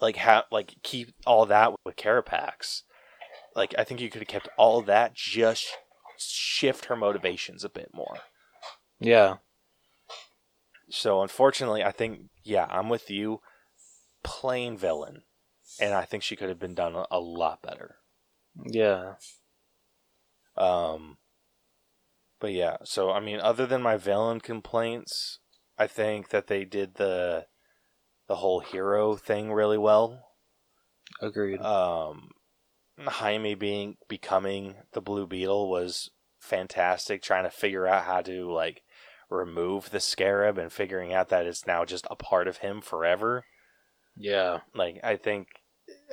[0.00, 2.82] Like how like keep all that with Carapax.
[3.56, 5.66] Like I think you could have kept all that, just
[6.16, 8.18] shift her motivations a bit more.
[9.00, 9.38] Yeah.
[10.88, 13.40] So unfortunately, I think yeah, I'm with you.
[14.22, 15.22] Plain villain,
[15.80, 17.96] and I think she could have been done a, lot better.
[18.64, 19.14] Yeah.
[20.56, 21.18] Um.
[22.40, 25.38] But yeah, so I mean, other than my villain complaints,
[25.78, 27.46] I think that they did the
[28.28, 30.20] the whole hero thing really well.
[31.20, 31.60] Agreed.
[31.60, 32.30] Um,
[32.98, 37.22] Jaime being becoming the Blue Beetle was fantastic.
[37.22, 38.82] Trying to figure out how to like
[39.30, 43.44] remove the scarab and figuring out that it's now just a part of him forever.
[44.16, 44.60] Yeah.
[44.74, 45.48] Like I think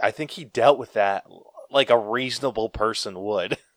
[0.02, 1.26] I think he dealt with that
[1.70, 3.58] like a reasonable person would.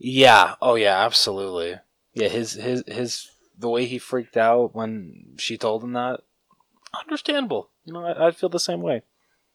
[0.00, 0.54] Yeah.
[0.62, 1.78] Oh yeah, absolutely.
[2.14, 6.20] Yeah, his his his the way he freaked out when she told him that,
[6.98, 7.70] understandable.
[7.84, 9.02] You know, I, I feel the same way.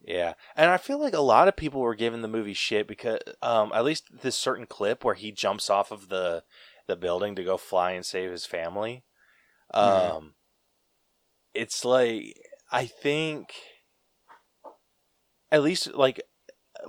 [0.01, 3.20] Yeah, and I feel like a lot of people were giving the movie shit because,
[3.41, 6.43] um, at least this certain clip where he jumps off of the
[6.86, 9.03] the building to go fly and save his family.
[9.74, 10.16] Mm-hmm.
[10.16, 10.32] Um, mm.
[11.55, 12.38] it's like
[12.72, 13.53] I think,
[15.56, 16.22] at least like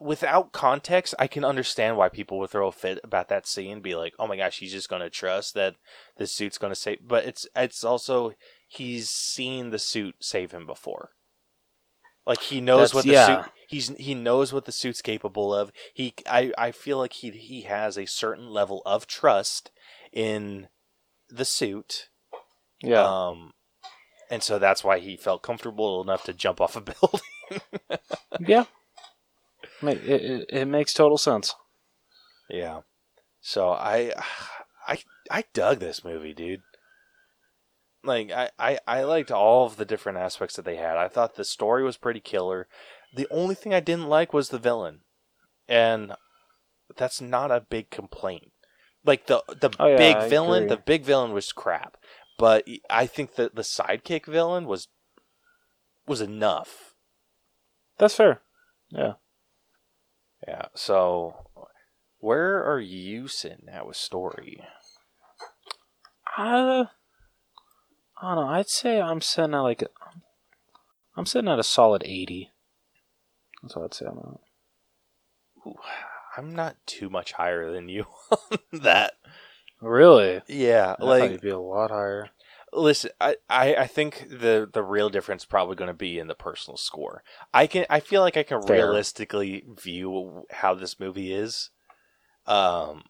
[0.00, 3.94] without context, I can understand why people would throw a fit about that scene, be
[3.94, 5.76] like, "Oh my gosh, he's just gonna trust that
[6.16, 8.32] the suit's gonna save." But it's it's also
[8.66, 11.10] he's seen the suit save him before.
[12.26, 13.44] Like he knows That's, what the yeah.
[13.44, 15.70] suit he's he knows what the suit's capable of.
[15.94, 19.70] He I I feel like he he has a certain level of trust
[20.12, 20.66] in
[21.28, 22.08] the suit.
[22.82, 23.04] Yeah.
[23.04, 23.52] Um,
[24.28, 27.20] and so that's why he felt comfortable enough to jump off a building.
[28.40, 28.64] Yeah,
[29.82, 31.55] it, it, it makes total sense.
[32.49, 32.80] Yeah.
[33.40, 34.12] So I,
[34.86, 34.99] I,
[35.30, 36.62] I dug this movie, dude.
[38.05, 40.97] Like I, I, I liked all of the different aspects that they had.
[40.97, 42.68] I thought the story was pretty killer.
[43.14, 45.01] The only thing I didn't like was the villain,
[45.68, 46.12] and
[46.97, 48.53] that's not a big complaint.
[49.05, 50.76] Like the the oh, yeah, big I villain, agree.
[50.76, 51.97] the big villain was crap.
[52.38, 54.88] But I think that the sidekick villain was
[56.07, 56.94] was enough.
[57.99, 58.40] That's fair.
[58.90, 59.14] Yeah.
[60.47, 60.66] Yeah.
[60.74, 61.49] So,
[62.18, 64.62] where are you sitting at with story?
[66.36, 66.84] Uh,
[68.20, 68.51] I don't know.
[68.51, 69.82] I'd say I'm sitting at like
[71.16, 72.53] I'm sitting at a solid eighty.
[73.62, 75.68] That's what I'd say on that.
[75.68, 75.76] Ooh,
[76.36, 79.14] I'm not too much higher than you on that.
[79.80, 80.42] Really?
[80.47, 82.28] Yeah, I thought like it'd be a lot higher.
[82.76, 86.34] Listen, I, I, I think the the real difference probably going to be in the
[86.34, 87.22] personal score.
[87.52, 88.76] I can I feel like I can Fair.
[88.76, 91.70] realistically view how this movie is,
[92.46, 93.04] um,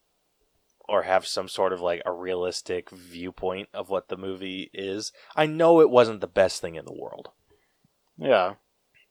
[0.88, 5.12] or have some sort of like a realistic viewpoint of what the movie is.
[5.34, 7.30] I know it wasn't the best thing in the world,
[8.18, 8.54] Yeah,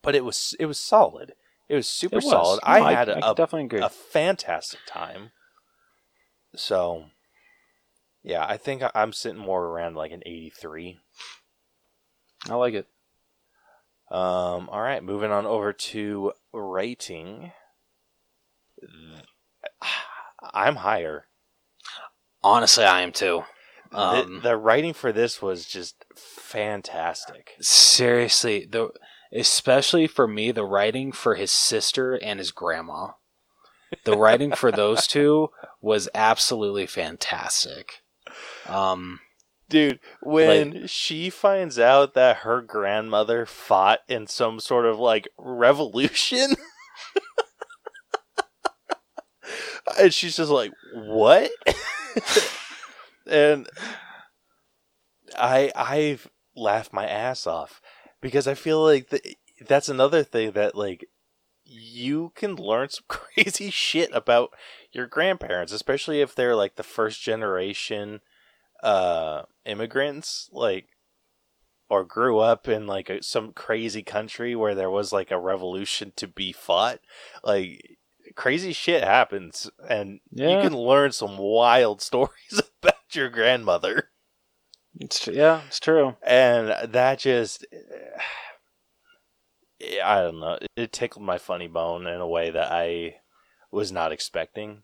[0.02, 1.34] but it was it was solid.
[1.68, 2.32] It was super it was.
[2.32, 2.60] solid.
[2.68, 3.82] No, I had I a, definitely agree.
[3.82, 5.32] a fantastic time.
[6.56, 7.06] So,
[8.26, 11.00] yeah, I think I'm sitting more around like an 83.
[12.50, 12.88] I like it.
[14.12, 17.52] Um, all right, moving on over to rating.
[20.54, 21.26] I'm higher.
[22.44, 23.44] Honestly, I am too.
[23.92, 27.56] The- Um, the, writing for this was just fantastic.
[27.62, 28.90] seriously, the
[29.34, 33.12] especially for me, the writing for his sister and his grandma,
[34.04, 35.50] the writing for those two
[35.82, 38.02] was absolutely fantastic.
[38.68, 39.20] Um,
[39.68, 46.56] Dude, when she finds out that her grandmother fought in some sort of like revolution,
[50.00, 51.50] and she's just like, "What?"
[53.28, 53.68] and
[55.36, 57.82] I I've laughed my ass off
[58.22, 59.20] because I feel like the,
[59.68, 61.10] that's another thing that like
[61.64, 64.52] you can learn some crazy shit about
[64.92, 68.22] your grandparents, especially if they're like the first generation
[68.84, 70.88] uh immigrants like
[71.90, 76.12] or grew up in like a, some crazy country where there was like a revolution
[76.16, 77.00] to be fought
[77.44, 77.98] like
[78.36, 80.50] crazy shit happens and Yeah.
[80.50, 84.10] you can learn some wild stories about your grandmother
[85.00, 86.16] it's tr- yeah, it's true.
[86.26, 87.66] and that just
[90.04, 93.16] i don't know it tickled my funny bone in a way that i
[93.72, 94.84] was not expecting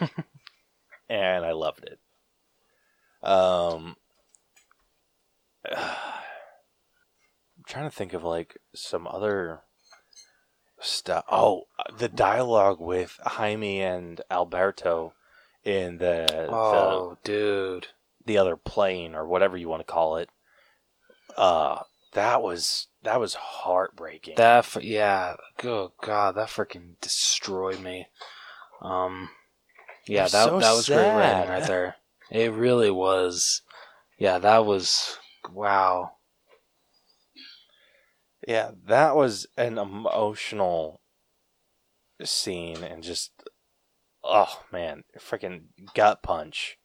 [1.08, 1.98] and i loved it
[3.26, 3.96] um
[5.74, 9.60] i'm trying to think of like some other
[10.80, 11.62] stuff oh
[11.98, 15.12] the dialogue with jaime and alberto
[15.64, 17.88] in the the Oh, dude.
[18.24, 20.30] the other plane or whatever you want to call it.
[21.36, 21.80] Uh
[22.12, 24.36] that was that was heartbreaking.
[24.36, 25.34] That f- yeah.
[25.58, 28.06] Good God, that freaking destroyed me.
[28.80, 29.30] Um,
[30.06, 31.96] yeah, that so that was great writing right there.
[32.30, 33.62] It really was.
[34.18, 35.18] Yeah, that was
[35.52, 36.12] wow.
[38.46, 41.00] yeah, that was an emotional
[42.24, 43.32] scene and just
[44.24, 45.64] oh man, freaking
[45.94, 46.78] gut punch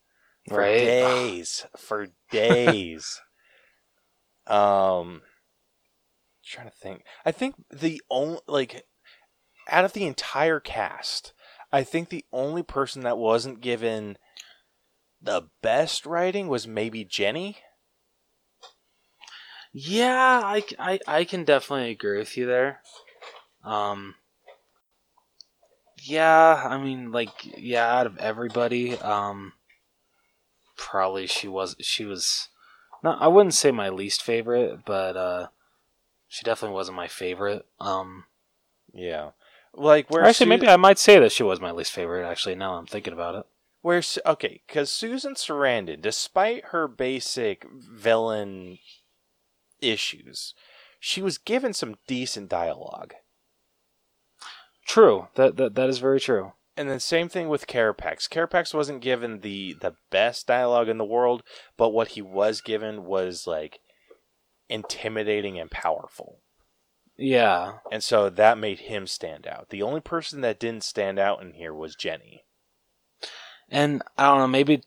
[0.47, 0.77] for Right?
[0.77, 3.21] days, for days.
[4.47, 5.21] um
[6.43, 7.03] trying to think.
[7.25, 8.83] I think the only like
[9.69, 11.33] out of the entire cast,
[11.71, 14.17] I think the only person that wasn't given
[15.21, 17.57] the best writing was maybe Jenny.
[19.73, 22.81] Yeah, I I can definitely agree with you there.
[23.63, 24.15] Um,
[26.03, 29.53] yeah, I mean, like, yeah, out of everybody, um,
[30.75, 32.49] probably she was, she was,
[33.03, 35.47] not, I wouldn't say my least favorite, but, uh,
[36.27, 37.65] she definitely wasn't my favorite.
[37.79, 38.25] Um,
[38.93, 39.31] Yeah.
[39.73, 42.55] Like where actually, Su- maybe I might say that she was my least favorite, actually,
[42.55, 43.45] now I'm thinking about it.
[43.81, 48.79] Where okay, cuz Susan Sarandon, despite her basic villain
[49.81, 50.53] issues,
[50.99, 53.15] she was given some decent dialogue.
[54.85, 56.53] True, that, that, that is very true.
[56.77, 58.29] And then same thing with Carapax.
[58.29, 61.43] Carapax wasn't given the the best dialogue in the world,
[61.77, 63.79] but what he was given was like
[64.69, 66.39] intimidating and powerful.
[67.17, 69.69] Yeah, And so that made him stand out.
[69.69, 72.45] The only person that didn't stand out in here was Jenny.
[73.71, 74.83] And I don't know, maybe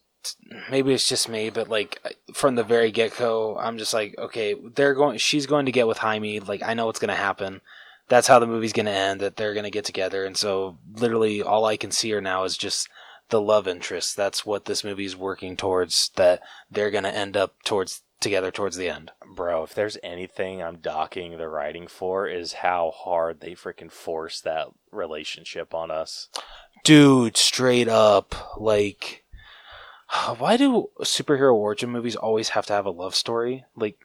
[0.70, 4.55] maybe it's just me, but like from the very get go, I'm just like, okay,
[4.55, 6.40] they're going, she's going to get with Jaime.
[6.40, 7.61] Like I know what's going to happen.
[8.09, 9.20] That's how the movie's going to end.
[9.20, 12.44] That they're going to get together, and so literally all I can see her now
[12.44, 12.89] is just
[13.31, 14.15] the love interest.
[14.16, 16.11] That's what this movie's working towards.
[16.16, 16.40] That
[16.70, 19.11] they're going to end up towards together towards the end.
[19.35, 24.40] Bro, if there's anything I'm docking the writing for is how hard they freaking force
[24.40, 26.28] that relationship on us.
[26.85, 29.24] Dude, straight up, like,
[30.39, 33.65] why do superhero origin movies always have to have a love story?
[33.74, 33.98] Like,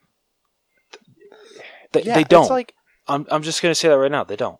[1.92, 2.42] th- they, they don't.
[2.42, 2.74] It's like
[3.06, 4.24] I'm, I'm just gonna say that right now.
[4.24, 4.58] They don't.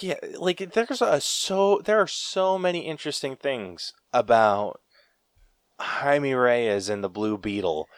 [0.00, 4.80] yeah, like there's a so there are so many interesting things about
[5.78, 7.88] Jaime Reyes and the Blue Beetle.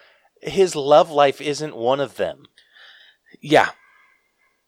[0.41, 2.43] His love life isn't one of them.
[3.41, 3.69] Yeah,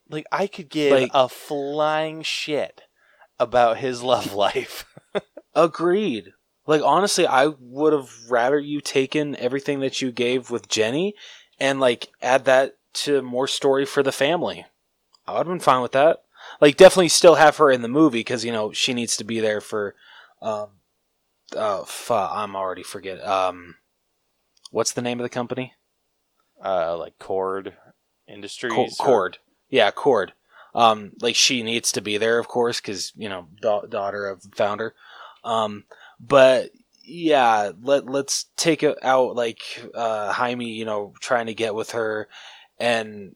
[0.09, 2.81] Like I could give Like- a flying shit
[3.41, 4.85] about his love life.
[5.55, 6.33] agreed.
[6.67, 11.15] Like honestly, I would have rather you taken everything that you gave with Jenny
[11.59, 14.65] and like add that to more story for the family.
[15.27, 16.23] I would have been fine with that.
[16.59, 19.39] Like definitely still have her in the movie because you know she needs to be
[19.39, 19.95] there for.
[20.41, 20.67] Um,
[21.55, 23.25] uh, fu- I'm already forget.
[23.27, 23.75] Um,
[24.71, 25.73] what's the name of the company?
[26.63, 27.73] Uh, like Kord
[28.27, 28.73] Industries.
[28.73, 29.35] Co- or- Kord.
[29.69, 30.29] Yeah, Kord.
[30.73, 34.43] Um, like she needs to be there, of course, because you know, da- daughter of
[34.55, 34.95] founder.
[35.43, 35.85] Um,
[36.19, 36.71] but
[37.03, 39.61] yeah, let let's take it out like
[39.93, 42.29] uh, Jaime, you know, trying to get with her,
[42.79, 43.35] and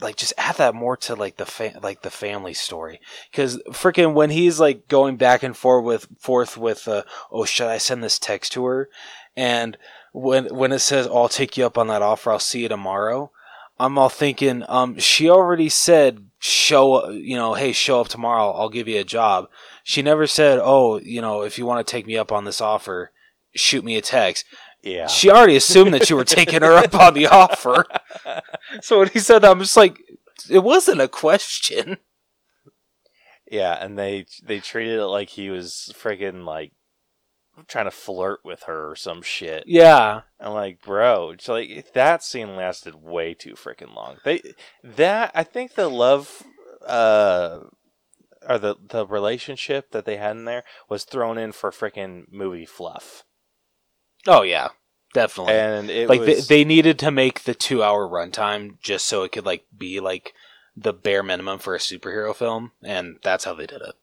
[0.00, 3.00] like just add that more to like the fa- like the family story.
[3.30, 7.68] Because freaking when he's like going back and forth with forth with uh, oh should
[7.68, 8.88] I send this text to her?
[9.36, 9.76] And
[10.12, 12.32] when when it says I'll take you up on that offer.
[12.32, 13.30] I'll see you tomorrow
[13.78, 18.68] I'm all thinking um she already said show you know hey show up tomorrow I'll
[18.68, 19.48] give you a job
[19.82, 22.60] she never said oh you know if you want to take me up on this
[22.60, 23.10] offer
[23.54, 24.44] shoot me a text
[24.82, 25.06] Yeah.
[25.06, 27.86] she already assumed that you were taking her up on the offer.
[28.82, 29.98] So when he said that, I'm just like,
[30.50, 31.98] it wasn't a question.
[33.50, 36.72] Yeah, and they they treated it like he was freaking like
[37.68, 39.64] trying to flirt with her or some shit.
[39.66, 40.22] Yeah.
[40.40, 44.16] I'm like, bro, it's like that scene lasted way too freaking long.
[44.24, 44.42] They
[44.82, 46.42] that I think the love
[46.86, 47.60] uh
[48.48, 52.66] or the the relationship that they had in there was thrown in for freaking movie
[52.66, 53.24] fluff.
[54.26, 54.68] Oh yeah,
[55.12, 55.54] definitely.
[55.54, 59.22] And it like was they, they needed to make the two hour runtime just so
[59.22, 60.34] it could like be like
[60.76, 63.94] the bare minimum for a superhero film, and that's how they did it.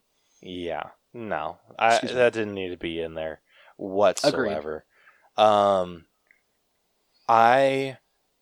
[0.42, 0.92] Yeah.
[1.14, 1.58] No.
[1.78, 3.42] I that didn't need to be in there
[3.78, 4.86] whatsoever.
[5.38, 6.06] Um
[7.28, 7.98] I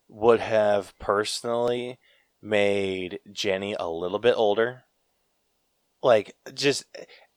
[0.08, 1.98] would have personally
[2.42, 4.84] made Jenny a little bit older.
[6.02, 6.84] Like just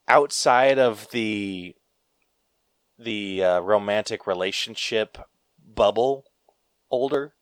[0.08, 1.76] outside of the
[2.98, 5.18] the uh, romantic relationship
[5.64, 6.26] bubble
[6.90, 7.34] older.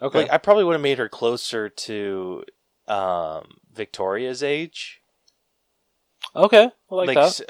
[0.00, 0.22] Okay.
[0.22, 2.44] Like I probably would have made her closer to
[2.88, 5.01] um Victoria's age.
[6.34, 6.64] Okay.
[6.90, 7.24] I like, like that.
[7.24, 7.42] s-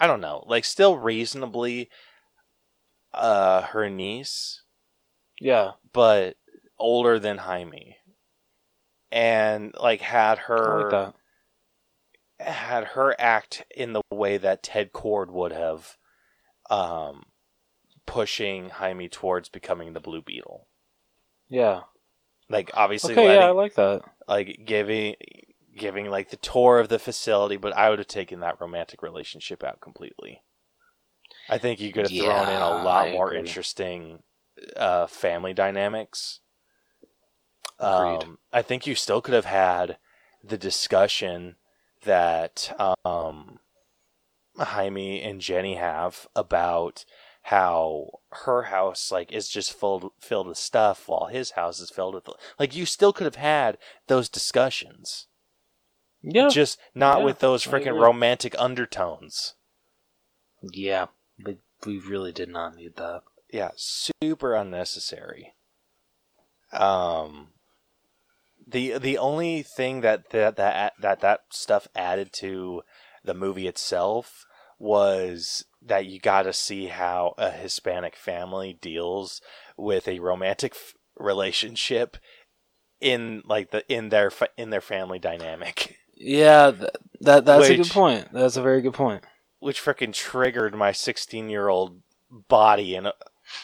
[0.00, 1.90] I don't know, like still reasonably
[3.12, 4.62] uh her niece,
[5.40, 5.72] Yeah.
[5.92, 6.36] but
[6.78, 7.96] older than Jaime.
[9.12, 10.90] And like had her like
[12.38, 12.46] that.
[12.46, 15.96] had her act in the way that Ted Kord would have
[16.70, 17.24] um
[18.06, 20.68] pushing Jaime towards becoming the Blue Beetle.
[21.48, 21.80] Yeah.
[22.48, 23.26] Like obviously Okay.
[23.26, 24.02] letting, Yeah, I like that.
[24.28, 25.16] like giving
[25.80, 29.64] giving like the tour of the facility, but I would have taken that romantic relationship
[29.64, 30.42] out completely.
[31.48, 33.40] I think you could have thrown in a lot I more agree.
[33.40, 34.22] interesting
[34.76, 36.40] uh, family dynamics.
[37.80, 39.96] Um, I think you still could have had
[40.44, 41.56] the discussion
[42.02, 43.58] that um,
[44.58, 47.04] Jaime and Jenny have about
[47.42, 52.14] how her house like is just filled filled with stuff while his house is filled
[52.14, 52.28] with
[52.58, 53.78] like you still could have had
[54.08, 55.26] those discussions
[56.22, 56.48] Yeah.
[56.48, 59.54] just not Yeah, with those freaking romantic undertones
[60.62, 61.06] yeah.
[61.38, 61.56] But
[61.86, 63.22] we really did not need that.
[63.52, 65.54] yeah super unnecessary
[66.72, 67.48] um
[68.66, 72.82] the the only thing that that that that, that stuff added to
[73.24, 74.44] the movie itself
[74.78, 79.40] was that you got to see how a Hispanic family deals
[79.76, 82.16] with a romantic f- relationship
[83.00, 86.70] in like the in their fa- in their family dynamic Yeah.
[86.72, 86.90] Th-
[87.22, 88.28] that that's a good point.
[88.32, 89.24] That's a very good point.
[89.58, 92.00] which freaking triggered my 16 year old
[92.48, 93.12] body and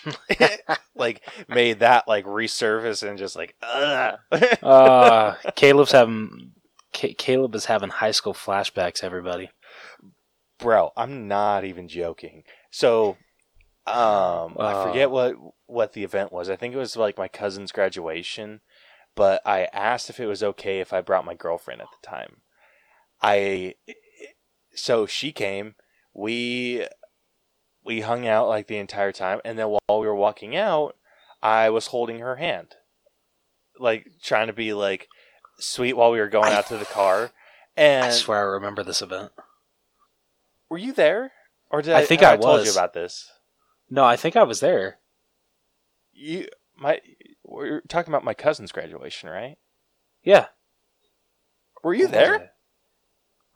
[0.95, 4.19] like made that like resurface and just like ugh.
[4.63, 6.53] Uh, Caleb's having.
[6.95, 9.05] Ca- Caleb is having high school flashbacks.
[9.05, 9.51] Everybody.
[10.59, 13.11] bro i'm not even joking so
[13.87, 14.87] um i Uh.
[14.87, 15.35] forget what
[15.67, 18.61] what the event was i think it was like my cousin's graduation
[19.15, 22.39] but i asked if it was okay if i brought my girlfriend at the time
[23.23, 23.75] i
[24.75, 25.75] so she came.
[26.15, 26.87] We
[27.85, 29.41] we hung out like the entire time.
[29.45, 30.97] And then while we were walking out
[31.43, 32.75] i was holding her hand.
[33.79, 35.09] Like trying to be like
[35.59, 37.31] sweet while we were going I- out to the car.
[37.77, 39.33] I and swear I remember this event.
[40.71, 41.33] were you there?
[41.71, 43.31] Or did I i, think have I told you about this?
[43.91, 44.99] No, I think I was there.
[46.13, 47.01] you my
[47.45, 49.57] we're talking about my cousin's graduation right?
[50.23, 50.47] Yeah.
[51.83, 52.53] were you there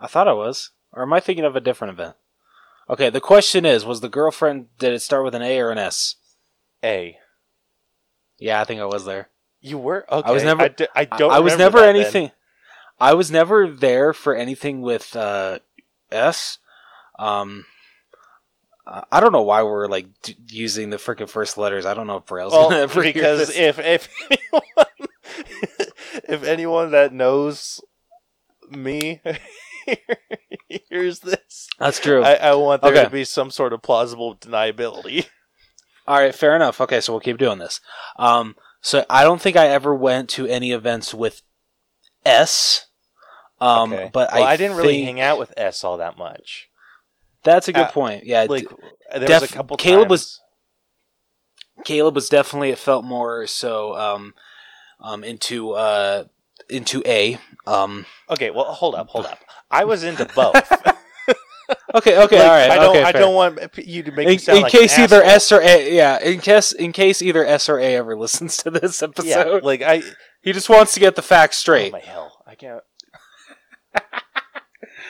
[0.01, 0.05] I?
[0.05, 0.71] I thought I was.
[0.93, 2.17] Or am I thinking of a different event?
[2.89, 5.79] Okay, the question is, was the girlfriend did it start with an A or an
[5.79, 6.17] S?
[6.83, 7.17] a
[8.39, 9.29] Yeah, I think I was there.
[9.61, 11.87] you were okay I was never- i, d- I I- don't I, was never that
[11.93, 11.97] then.
[11.97, 12.31] anything
[12.99, 15.59] I was never there for anything with uh
[16.11, 16.59] S.
[17.19, 17.67] Um
[19.13, 21.87] I don't know why we're like d- using the freaking first letters.
[21.87, 24.87] I don't know if Braille's Well, gonna ever because if if anyone,
[26.29, 27.81] if anyone that knows
[28.71, 29.21] me
[30.89, 32.23] hears this, that's true.
[32.23, 33.05] I, I want there Okay.
[33.05, 35.27] to be some sort of plausible deniability.
[36.07, 36.81] All right, fair enough.
[36.81, 37.81] Okay, so we'll keep doing this.
[38.19, 41.43] Um, so I don't think I ever went to any events with
[42.25, 42.87] S.
[43.61, 44.11] Um, okay.
[44.13, 46.69] but well, I, I, didn't really hang out with S all that much.
[47.45, 48.25] That's a good uh, point.
[48.25, 48.69] Yeah, Like
[49.13, 49.77] there def- was a couple.
[49.77, 50.41] Caleb times, was-
[51.85, 54.35] Caleb was definitely it felt more so um,
[55.01, 56.25] um, into uh,
[56.69, 57.39] into A.
[57.67, 58.51] Um, okay.
[58.51, 59.39] Well, hold up, hold up.
[59.71, 60.55] I was into both.
[61.95, 62.71] okay, okay, Like, all right.
[62.71, 62.97] I don't.
[62.97, 63.21] okay, I fair.
[63.21, 65.23] don't want you to make me in, sound in like case either.
[65.23, 68.71] S or A, yeah, in case in case either S or A ever listens to
[68.71, 70.03] this episode, Yeah, like I.
[70.43, 71.93] he just wants to get the facts Oh straight.
[71.93, 72.43] my hell!
[72.47, 72.83] I can't.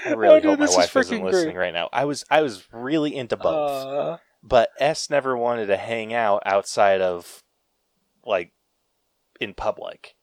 [0.04, 1.88] I really Oh, dude, hope my is wife isn't freaking listening right now.
[1.92, 6.42] I was I was really into both, Uh, but S never wanted to hang out
[6.46, 7.42] outside of
[8.24, 8.52] like
[9.40, 10.14] in public,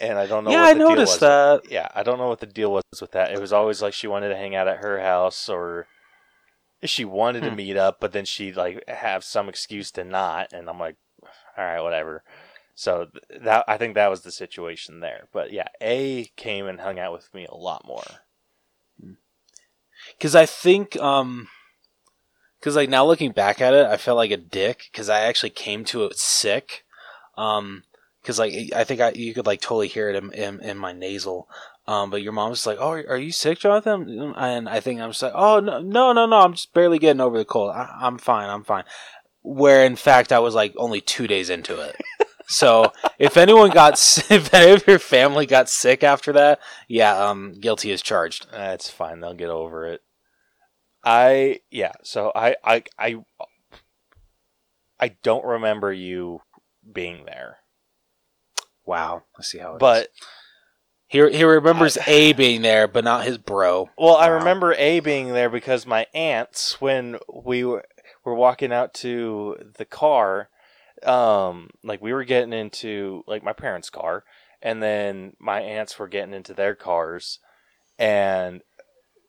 [0.00, 0.50] and I don't know.
[0.52, 1.70] yeah, what I the deal noticed that.
[1.70, 3.32] Yeah, I don't know what the deal was with that.
[3.32, 5.86] It was always like she wanted to hang out at her house, or
[6.84, 7.56] she wanted to Hmm.
[7.56, 10.96] meet up, but then she'd like have some excuse to not, and I'm like,
[11.56, 12.22] all right, whatever.
[12.74, 13.06] So
[13.40, 15.28] that I think that was the situation there.
[15.32, 18.04] But yeah, A came and hung out with me a lot more.
[20.16, 21.48] because I think um
[22.60, 25.50] because like now looking back at it, I felt like a dick because I actually
[25.50, 26.84] came to it sick.
[27.36, 27.84] Um,
[28.26, 30.92] because like I think I you could like totally hear it in in, in my
[30.92, 31.48] nasal.
[31.86, 35.22] Um, but your mom's like, "Oh, are you sick, Jonathan?" And I think I'm just
[35.22, 36.40] like, "Oh no, no, no, no!
[36.40, 37.70] I'm just barely getting over the cold.
[37.70, 38.50] I, I'm fine.
[38.50, 38.82] I'm fine."
[39.42, 41.96] Where in fact I was like only two days into it.
[42.48, 43.94] So if anyone got,
[44.30, 48.46] if any of your family got sick after that, yeah, um, guilty as charged.
[48.50, 49.20] That's fine.
[49.20, 50.02] They'll get over it.
[51.04, 51.92] I yeah.
[52.02, 53.16] So I I I
[54.98, 56.40] I don't remember you
[56.90, 57.58] being there,
[58.86, 59.80] Wow, I see how it is.
[59.80, 60.08] but
[61.08, 63.90] He he remembers A being there, but not his bro.
[63.98, 67.84] Well, I remember A being there because my aunts, when we were,
[68.24, 70.48] were walking out to the car,
[71.02, 74.24] um, like we were getting into like my parents' car,
[74.62, 77.38] and then my aunts were getting into their cars,
[77.98, 78.62] and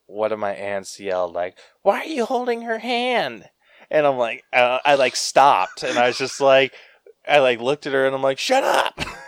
[0.05, 3.49] one of my aunts yelled like, "Why are you holding her hand?"
[3.89, 6.73] And I'm like, uh, I like stopped, and I was just like,
[7.27, 8.99] I like looked at her, and I'm like, "Shut up."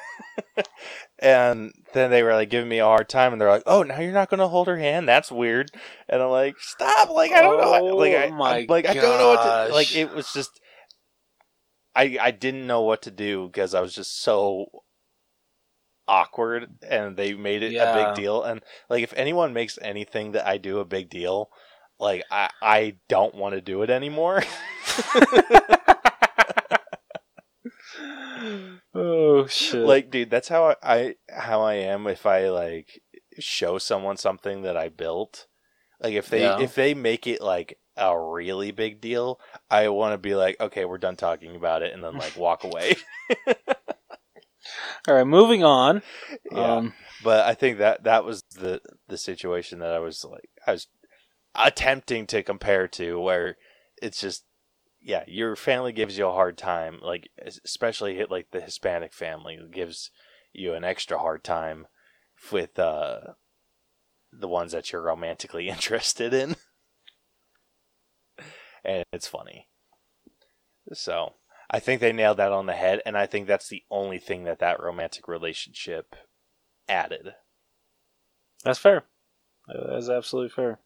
[1.20, 3.99] And then they were like giving me a hard time, and they're like, "Oh, now
[3.99, 5.07] you're not going to hold her hand?
[5.07, 5.70] That's weird."
[6.07, 9.28] And I'm like, "Stop!" Like I don't know, like I, Oh like I don't know
[9.30, 9.72] what to gosh.
[9.74, 9.95] like.
[9.95, 10.61] It was just,
[11.95, 14.68] I I didn't know what to do because I was just so
[16.07, 18.44] awkward, and they made it a big deal.
[18.44, 21.49] And like, if anyone makes anything that I do a big deal,
[21.99, 24.44] like I I don't want to do it anymore.
[28.95, 29.85] oh shit!
[29.85, 33.01] like dude that's how I, I how i am if i like
[33.39, 35.47] show someone something that i built
[36.01, 36.59] like if they Yeah.
[36.59, 39.39] if they make it like a really big deal
[39.69, 42.63] i want to be like okay we're done talking about it and then like walk
[42.63, 42.95] away
[45.07, 46.01] all right, moving on.
[46.51, 46.93] yeah Um,
[47.23, 50.88] but i think that that was the the situation that i was like i was
[51.55, 53.57] attempting to compare to where
[54.01, 54.43] it's just
[55.01, 57.30] yeah your family gives you a hard time like
[57.63, 60.11] especially like the hispanic family gives
[60.53, 61.88] you an extra hard time
[62.51, 63.19] with uh
[64.31, 66.55] the ones that you're romantically interested in
[68.84, 69.67] and it's funny
[70.93, 71.34] so
[71.69, 74.43] i think they nailed that on the head and i think that's the only thing
[74.43, 76.15] that that romantic relationship
[76.88, 77.34] added
[78.63, 79.05] that's fair.
[79.67, 80.80] That's absolutely fair.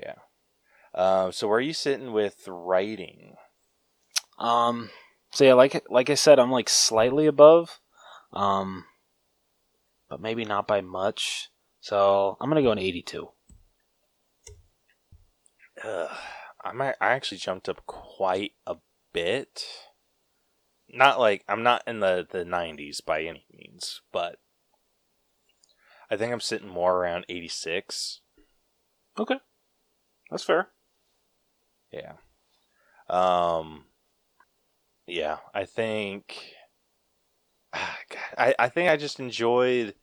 [0.00, 0.14] Yeah.
[0.94, 3.34] Um, so where are you sitting with writing?
[4.38, 4.90] Um,
[5.32, 7.80] so yeah, like like I said, I'm like slightly above,
[8.32, 8.84] um,
[10.08, 11.48] but maybe not by much.
[11.80, 13.28] So I'm gonna go an 82.
[15.84, 16.16] Ugh,
[16.64, 18.76] I'm a- I actually jumped up quite a
[19.12, 19.64] bit.
[20.88, 24.38] Not like I'm not in the the 90s by any means, but
[26.10, 28.20] I think I'm sitting more around 86.
[29.18, 29.38] Okay,
[30.30, 30.68] that's fair.
[31.92, 32.14] Yeah.
[33.08, 33.84] Um.
[35.06, 36.54] Yeah, I think.
[37.72, 39.94] I I think I just enjoyed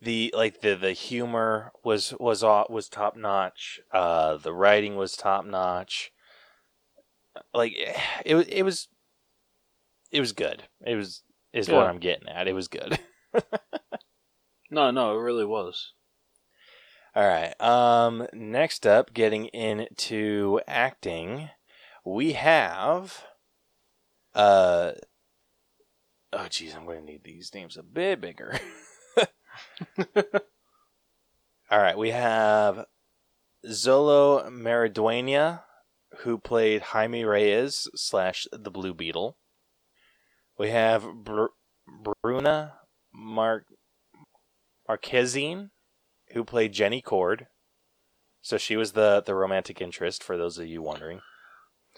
[0.00, 3.80] the like the the humor was was was top notch.
[3.92, 6.12] Uh, the writing was top notch.
[7.52, 7.74] Like
[8.24, 8.88] it was it was
[10.10, 10.64] it was good.
[10.86, 11.22] It was
[11.52, 12.46] is what I'm getting at.
[12.48, 12.98] It was good.
[14.70, 15.94] No, no, it really was.
[17.18, 17.60] All right.
[17.60, 21.50] Um, next up, getting into acting,
[22.04, 23.24] we have.
[24.36, 24.92] Uh,
[26.32, 28.56] oh, geez, I'm going to need these names a bit bigger.
[31.68, 32.84] All right, we have
[33.66, 35.62] Xolo Maridueña,
[36.18, 39.36] who played Jaime Reyes slash the Blue Beetle.
[40.56, 41.46] We have Br-
[42.22, 42.74] Bruna
[43.12, 43.66] Mar-
[44.88, 45.70] Marquezine,
[46.32, 47.46] who played Jenny Kord.
[48.42, 51.20] So she was the the romantic interest for those of you wondering.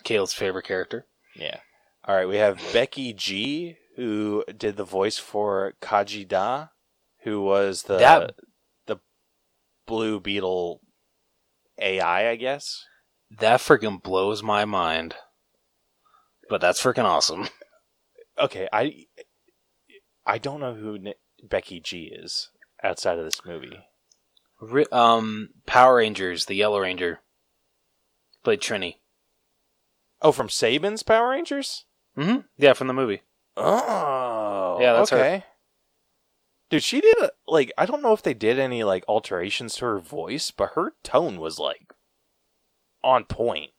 [0.04, 1.06] Caleb's favorite character.
[1.36, 1.58] Yeah.
[2.04, 6.68] All right, we have Becky G, who did the voice for Khaji-Da,
[7.24, 8.34] who was the That-
[8.86, 8.96] the
[9.86, 10.80] Blue Beetle
[11.78, 12.84] AI, I guess.
[13.30, 15.14] That freaking blows my mind.
[16.48, 17.48] But that's freaking awesome.
[18.38, 19.04] Okay, I
[20.24, 20.98] I don't know who
[21.42, 22.48] Becky G is
[22.82, 23.84] outside of this movie.
[24.92, 27.20] Um, Power Rangers, the Yellow Ranger,
[28.44, 28.96] played Trini.
[30.22, 31.86] Oh, from Saban's Power Rangers?
[32.16, 32.40] Mm-hmm.
[32.58, 33.22] Yeah, from the movie.
[33.56, 35.16] Oh, Yeah, that's her.
[35.18, 35.44] okay.
[36.70, 39.86] Dude, she did a, like I don't know if they did any like alterations to
[39.86, 41.92] her voice, but her tone was like
[43.02, 43.70] on point.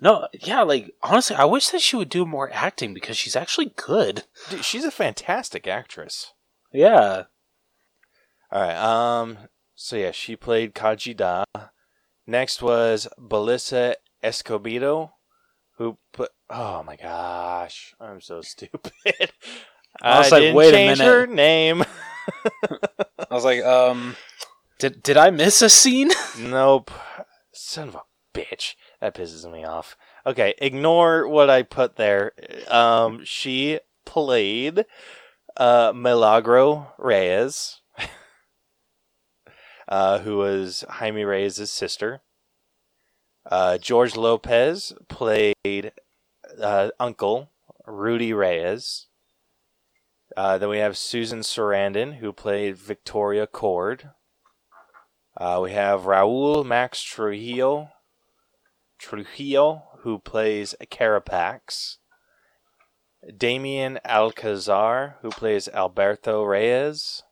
[0.00, 3.72] No, yeah, like honestly, I wish that she would do more acting because she's actually
[3.76, 4.24] good.
[4.48, 6.32] Dude, she's a fantastic actress.
[6.72, 7.24] Yeah.
[8.50, 8.76] All right.
[8.76, 9.38] Um.
[9.82, 11.42] So yeah, she played Khaji-Da.
[12.24, 15.10] Next was Belissa Escobedo,
[15.76, 16.30] who put.
[16.48, 18.92] Oh my gosh, I'm so stupid.
[20.00, 20.98] I was I like, didn't wait a minute.
[21.00, 21.82] her name.
[23.18, 24.14] I was like, um,
[24.78, 26.12] did did I miss a scene?
[26.38, 26.92] nope.
[27.52, 28.02] Son of a
[28.32, 28.76] bitch.
[29.00, 29.96] That pisses me off.
[30.24, 32.30] Okay, ignore what I put there.
[32.68, 34.84] Um, she played
[35.56, 37.81] uh, Milagro Reyes,
[39.88, 42.20] uh, who was Jaime Reyes' sister.
[43.44, 45.92] Uh, George Lopez played
[46.60, 47.50] uh, Uncle
[47.86, 49.08] Rudy Reyes.
[50.36, 54.12] Uh, then we have Susan Sarandon, who played Victoria Kord.
[55.36, 57.90] Uh, we have Raoul Max Trujillo,
[58.98, 61.96] Trujillo, who plays Carapax.
[63.36, 67.22] Damian Alcazar, who plays Alberto Reyes.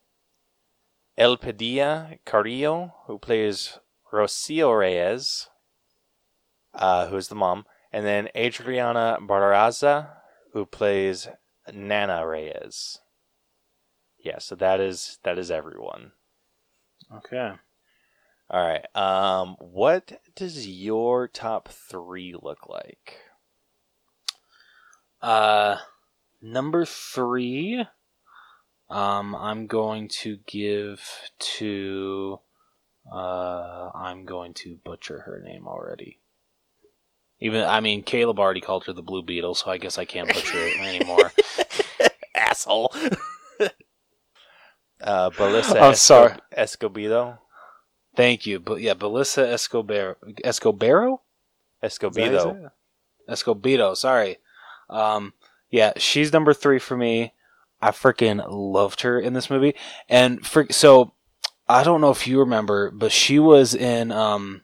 [1.20, 3.78] Elpidia Carrillo, who plays
[4.10, 5.48] Rocio Reyes,
[6.74, 7.66] uh, who's the mom.
[7.92, 10.08] And then Adriana Barraza,
[10.54, 11.28] who plays
[11.72, 12.98] Nana Reyes.
[14.18, 16.12] Yeah, so that is that is everyone.
[17.14, 17.52] Okay.
[18.50, 18.84] All right.
[18.96, 23.16] Um, what does your top three look like?
[25.22, 25.76] Uh,
[26.42, 27.84] number three,
[28.90, 31.00] um, I'm going to give
[31.58, 32.40] to.
[33.10, 36.18] Uh, I'm going to butcher her name already.
[37.40, 40.28] Even I mean, Caleb already called her the Blue Beetle, so I guess I can't
[40.28, 41.32] butcher it anymore.
[42.34, 42.92] Asshole.
[45.00, 46.34] uh, Belissa I'm Esco- sorry.
[46.56, 47.38] Escobedo.
[48.14, 51.20] Thank you, but yeah, Belissa Escobar Escobaro.
[51.82, 52.70] Is that how you say Escobedo.
[53.28, 54.38] Escobedo, sorry.
[54.90, 55.32] Um,
[55.70, 57.32] yeah, she's number three for me.
[57.82, 59.74] I freaking loved her in this movie,
[60.08, 61.12] and for, so
[61.68, 64.12] I don't know if you remember, but she was in.
[64.12, 64.62] Um,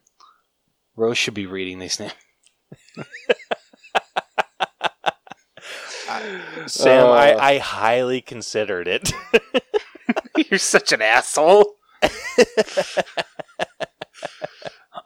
[0.96, 2.12] Rose should be reading these names.
[6.66, 7.10] Sam, Uh.
[7.10, 9.12] I, I highly considered it.
[10.50, 11.74] You're such an asshole.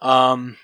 [0.02, 0.56] um,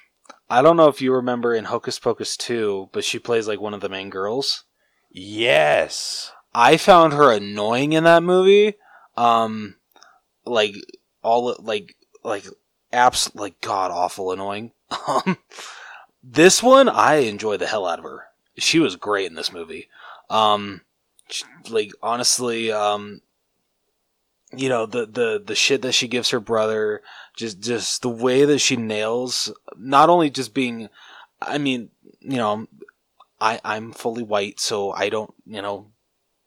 [0.49, 3.75] I don't know if you remember in Hocus Pocus 2, but she plays like one
[3.75, 4.65] of the main girls.
[5.11, 6.33] yes.
[6.59, 8.77] I found her annoying in that movie.
[9.15, 9.77] Um,
[10.47, 10.75] like
[11.23, 12.47] all like like
[12.95, 14.73] abs like god awful annoying.
[15.07, 15.39] Um,
[16.23, 18.25] this one I enjoy the hell out of her.
[18.57, 19.89] She was great in this movie.
[20.31, 20.81] Um,
[21.29, 23.21] she- like honestly, um,
[24.57, 27.03] you know the the the shit that she gives her brother,
[27.37, 30.89] just just the way that she nails not only just being,
[31.43, 32.67] I mean, you know,
[33.41, 35.91] I I'm fully white, so I don't you know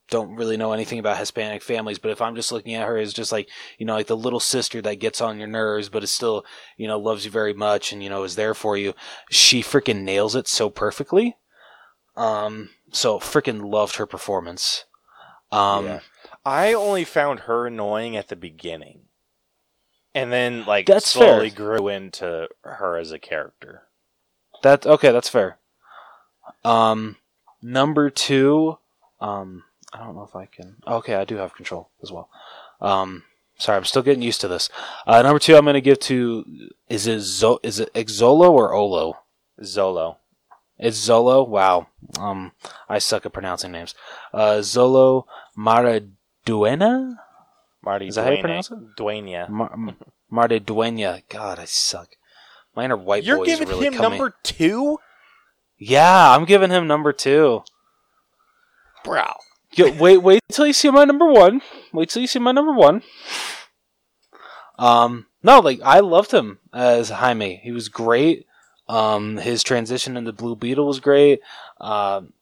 [0.10, 3.14] don't really know anything about Hispanic families, but if I'm just looking at her as
[3.14, 6.12] just like, you know, like the little sister that gets on your nerves, but is
[6.12, 6.46] still,
[6.78, 8.94] you know, loves you very much and, you know, is there for you,
[9.30, 11.38] she freaking nails it so perfectly.
[12.16, 14.86] Um, so freaking loved her performance.
[15.52, 16.00] Um, Yeah.
[16.46, 19.02] I only found her annoying at the beginning.
[20.16, 21.58] And then like That's slowly fair.
[21.58, 23.84] grew into her as a character.
[24.64, 25.58] that, okay, that's fair.
[26.66, 27.18] Um,
[27.62, 28.80] number two,
[29.22, 29.64] um,
[29.94, 32.30] I don't know if I can, okay, I do have control as well.
[32.82, 33.24] Um,
[33.58, 34.70] Sorry, I'm still getting used to this.
[35.06, 38.72] Uh, number two, I'm going to give to is it Zo- is it Exolo or
[38.74, 39.18] Olo?
[39.62, 40.16] Zolo.
[40.78, 41.46] It's Zolo.
[41.46, 41.88] Wow,
[42.18, 42.54] um,
[42.88, 43.96] I suck at pronouncing names.
[44.34, 45.26] Uh, Zolo
[45.58, 47.16] Maraduena.
[47.84, 48.78] Marty Is that how you pronounce it?
[48.96, 49.48] Duena.
[49.50, 49.78] Mar-
[50.32, 51.22] Marduena.
[51.28, 52.16] God, I suck.
[52.78, 54.20] My inner white You're boys giving really him coming.
[54.20, 55.00] number two?
[55.78, 57.64] Yeah, I'm giving him number two.
[59.04, 59.34] Bro.
[59.74, 61.62] Yo, wait, wait till you see my number one.
[61.94, 63.04] Wait till you see my number one.
[64.78, 67.60] Um, no, like I loved him as Jaime.
[67.64, 68.46] He was great.
[68.88, 71.42] Um, his transition into Blue Beetle was great.
[71.80, 72.34] Um,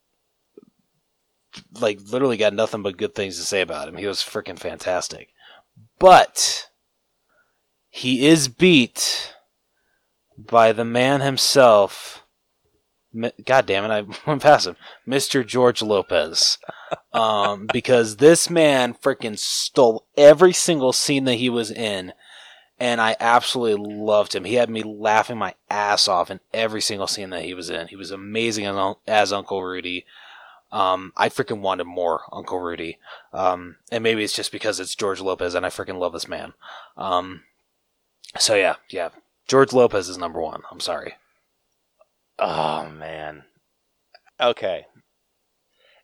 [1.80, 3.98] like literally got nothing but good things to say about him.
[3.98, 5.30] He was freaking fantastic.
[5.99, 6.70] But
[7.90, 9.36] he is beat
[10.38, 12.24] by the man himself.
[13.45, 13.91] God damn it!
[13.91, 14.75] I went past him,
[15.07, 15.45] Mr.
[15.45, 16.57] George Lopez,
[17.13, 22.13] um, because this man freaking stole every single scene that he was in,
[22.79, 24.43] and I absolutely loved him.
[24.45, 27.88] He had me laughing my ass off in every single scene that he was in.
[27.88, 30.05] He was amazing as, as Uncle Rudy.
[30.71, 32.99] Um, I freaking wanted more Uncle Rudy.
[33.34, 36.53] Um, and maybe it's just because it's George Lopez and I freaking love this man.
[36.97, 37.43] Um,
[38.38, 39.09] so yeah, yeah.
[39.47, 40.63] George Lopez is number one.
[40.69, 41.13] I'm sorry.
[42.39, 43.43] Oh man.
[44.39, 44.85] Okay.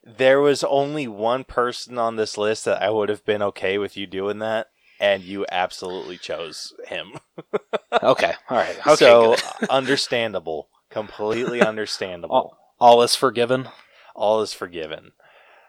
[0.04, 3.96] There was only one person on this list that I would have been okay with
[3.96, 4.66] you doing that,
[5.00, 7.14] and you absolutely chose him.
[8.02, 8.76] Okay, all right.
[8.88, 9.36] Okay, so
[9.70, 10.68] understandable.
[10.90, 12.34] Completely understandable.
[12.34, 13.68] all, all is forgiven.
[14.16, 15.12] All is forgiven.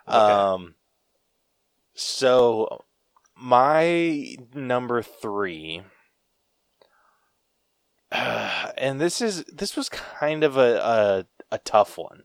[0.07, 0.17] Okay.
[0.17, 0.75] Um
[1.93, 2.83] so
[3.37, 5.03] my number
[8.11, 8.19] 3
[8.77, 11.25] and this is this was kind of a a,
[11.55, 12.23] a tough one.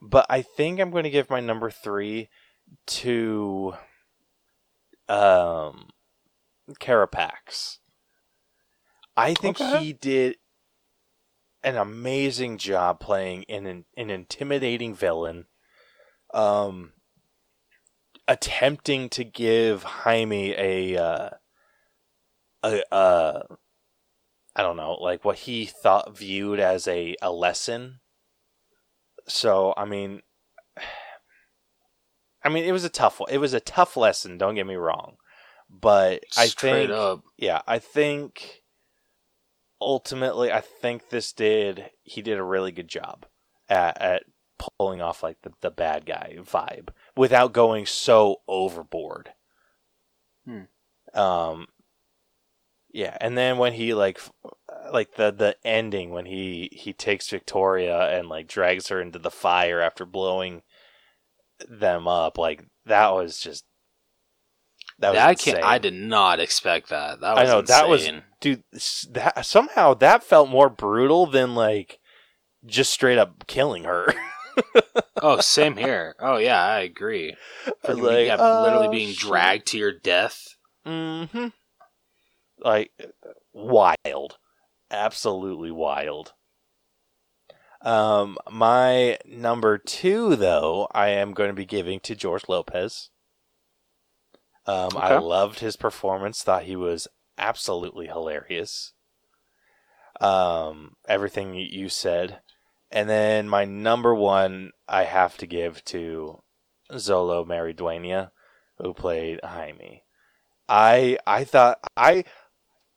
[0.00, 2.28] But I think I'm going to give my number 3
[2.86, 3.74] to
[5.08, 5.88] um
[6.80, 7.78] Carapax.
[9.16, 9.78] I think Okay.
[9.80, 10.36] he did
[11.64, 15.46] an amazing job playing an an intimidating villain.
[16.32, 16.92] Um,
[18.28, 21.30] attempting to give Jaime a uh,
[22.62, 23.42] a uh,
[24.58, 28.00] I don't know, like what he thought viewed as a a lesson.
[29.28, 30.22] So I mean,
[32.44, 33.30] I mean, it was a tough one.
[33.30, 34.36] It was a tough lesson.
[34.36, 35.16] Don't get me wrong,
[35.70, 37.22] but I think up.
[37.36, 38.62] yeah, I think
[39.80, 43.26] ultimately, I think this did he did a really good job
[43.68, 44.22] at, at
[44.58, 49.30] pulling off like the, the bad guy vibe without going so overboard.
[50.44, 50.62] Hmm.
[51.14, 51.68] Um,
[52.90, 54.20] yeah, and then when he like
[54.92, 59.30] like the the ending when he he takes Victoria and like drags her into the
[59.30, 60.62] fire after blowing
[61.68, 63.64] them up, like that was just
[64.98, 65.62] that was I can't.
[65.62, 67.20] I did not expect that.
[67.20, 68.22] That I was know that was insane.
[68.40, 68.64] dude.
[69.12, 72.00] That somehow that felt more brutal than like
[72.66, 74.12] just straight up killing her.
[75.22, 76.16] oh, same here.
[76.18, 77.36] Oh yeah, I agree.
[77.84, 80.56] Freaking Like, yeah, literally oh, being dragged to your death.
[80.86, 81.48] mm-hmm.
[82.60, 82.90] Like
[83.52, 84.38] wild,
[84.90, 86.32] absolutely wild.
[87.80, 93.10] Um, my number two, though, I am going to be giving to George Lopez.
[94.66, 96.42] Um, I loved his performance.
[96.42, 97.06] Thought he was
[97.38, 98.92] absolutely hilarious.
[100.20, 102.42] Um, everything you- you said,
[102.90, 106.42] and then my number one, I have to give to
[106.90, 108.32] Xolo Maridueña,
[108.78, 110.04] who played Jaime.
[110.68, 112.24] I I thought I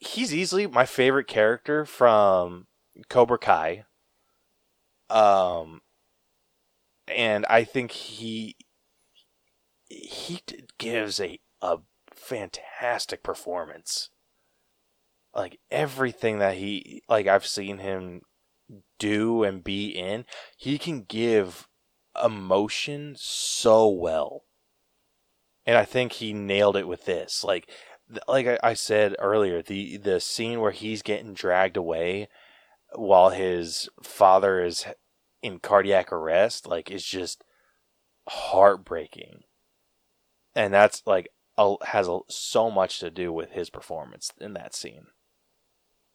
[0.02, 2.68] he's easily my favorite character from
[3.08, 3.86] Cobra Kai.
[5.10, 5.82] Um,
[7.08, 8.56] and I think he
[9.88, 10.42] he
[10.78, 11.78] gives a a
[12.14, 14.10] fantastic performance.
[15.34, 18.22] Like everything that he like I've seen him
[19.00, 20.26] do and be in,
[20.58, 21.68] he can give
[22.22, 24.44] emotion so well.
[25.66, 27.44] And I think he nailed it with this.
[27.44, 27.70] Like
[28.28, 32.28] like I, I said earlier, the the scene where he's getting dragged away
[32.94, 34.86] while his father is
[35.42, 37.44] in cardiac arrest, like is just
[38.28, 39.44] heartbreaking.
[40.56, 44.76] And that's like a, has a, so much to do with his performance in that
[44.76, 45.08] scene.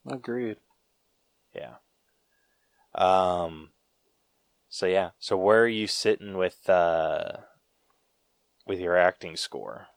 [0.08, 0.58] Agreed.
[1.54, 1.76] Yeah.
[2.94, 3.70] Um.
[4.68, 5.10] So yeah.
[5.18, 7.38] So where are you sitting with uh
[8.66, 9.88] with your acting score?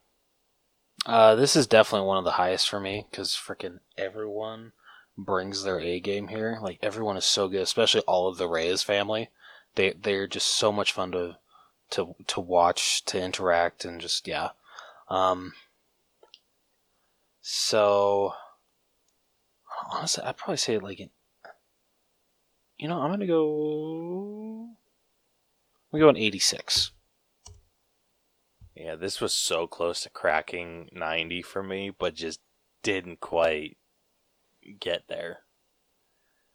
[1.06, 4.74] Uh, this is definitely one of the highest for me because freaking everyone
[5.18, 6.60] brings their A game here.
[6.62, 9.30] Like everyone is so good, especially all of the Reyes family.
[9.76, 11.38] They they're just so much fun to
[11.92, 14.50] to to watch, to interact, and just yeah.
[15.10, 15.54] Um,
[17.42, 18.34] So
[19.92, 21.00] honestly, I'd probably say like.
[22.78, 24.70] You know, I'm gonna go.
[25.92, 26.92] We go an 86.
[28.80, 32.40] Yeah, this was so close to cracking 90 for me, but just
[32.82, 33.76] didn't quite
[34.80, 35.40] get there.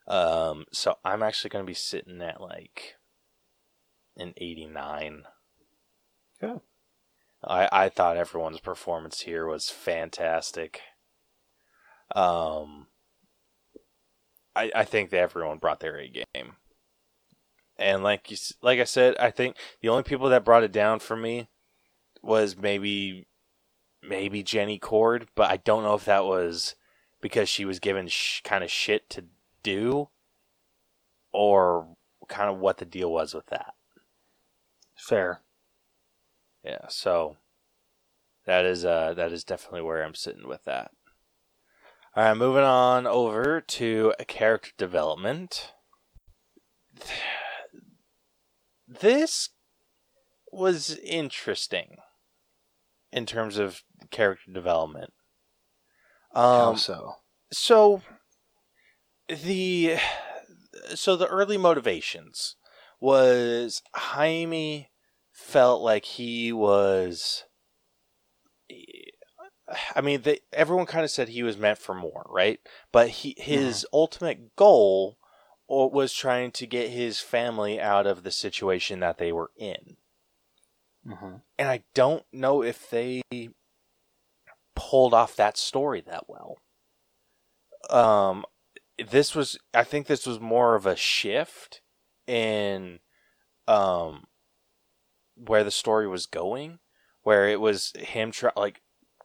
[0.09, 2.95] Um, so I'm actually going to be sitting at like
[4.17, 5.25] an 89.
[6.43, 6.61] Okay.
[7.47, 10.81] I I thought everyone's performance here was fantastic.
[12.17, 12.87] Um,
[14.57, 16.55] I I think that everyone brought their A game,
[17.77, 21.01] and like you like I said, I think the only people that brought it down
[21.01, 21.49] for me
[22.25, 23.27] was maybe
[24.03, 26.75] maybe Jenny Kord, but I don't know if that was
[27.21, 29.25] because she was given sh- kind of shit to
[29.63, 30.09] do,
[31.33, 31.97] or
[32.29, 33.75] kind of what the deal was with that.
[34.97, 35.41] Fair.
[36.63, 37.37] Yeah, so
[38.47, 40.91] that is uh that is definitely where I'm sitting with that.
[42.17, 45.73] All right, moving on over to character development.
[48.87, 49.49] This
[50.53, 51.97] was interesting
[53.15, 55.15] in terms of character development.
[56.35, 57.13] How Um, so?
[57.53, 58.03] so
[59.29, 59.97] the
[60.95, 62.57] so the early motivations
[63.01, 64.91] was Jaime
[65.31, 67.45] felt like he was
[69.95, 72.59] I mean they, everyone kind of said he was meant for more, right?
[72.91, 75.19] But he his ultimate goal
[75.69, 79.97] was trying to get his family out of the situation that they were in
[81.07, 83.23] hmm and I don't know if they
[84.75, 86.59] pulled off that story that well.
[87.91, 88.45] Um,
[88.99, 91.81] this was, I think, this was more of a shift
[92.27, 93.01] in,
[93.69, 94.25] um,
[95.37, 96.79] where the story was going,
[97.23, 98.81] where it was him try like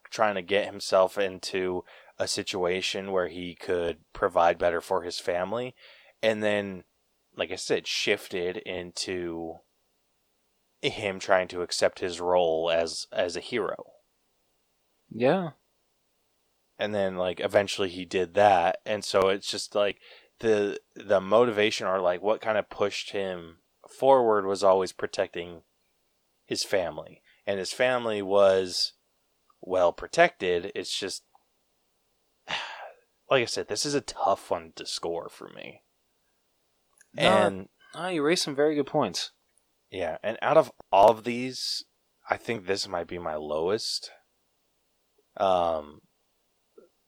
[0.10, 1.84] trying to get himself into
[2.18, 5.76] a situation where he could provide better for his family,
[6.22, 6.84] and then,
[7.36, 9.56] like I said, shifted into
[10.82, 13.76] him trying to accept his role as as a hero.
[15.12, 15.52] Yeah.
[16.78, 18.78] and then like eventually he did that.
[18.86, 20.00] And so it's just like
[20.40, 23.58] the the motivation or like what kind of pushed him
[23.90, 25.64] forward was always protecting
[26.46, 27.22] his family.
[27.46, 28.94] And his family was
[29.62, 30.72] well protected.
[30.76, 31.24] It's just
[33.30, 35.84] like i said this is a tough one to score for me.
[37.14, 39.32] No, and Oh, you raised some very good points.
[39.92, 41.84] Yeah, and out of all of these,
[42.30, 44.12] I think this might be my lowest.
[45.38, 46.02] Um,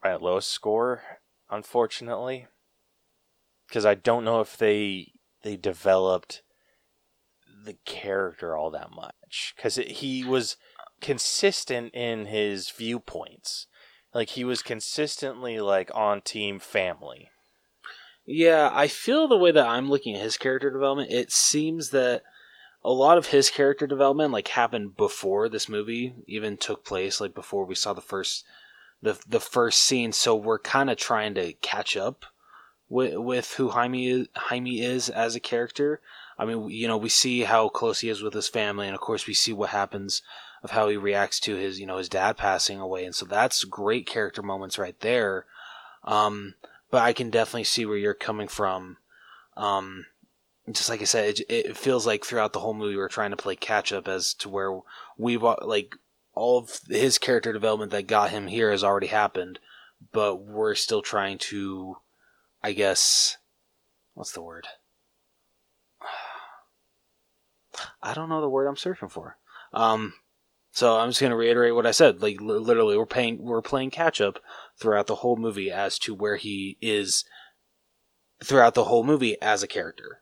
[0.04, 1.04] my lowest score,
[1.50, 2.48] unfortunately,
[3.68, 5.12] because I don't know if they
[5.44, 6.42] they developed
[7.66, 9.54] the character all that much.
[9.56, 10.58] Because he was
[11.02, 13.68] consistent in his viewpoints,
[14.14, 17.30] like he was consistently like on team family.
[18.26, 22.24] Yeah, I feel the way that I'm looking at his character development, it seems that
[22.84, 27.36] a lot of his character development like happened before this movie even took place, like
[27.36, 28.44] before we saw the first
[29.02, 30.12] the the first scene.
[30.12, 32.26] So we're kind of trying to catch up
[32.90, 36.02] with with who Jaime is, Jaime is as a character.
[36.38, 39.02] I mean, you know, we see how close he is with his family, and of
[39.02, 40.24] course, we see what happens
[40.64, 43.64] of how he reacts to his you know his dad passing away, and so that's
[43.64, 45.46] great character moments right there.
[46.04, 46.56] Um,
[46.90, 48.98] but I can definitely see where you're coming from.
[49.56, 50.06] Um,
[50.70, 53.38] just like I said, it, it feels like throughout the whole movie we're trying to
[53.38, 54.80] play catch up as to where
[55.18, 55.96] we've uh, like
[56.34, 59.60] all of his character development that got him here has already happened,
[60.12, 61.98] but we're still trying to,
[62.64, 63.38] I guess,
[64.14, 64.68] what's the word?
[68.04, 69.38] I don't know the word I'm searching for.
[69.74, 70.14] Um,
[70.72, 72.22] so I'm just gonna reiterate what I said.
[72.22, 74.40] Like li- literally, we're playing we're playing catch up
[74.78, 77.26] throughout the whole movie as to where he is
[78.44, 80.21] throughout the whole movie as a character.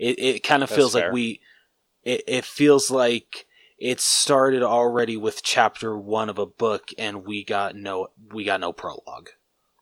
[0.00, 1.08] It it kind of That's feels fair.
[1.08, 1.42] like we
[2.02, 3.46] it, it feels like
[3.78, 8.60] it started already with chapter one of a book and we got no we got
[8.60, 9.28] no prologue.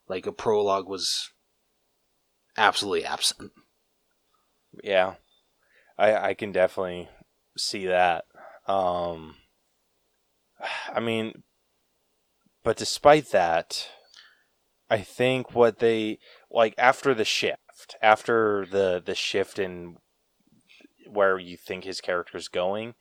[0.09, 1.31] Like a prologue was
[2.57, 3.53] absolutely absent.
[4.83, 5.15] Yeah,
[5.97, 7.09] I I can definitely
[7.57, 8.25] see that.
[8.67, 9.37] Um,
[10.93, 11.45] I mean,
[12.65, 13.89] but despite that,
[14.91, 16.19] I think what they
[16.51, 19.99] like after the shift, after the the shift in
[21.09, 22.95] where you think his character's going,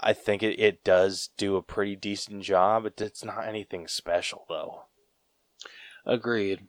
[0.00, 2.86] I think it, it does do a pretty decent job.
[2.86, 4.84] It, it's not anything special though.
[6.06, 6.66] Agreed.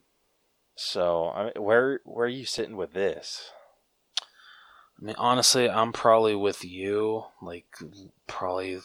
[0.75, 3.51] So, I mean, where where are you sitting with this?
[4.99, 7.25] I mean, honestly, I'm probably with you.
[7.41, 7.67] Like,
[8.27, 8.79] probably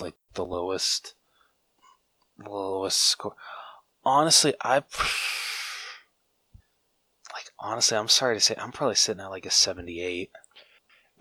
[0.00, 1.14] like the lowest.
[2.38, 3.34] lowest score.
[4.04, 4.74] Honestly, I
[7.32, 10.30] like honestly, I'm sorry to say, I'm probably sitting at like a 78.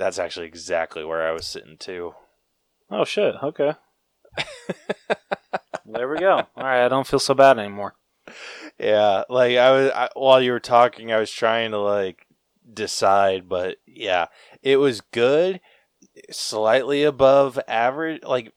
[0.01, 2.15] That's actually exactly where I was sitting too.
[2.89, 3.35] Oh shit.
[3.43, 3.73] Okay.
[5.85, 6.37] there we go.
[6.37, 7.93] All right, I don't feel so bad anymore.
[8.79, 12.25] Yeah, like I was I, while you were talking, I was trying to like
[12.73, 14.25] decide, but yeah,
[14.63, 15.61] it was good,
[16.31, 18.23] slightly above average.
[18.23, 18.53] Like,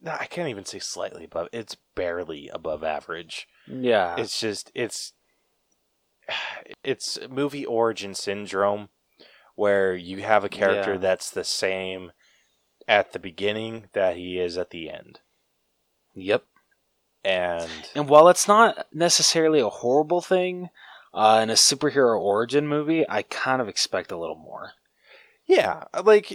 [0.00, 1.50] no, I can't even say slightly above.
[1.52, 3.46] It's barely above average.
[3.68, 4.16] Yeah.
[4.18, 5.12] It's just it's
[6.82, 8.88] it's movie origin syndrome
[9.54, 10.98] where you have a character Yeah.
[10.98, 12.12] that's the same
[12.88, 15.20] at the beginning that he is at the end.
[16.14, 16.44] yep.
[17.24, 20.70] And And while it's not necessarily a horrible thing,
[21.14, 24.72] uh, in a superhero origin movie, I kind of expect a little more.
[25.46, 26.32] yeah, like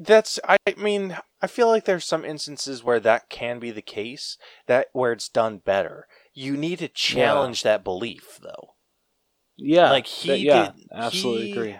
[0.00, 4.36] that's I mean, I feel like there's some instances where that can be the case,
[4.66, 6.06] that where it's done better.
[6.34, 8.74] You need to challenge that belief though.
[9.56, 9.90] Yeah.
[9.90, 11.76] Like, he th- yeah, did- absolutely he- agree.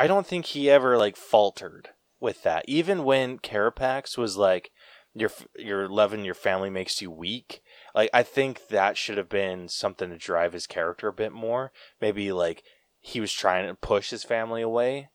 [0.00, 1.90] I don't think he ever like faltered
[2.20, 2.64] with that.
[2.66, 4.70] Even when Carapax was like,
[5.14, 7.62] "Your your love and your family makes you weak."
[7.94, 11.72] Like I think that should have been something to drive his character a bit more.
[12.00, 12.62] Maybe like
[13.00, 15.10] he was trying to push his family away,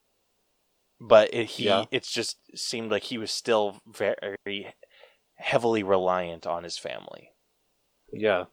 [1.00, 1.86] but it, he Yeah.
[1.92, 4.74] it's just seemed like he was still very
[5.36, 7.32] heavily reliant on his family,
[8.12, 8.46] Yeah.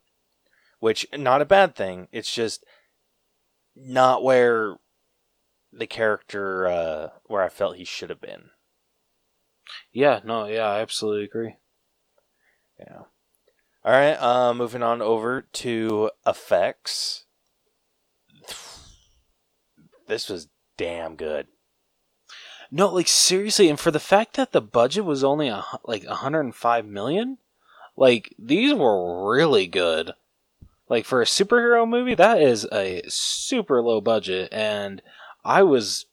[0.81, 2.09] which not a bad thing.
[2.13, 2.65] It's just
[3.75, 4.77] not where
[5.73, 8.51] the character uh, where I felt he should have been.
[9.93, 11.57] Yeah, no, yeah, I absolutely agree.
[12.79, 13.03] Yeah.
[13.85, 14.15] All right.
[14.15, 17.25] Uh, moving on over to effects.
[20.07, 21.47] This was damn good.
[22.71, 26.87] No, like seriously, and for the fact that the budget was only a, like 105
[26.87, 27.39] million,
[27.97, 30.13] like these were really good.
[30.89, 35.03] Like for a superhero movie, that is a super low budget, and
[35.45, 36.07] I was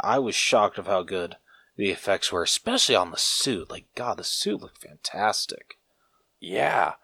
[0.00, 1.36] I was shocked of how good
[1.76, 3.70] the effects were, especially on the suit.
[3.70, 5.78] Like God, the suit looked fantastic.
[6.40, 6.94] Yeah.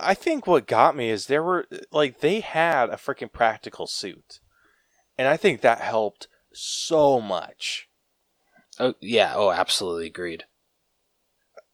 [0.00, 4.40] I think what got me is there were like they had a freaking practical suit.
[5.18, 7.88] And I think that helped so much.
[8.78, 10.44] Oh yeah, oh absolutely agreed.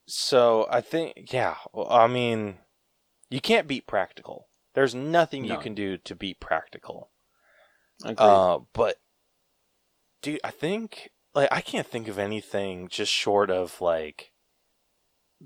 [0.06, 1.56] So I think yeah,
[1.88, 2.58] I mean
[3.30, 4.48] you can't beat practical.
[4.74, 7.10] There's nothing you can do to beat practical.
[8.04, 8.96] Uh, but
[10.22, 14.32] dude, I think like I can't think of anything just short of like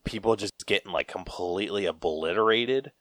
[0.05, 2.93] people just getting like completely obliterated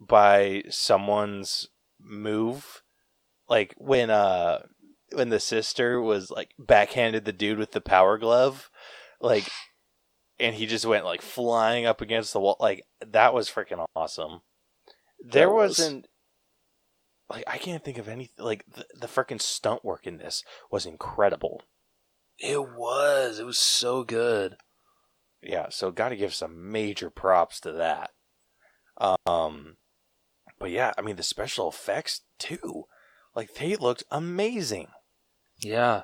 [0.00, 1.68] by someone's
[2.00, 2.82] move.
[3.48, 4.60] Like when uh
[5.12, 8.70] when the sister was like backhanded the dude with the power glove,
[9.20, 9.48] like
[10.40, 12.56] and he just went like flying up against the wall.
[12.58, 14.40] Like that was freaking awesome.
[15.24, 15.78] There was.
[15.78, 16.06] wasn't
[17.32, 20.86] like I can't think of anything like the, the freaking stunt work in this was
[20.86, 21.62] incredible.
[22.38, 23.38] it was.
[23.38, 24.56] It was so good.
[25.42, 28.10] Yeah, so got to give some major props to that.
[29.26, 29.76] Um,
[30.60, 32.84] but yeah, I mean the special effects too,
[33.34, 34.88] like they looked amazing.
[35.58, 36.02] Yeah.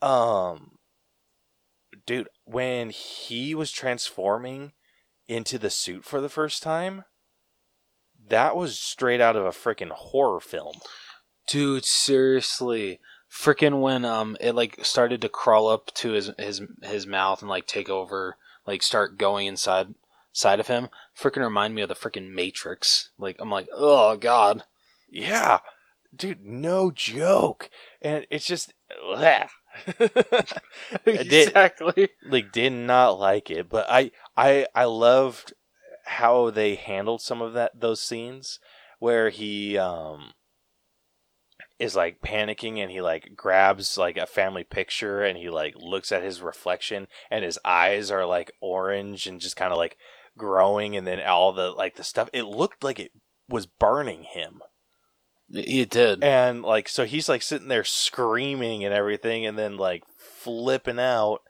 [0.00, 0.76] Um,
[2.06, 4.72] dude, when he was transforming
[5.26, 7.04] into the suit for the first time,
[8.30, 10.76] that was straight out of a freaking horror film.
[11.46, 13.00] Dude, seriously.
[13.30, 17.50] Freaking when um it like started to crawl up to his his his mouth and
[17.50, 18.36] like take over,
[18.66, 19.94] like start going inside
[20.32, 20.88] side of him.
[21.18, 23.10] Freaking remind me of the freaking Matrix.
[23.18, 24.64] Like I'm like, oh god.
[25.10, 25.58] Yeah,
[26.14, 27.70] dude, no joke.
[28.00, 28.72] And it's just,
[29.04, 29.48] bleh.
[30.00, 30.58] I
[31.04, 32.08] did- exactly.
[32.28, 35.52] like did not like it, but I I I loved
[36.08, 38.58] how they handled some of that those scenes
[38.98, 40.32] where he um
[41.78, 46.10] is like panicking and he like grabs like a family picture and he like looks
[46.10, 49.96] at his reflection and his eyes are like orange and just kind of like
[50.36, 53.12] growing and then all the like the stuff it looked like it
[53.48, 54.60] was burning him
[55.50, 56.24] It did.
[56.24, 61.42] and like so he's like sitting there screaming and everything and then like flipping out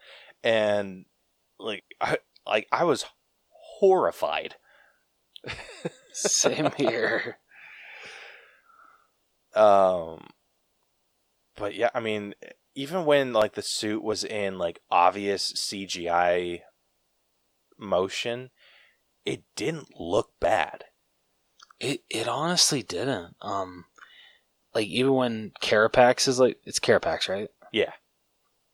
[0.43, 1.05] and
[1.59, 3.05] like I like I was
[3.78, 4.56] horrified.
[6.12, 7.38] Same here.
[9.55, 10.28] Um
[11.56, 12.34] but yeah, I mean
[12.74, 16.60] even when like the suit was in like obvious CGI
[17.78, 18.50] motion,
[19.24, 20.84] it didn't look bad.
[21.80, 23.36] It it honestly didn't.
[23.40, 23.86] Um
[24.74, 27.48] like even when Carapax is like it's Carapax, right?
[27.72, 27.92] Yeah.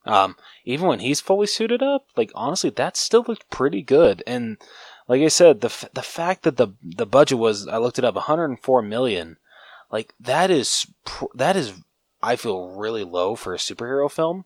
[0.06, 4.22] Um, even when he's fully suited up, like honestly, that still looked pretty good.
[4.26, 4.58] And
[5.08, 8.04] like I said, the f- the fact that the the budget was I looked it
[8.04, 9.36] up 104 million,
[9.90, 11.72] like that is pr- that is
[12.22, 14.44] I feel really low for a superhero film,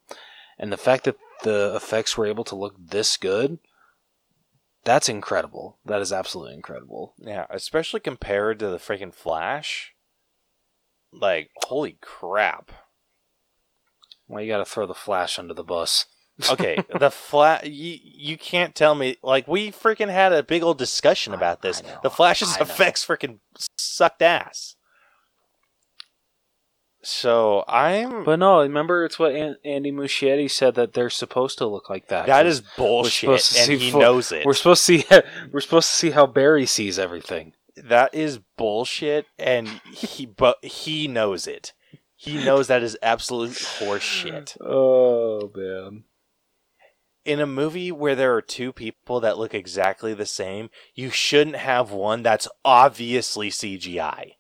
[0.59, 3.59] and the fact that the effects were able to look this good,
[4.85, 5.79] that's incredible.
[5.85, 7.15] That is absolutely incredible.
[7.19, 9.95] Yeah, especially compared to the freaking Flash.
[11.13, 12.73] Like, holy crap.
[14.27, 16.07] Well, you got to throw the Flash under the bus.
[16.51, 20.79] Okay, the flat you, you can't tell me like we freaking had a big old
[20.79, 21.83] discussion about this.
[21.83, 23.39] Know, the Flash's effects freaking
[23.77, 24.77] sucked ass.
[27.03, 31.67] So I'm But no, remember it's what An- Andy Muschietti said that they're supposed to
[31.67, 32.27] look like that.
[32.27, 34.45] that is bullshit, and he full- knows it.
[34.45, 35.05] We're supposed to see.
[35.53, 37.53] We're supposed to see how Barry sees everything.
[37.77, 41.73] That is bullshit, and he but he knows it.
[42.17, 44.57] He knows that is absolute horseshit.
[44.61, 46.03] Oh man.
[47.29, 51.57] In a movie where there are two people that look exactly the same, you shouldn't
[51.57, 54.33] have one that's obviously CGI.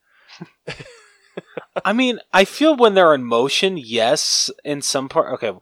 [1.84, 5.34] I mean, I feel when they're in motion, yes, in some part.
[5.34, 5.52] Okay,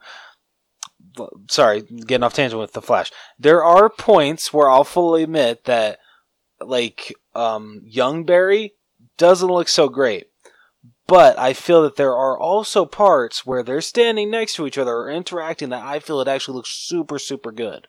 [1.50, 3.10] sorry, getting off tangent with the Flash.
[3.40, 5.98] There are points where I'll fully admit that,
[6.60, 8.74] like, um, young Barry
[9.18, 10.26] doesn't look so great.
[11.06, 14.96] But I feel that there are also parts where they're standing next to each other
[14.96, 17.86] or interacting that I feel it actually looks super, super good.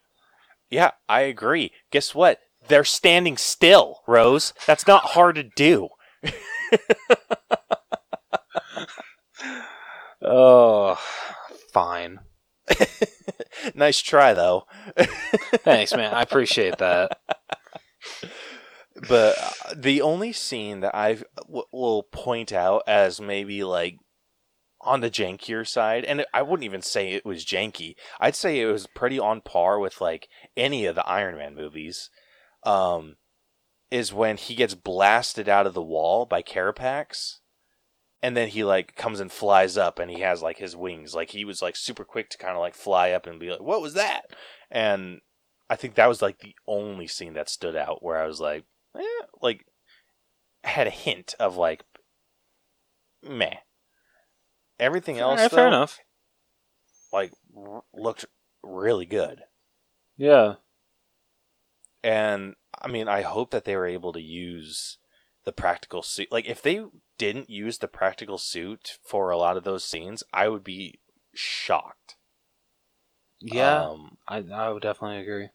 [0.70, 1.72] Yeah, I agree.
[1.92, 2.40] Guess what?
[2.68, 4.54] They're standing still, Rose.
[4.66, 5.90] That's not hard to do.
[10.22, 11.00] Oh,
[11.72, 12.20] fine.
[13.76, 14.66] nice try, though.
[15.64, 16.14] Thanks, man.
[16.14, 17.20] I appreciate that.
[19.08, 23.98] But uh, the only scene that I w- will point out as maybe like
[24.82, 27.96] on the jankier side, and I wouldn't even say it was janky.
[28.20, 32.10] I'd say it was pretty on par with like any of the Iron Man movies.
[32.64, 33.18] Um,
[33.90, 37.40] is when he gets blasted out of the wall by Carapax,
[38.22, 41.14] and then he like comes and flies up, and he has like his wings.
[41.16, 43.62] Like he was like super quick to kind of like fly up and be like,
[43.62, 44.24] "What was that?"
[44.70, 45.22] And
[45.70, 48.66] I think that was like the only scene that stood out where I was like,
[48.98, 49.66] eh, like
[50.64, 51.84] had a hint of like
[53.24, 53.56] meh.
[54.80, 56.00] Everything else, Alright, fair though, enough.
[57.12, 58.26] like r- looked
[58.64, 59.44] really good.
[60.18, 60.56] Yeah.
[62.04, 64.98] And I mean, I hope that they were able to use
[65.46, 66.32] the practical suit.
[66.32, 66.84] Like, if they
[67.18, 71.00] didn't use the practical suit for a lot of those scenes, I would be
[71.34, 72.16] shocked.
[73.40, 73.86] Yeah.
[73.90, 75.50] Um, I I would definitely agree.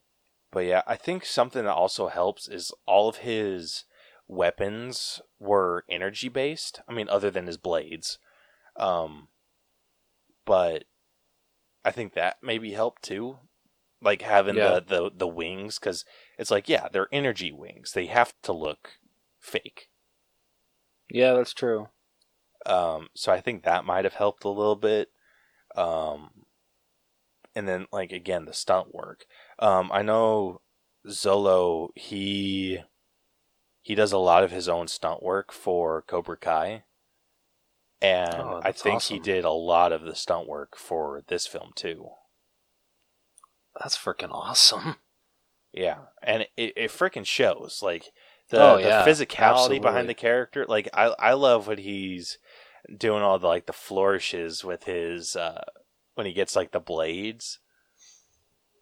[0.53, 3.85] But yeah, I think something that also helps is all of his
[4.29, 6.83] weapons were energy based.
[6.87, 8.19] I mean, other than his blades.
[8.77, 9.29] Um,
[10.45, 10.85] but
[11.85, 13.39] I think that maybe helped too.
[14.03, 14.81] Like having Yeah.
[14.81, 16.05] the, the, the wings, because
[16.39, 17.93] it's like, yeah, they're energy wings.
[17.93, 18.99] They have to look
[19.41, 19.89] fake.
[21.09, 21.89] Yeah, that's true.
[22.67, 25.11] Um, so I think that might have helped a little bit.
[25.75, 26.45] Um,
[27.55, 29.27] and then like again the stunt work.
[29.63, 30.61] Um, I know
[31.07, 32.83] Xolo he
[33.83, 36.85] he does a lot of his own stunt work for Cobra Kai,
[38.03, 41.73] and Oh, I think he did a lot of the stunt work for this film
[41.75, 42.11] too.
[43.79, 44.97] That's freaking awesome.
[45.73, 48.13] Yeah, and it, it freaking shows like
[48.51, 49.81] the, Oh, the yeah, physicality absolutely.
[49.81, 50.67] behind the character.
[50.67, 52.39] Like I I love what he's
[52.97, 55.63] doing all the like the flourishes with his uh
[56.15, 57.59] when he gets like the blades,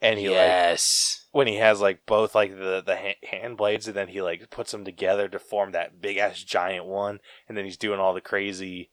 [0.00, 1.26] and he like yes.
[1.32, 4.50] when he has like both like the the ha- hand blades, and then he like
[4.50, 8.14] puts them together to form that big ass giant one, and then he's doing all
[8.14, 8.90] the crazy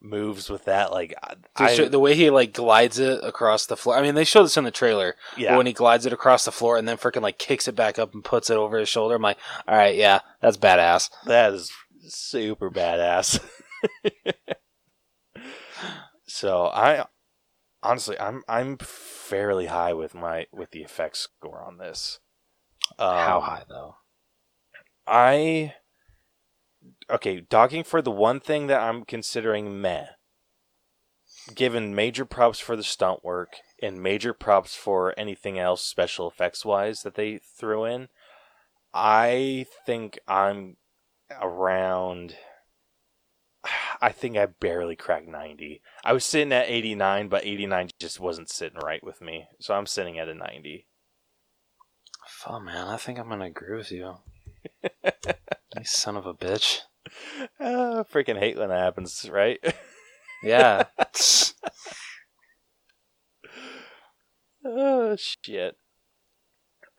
[0.00, 0.92] moves with that.
[0.92, 1.14] Like
[1.56, 3.96] I, show- the way he like glides it across the floor.
[3.96, 5.16] I mean, they showed this in the trailer.
[5.36, 7.98] yeah, When he glides it across the floor and then freaking like kicks it back
[7.98, 9.14] up and puts it over his shoulder.
[9.14, 11.10] I'm like, all right, yeah, that's badass.
[11.26, 11.72] That is
[12.08, 13.40] super badass.
[16.26, 17.06] so I
[17.82, 22.20] honestly I'm I'm fairly high with my with the effects score on this.
[22.98, 23.96] Um, How high though?
[25.06, 25.74] I
[27.10, 30.06] okay, docking for the one thing that I'm considering meh.
[31.54, 36.64] Given major props for the stunt work and major props for anything else special effects
[36.64, 38.08] wise that they threw in,
[38.92, 40.76] I think I'm
[41.40, 42.36] around.
[44.00, 45.82] I think I barely cracked 90.
[46.04, 49.48] I was sitting at 89, but 89 just wasn't sitting right with me.
[49.60, 50.86] So I'm sitting at a 90.
[52.46, 54.18] Oh man, I think I'm gonna agree with you.
[55.04, 56.80] you son of a bitch.
[57.58, 59.58] Uh, freaking hate when that happens, right?
[60.42, 60.84] Yeah.
[64.64, 65.76] oh, shit.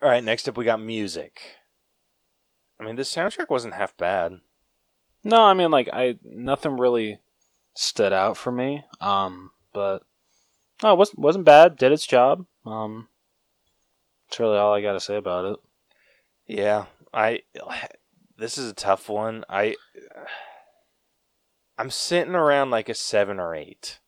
[0.02, 1.40] All right, next up we got music.
[2.80, 4.40] I mean, the soundtrack wasn't half bad.
[5.24, 7.20] No, I mean like I nothing really
[7.74, 8.84] stood out for me.
[9.00, 10.02] Um, but
[10.82, 11.76] no, it wasn't wasn't bad.
[11.76, 12.46] Did its job.
[12.64, 13.08] Um,
[14.28, 15.58] that's really all I got to say about it.
[16.46, 17.42] Yeah, I.
[18.36, 19.44] This is a tough one.
[19.48, 19.76] I.
[21.78, 24.00] I'm sitting around like a seven or eight.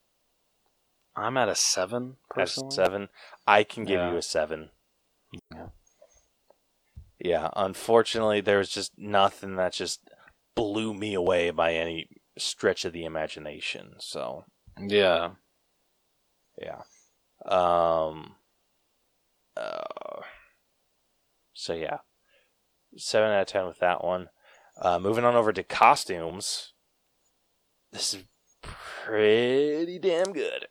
[1.14, 3.09] I'm at a seven At seven,
[3.47, 4.12] I can give Yeah.
[4.12, 4.70] you a seven.
[5.55, 5.66] Yeah.
[7.18, 10.01] Yeah, unfortunately, there was just nothing that just
[10.54, 12.08] blew me away by any
[12.38, 13.94] stretch of the imagination.
[13.98, 14.44] So,
[14.78, 15.30] Yeah.
[16.60, 16.82] yeah.
[17.44, 18.36] Um.
[19.56, 20.22] Uh,
[21.52, 21.98] so yeah,
[22.96, 24.28] seven out of ten with that one.
[24.80, 26.72] Uh, moving on over to costumes.
[27.92, 28.22] This is
[28.62, 30.68] pretty damn good.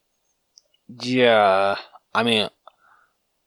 [0.88, 1.76] Yeah.
[2.14, 2.50] I mean,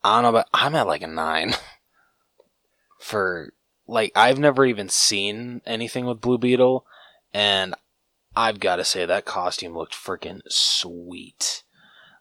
[0.05, 1.55] I don't know, but I'm at like a nine.
[3.01, 3.53] For
[3.87, 6.87] like, I've never even seen anything with Blue Beetle,
[7.33, 7.75] and
[8.37, 11.63] I've got to say that costume looked freaking sweet.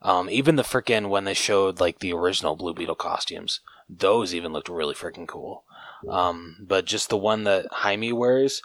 [0.02, 4.52] Um, even the freaking when they showed like the original Blue Beetle costumes, those even
[4.52, 5.64] looked really freaking cool.
[6.10, 8.62] Um, but just the one that Jaime wears,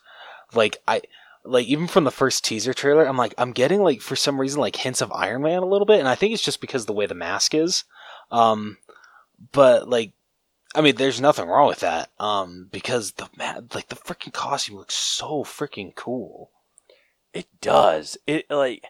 [0.52, 1.02] like I,
[1.44, 4.60] like even from the first teaser trailer, I'm like I'm getting like for some reason
[4.60, 6.92] like hints of Iron Man a little bit, and I think it's just because the
[6.92, 7.84] way the mask is.
[8.30, 8.78] Um,
[9.52, 10.12] but like,
[10.74, 12.10] I mean, there's nothing wrong with that.
[12.18, 16.50] Um, because the ma- like the freaking costume looks so freaking cool.
[17.32, 18.18] It does.
[18.26, 18.84] It like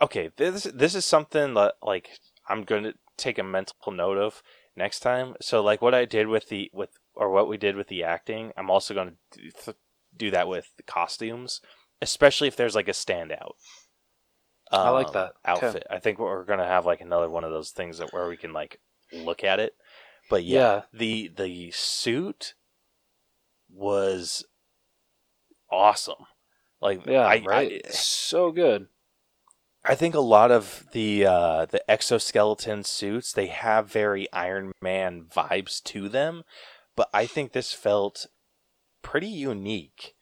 [0.00, 0.30] okay.
[0.36, 2.10] This this is something that like
[2.48, 4.42] I'm going to take a mental note of
[4.76, 5.34] next time.
[5.40, 8.52] So like what I did with the with or what we did with the acting,
[8.56, 9.76] I'm also going to do, th-
[10.16, 11.60] do that with the costumes,
[12.00, 13.52] especially if there's like a standout.
[14.70, 15.32] I like um, that.
[15.46, 15.66] Okay.
[15.66, 15.86] outfit.
[15.90, 18.38] I think we're going to have like another one of those things that where we
[18.38, 18.80] can like
[19.12, 19.74] look at it.
[20.32, 20.82] But yeah, Yeah.
[20.94, 22.54] the the suit
[23.68, 24.46] was
[25.70, 26.24] awesome.
[26.80, 27.82] Like Yeah, I, right.
[27.84, 28.88] I so good.
[29.84, 35.24] I think a lot of the uh, the exoskeleton suits they have very Iron Man
[35.24, 36.44] vibes to them,
[36.96, 38.26] but I think this felt
[39.02, 40.14] pretty unique.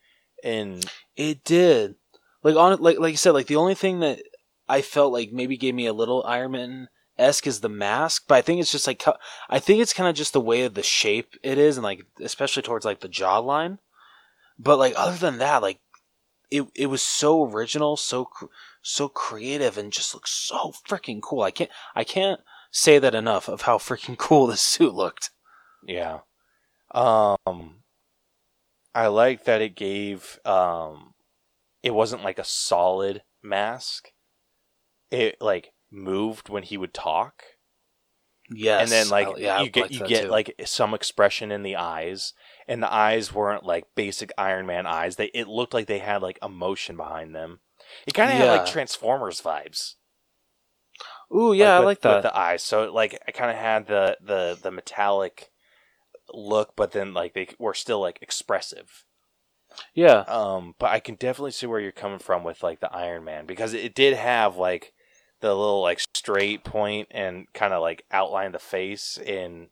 [0.43, 0.85] And
[1.15, 1.95] It did.
[2.43, 4.21] Like on like like you said, like the only thing that
[4.69, 6.89] I felt like maybe gave me a little Iron Man
[7.21, 9.05] esque is the mask, but I think it's just like
[9.49, 12.07] I think it's kind of just the way of the shape it is, and like
[12.21, 13.79] especially towards like the jawline.
[14.59, 15.81] But like other than that, like
[16.51, 18.29] it it was so original, so
[18.83, 21.43] so creative, and just looks so freaking cool.
[21.43, 22.41] I can't I can't
[22.71, 25.31] say that enough of how freaking cool this suit looked.
[25.87, 26.21] yeah,
[26.93, 27.83] um,
[28.95, 31.15] I like that it gave um,
[31.83, 34.13] it wasn't like a solid mask.
[35.11, 37.43] It like moved when he would talk.
[38.53, 40.29] Yes, and then like I- yeah, I you get liked you get too.
[40.29, 42.33] like some expression in the eyes
[42.67, 45.17] and the eyes weren't like basic iron man eyes.
[45.17, 47.61] They it looked like they had like emotion behind them.
[48.07, 49.95] It kind of had like transformers vibes.
[51.35, 52.15] Ooh yeah, I with- like that.
[52.17, 52.63] with the eyes.
[52.63, 55.51] So like i kind of had the the the metallic
[56.33, 59.05] look but then like they were still like expressive.
[59.95, 63.25] Yeah, um but i can definitely see where you're coming from with like the iron
[63.25, 64.93] man because it did have like
[65.41, 69.69] the little like straight point and kind of like outline the face in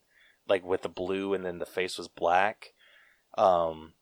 [0.48, 2.72] like with the blue and then the face was black
[3.36, 3.92] um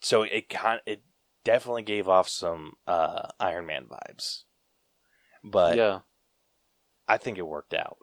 [0.00, 1.02] so it kind it
[1.44, 4.44] definitely gave off some uh iron man vibes
[5.44, 6.00] but yeah.
[7.06, 7.98] i think it worked out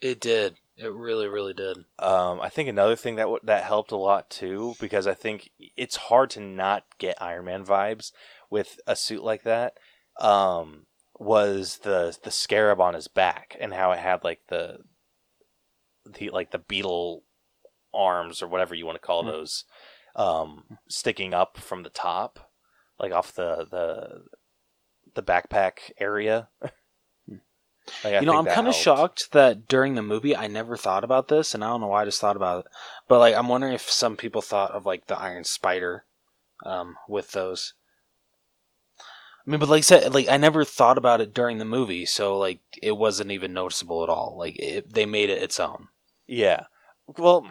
[0.00, 0.56] It did.
[0.76, 1.78] It really, really did.
[1.98, 5.50] Um, I think another thing that w- that helped a lot too, because I think
[5.76, 8.12] it's hard to not get Iron Man vibes
[8.50, 9.78] with a suit like that.
[10.20, 10.85] Um,
[11.18, 14.78] was the the scarab on his back and how it had like the
[16.04, 17.22] the like the beetle
[17.94, 19.28] arms or whatever you want to call Hmm.
[19.28, 19.64] those,
[20.14, 22.50] um, sticking up from the top,
[22.98, 24.24] like off the the
[25.14, 26.48] the backpack area.
[28.02, 31.28] Like, you know, I'm kind of shocked that during the movie I never thought about
[31.28, 32.72] this, and I don't know why I just thought about it.
[33.06, 36.04] But like, I'm wondering if some people thought of like the Iron Spider,
[36.64, 37.74] um, with those.
[39.46, 42.04] I mean, but like I said, like I never thought about it during the movie,
[42.04, 44.34] so like it wasn't even noticeable at all.
[44.36, 45.88] Like it, they made it its own.
[46.26, 46.64] Yeah.
[47.16, 47.46] Well,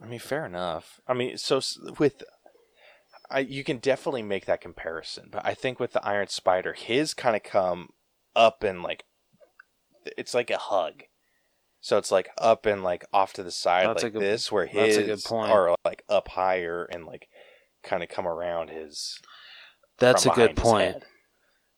[0.00, 1.00] I mean, fair enough.
[1.08, 1.60] I mean, so
[1.98, 2.22] with,
[3.28, 7.12] I you can definitely make that comparison, but I think with the Iron Spider, his
[7.12, 7.90] kind of come
[8.36, 9.04] up and like,
[10.16, 11.02] it's like a hug.
[11.80, 14.66] So it's like up and like off to the side That's like good- this, where
[14.66, 15.50] that's his a good point.
[15.50, 17.28] are like up higher and like
[17.82, 19.18] kind of come around his.
[19.98, 21.02] That's a good point.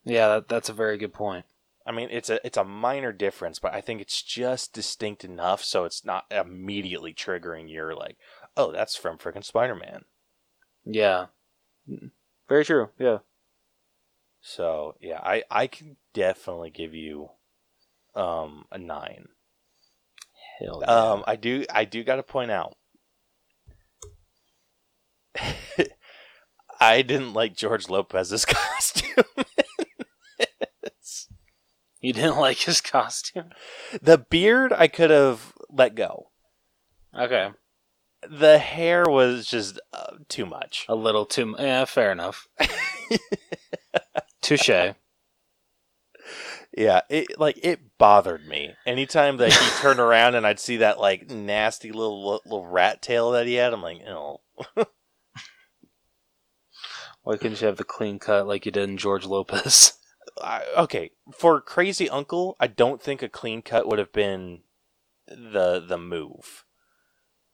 [0.05, 1.45] Yeah, that, that's a very good point.
[1.87, 5.65] I mean, it's a it's a minor difference, but I think it's just distinct enough
[5.65, 8.17] so it's not immediately triggering your like,
[8.57, 10.05] oh, that's from freaking Spider Man.
[10.85, 11.27] Yeah.
[12.49, 12.91] Very true.
[12.99, 13.19] Yeah.
[14.41, 17.31] So yeah, I I can definitely give you
[18.15, 19.29] um a nine.
[20.59, 22.77] Hell Um, I do I do got to point out.
[26.81, 29.25] I didn't like George Lopez's costume.
[32.01, 33.51] You didn't like his costume?
[34.01, 36.31] the beard I could have let go.
[37.17, 37.51] Okay.
[38.29, 40.87] The hair was just uh, too much.
[40.89, 41.57] A little too.
[41.59, 42.49] Yeah, fair enough.
[44.43, 44.71] Touche.
[46.77, 48.75] Yeah, it like it bothered me.
[48.87, 53.33] Anytime that he turned around and I'd see that like nasty little little rat tail
[53.33, 54.43] that he had, I'm like, oh.
[57.29, 59.99] Why couldn't you have the clean cut like you did in George Lopez?
[60.43, 64.61] I, okay, for Crazy Uncle, I don't think a clean cut would have been
[65.27, 66.65] the the move.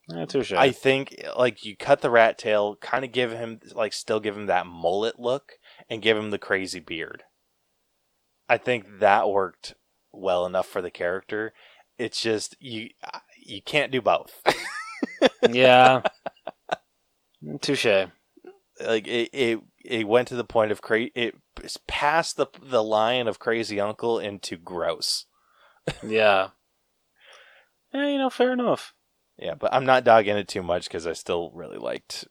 [0.08, 0.52] Yeah, touche.
[0.52, 4.36] I think like you cut the rat tail, kind of give him like still give
[4.36, 5.54] him that mullet look
[5.90, 7.24] and give him the crazy beard.
[8.48, 9.74] I think that worked
[10.12, 11.52] well enough for the character.
[11.98, 12.90] It's just you
[13.36, 14.40] you can't do both.
[15.50, 16.02] yeah.
[17.60, 18.06] Touche.
[18.86, 21.12] Like it, it it went to the point of crazy.
[21.14, 21.34] it
[21.86, 25.26] passed the the line of crazy uncle into gross.
[26.02, 26.48] Yeah.
[27.92, 28.94] Yeah, you know, fair enough.
[29.36, 32.26] Yeah, but I'm not dogging it too much because I still really liked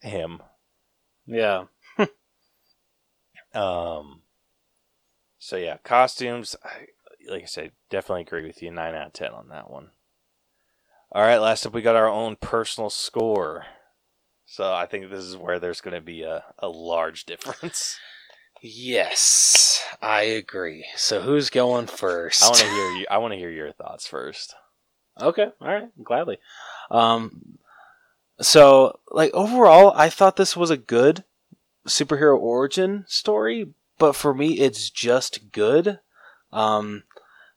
[0.00, 0.42] him.
[1.26, 1.64] Yeah.
[3.52, 4.22] Um.
[5.38, 6.54] So yeah, costumes.
[6.64, 6.86] I,
[7.28, 8.70] like I said, definitely agree with you.
[8.70, 9.90] Nine out of ten on that one.
[11.12, 13.66] All right, last up we got our own personal score.
[14.50, 17.98] So I think this is where there's going to be a, a large difference.
[18.62, 20.84] Yes, I agree.
[20.94, 22.42] So who's going first?
[22.42, 23.06] I want to hear you.
[23.10, 24.54] I want to hear your thoughts first.
[25.18, 26.36] Okay, all right, gladly.
[26.90, 27.56] Um,
[28.38, 31.24] so like overall, I thought this was a good
[31.88, 33.68] superhero origin story,
[33.98, 36.00] but for me, it's just good.
[36.52, 37.04] Um,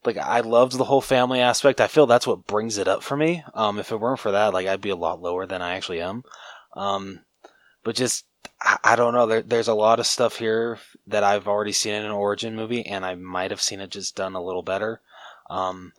[0.05, 1.81] like I loved the whole family aspect.
[1.81, 3.43] I feel that's what brings it up for me.
[3.53, 5.99] Um, if it weren't for that, like I'd be a lot lower than I actually
[5.99, 6.23] am.
[6.75, 7.21] Um,
[7.83, 8.25] but just
[8.61, 9.25] I, I don't know.
[9.25, 12.85] There, there's a lot of stuff here that I've already seen in an origin movie,
[12.85, 15.01] and I might have seen it just done a little better.
[15.49, 15.93] Um,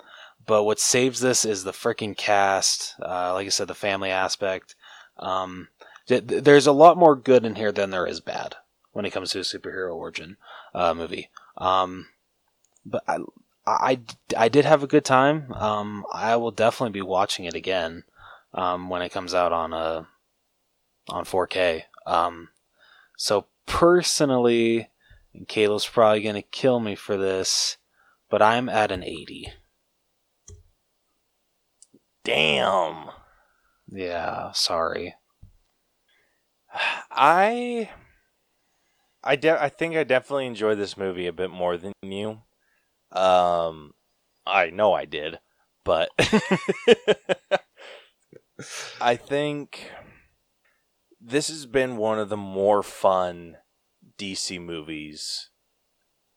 [0.47, 2.95] but what saves this is the freaking cast.
[3.01, 4.75] Uh, like I said, the family aspect.
[5.19, 5.69] Um,
[6.07, 8.57] th- th- there's a lot more good in here than there is bad
[8.93, 10.37] when it comes to a superhero origin
[10.75, 11.31] uh, movie.
[11.57, 12.09] Um,
[12.85, 13.19] but I,
[13.67, 14.01] I,
[14.37, 15.53] I did have a good time.
[15.53, 18.05] Um, I will definitely be watching it again
[18.53, 20.07] um, when it comes out on a
[21.09, 21.85] on 4K.
[22.07, 22.49] Um,
[23.17, 24.89] so personally,
[25.35, 27.79] and Caleb's probably gonna kill me for this,
[28.31, 29.53] but I'm at an 80.
[32.25, 33.11] Damn.
[33.89, 35.15] Yeah, sorry.
[37.11, 37.91] I
[39.23, 42.43] I de- I think I definitely enjoyed this movie a bit more than you.
[43.13, 43.95] Um
[44.47, 45.41] I know I did,
[45.85, 46.11] but
[49.01, 49.91] I think
[51.25, 53.57] this has been one of the more fun
[54.19, 55.51] DC movies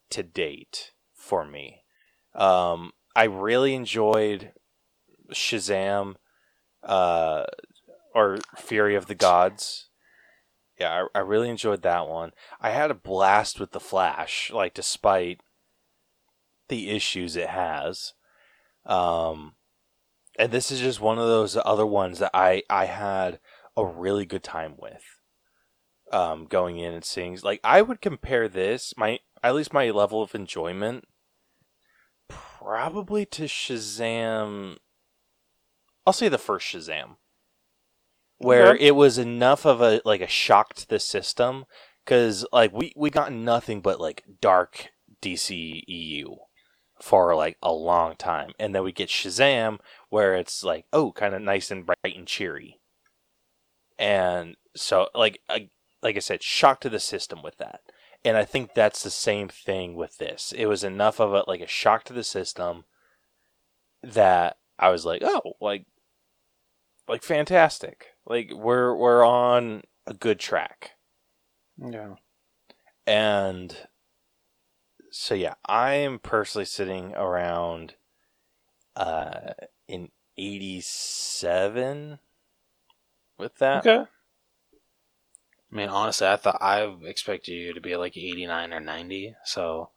[0.09, 1.83] to date for me.
[2.33, 4.53] Um I really enjoyed
[5.33, 6.15] Shazam
[6.83, 7.43] uh
[8.15, 9.89] or Fury of the Gods.
[10.79, 12.31] Yeah, I, I really enjoyed that one.
[12.61, 15.41] I had a blast with the Flash, like despite
[16.69, 18.13] the issues it has.
[18.85, 19.55] Um,
[20.37, 23.39] and this is just one of those other ones that I I had
[23.77, 25.03] a really good time with.
[26.11, 30.21] Um, going in and seeing like I would compare this my at least my level
[30.21, 31.05] of enjoyment
[32.29, 34.77] probably to Shazam.
[36.05, 37.17] I'll say the first Shazam
[38.39, 38.79] where Okay.
[38.79, 41.65] it was enough of a like a shock to the system
[42.05, 44.89] because like we we got nothing but like dark
[45.21, 46.35] DC EU
[47.01, 49.79] for like a long time, and then we get Shazam
[50.09, 52.79] where it's like oh kind of nice and bright and cheery,
[53.97, 55.69] and so like I,
[56.01, 57.81] like I said, shock to the system with that.
[58.23, 60.53] And I think that's the same thing with this.
[60.55, 62.85] It was enough of a like a shock to the system
[64.03, 65.85] that I was like, oh, like
[67.07, 68.07] like fantastic.
[68.25, 70.91] Like we're we're on a good track.
[71.77, 72.15] Yeah.
[73.05, 73.75] And
[75.11, 77.95] so yeah, I am personally sitting around
[78.95, 79.53] uh
[79.87, 82.19] in 87
[83.37, 83.85] with that.
[83.85, 84.05] Okay.
[85.71, 89.89] I mean, honestly, I thought I expected you to be like 89 or 90, so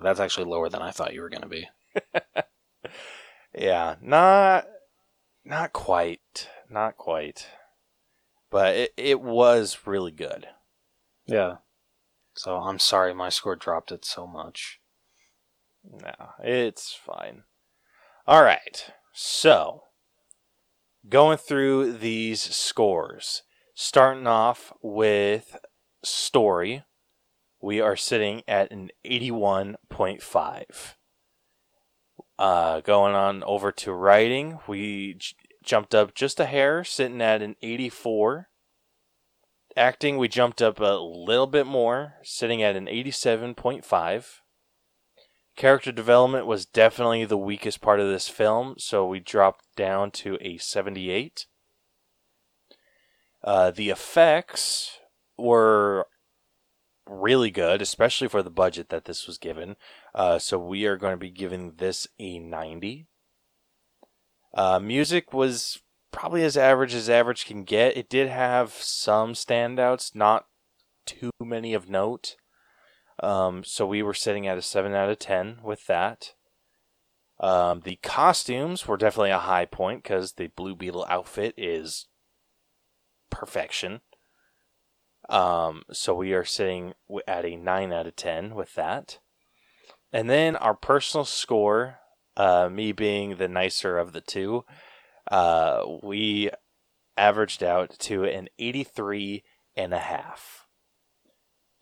[0.00, 1.68] that's actually lower than I thought you were going to be.
[3.54, 4.66] Yeah, not
[5.44, 6.48] not quite.
[6.68, 7.46] not quite.
[8.50, 10.48] But it, it was really good.
[11.26, 11.56] Yeah.
[12.34, 14.80] So I'm sorry my score dropped it so much.
[15.84, 16.12] No,
[16.42, 17.44] it's fine.
[18.26, 18.90] All right.
[19.12, 19.82] So,
[21.08, 23.42] going through these scores,
[23.74, 25.56] starting off with
[26.02, 26.84] story,
[27.60, 30.94] we are sitting at an 81.5.
[32.38, 37.42] Uh, going on over to writing, we j- jumped up just a hair, sitting at
[37.42, 38.48] an 84.
[39.76, 44.40] Acting, we jumped up a little bit more, sitting at an 87.5.
[45.58, 50.38] Character development was definitely the weakest part of this film, so we dropped down to
[50.40, 51.46] a 78.
[53.42, 55.00] Uh, the effects
[55.36, 56.06] were
[57.08, 59.74] really good, especially for the budget that this was given.
[60.14, 63.08] Uh, so we are going to be giving this a 90.
[64.54, 65.82] Uh, music was
[66.12, 67.96] probably as average as average can get.
[67.96, 70.46] It did have some standouts, not
[71.04, 72.36] too many of note.
[73.20, 76.34] Um, so we were sitting at a 7 out of 10 with that.
[77.40, 82.06] Um, the costumes were definitely a high point because the Blue Beetle outfit is
[83.30, 84.00] perfection.
[85.28, 86.94] Um, so we are sitting
[87.26, 89.18] at a 9 out of 10 with that.
[90.12, 91.98] And then our personal score,
[92.36, 94.64] uh, me being the nicer of the two,
[95.30, 96.50] uh, we
[97.16, 99.44] averaged out to an 83
[99.76, 100.67] and a half.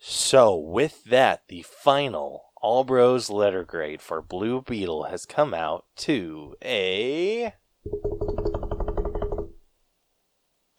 [0.09, 5.83] So, with that, the final All Bros letter grade for Blue Beetle has come out
[5.97, 7.53] to a.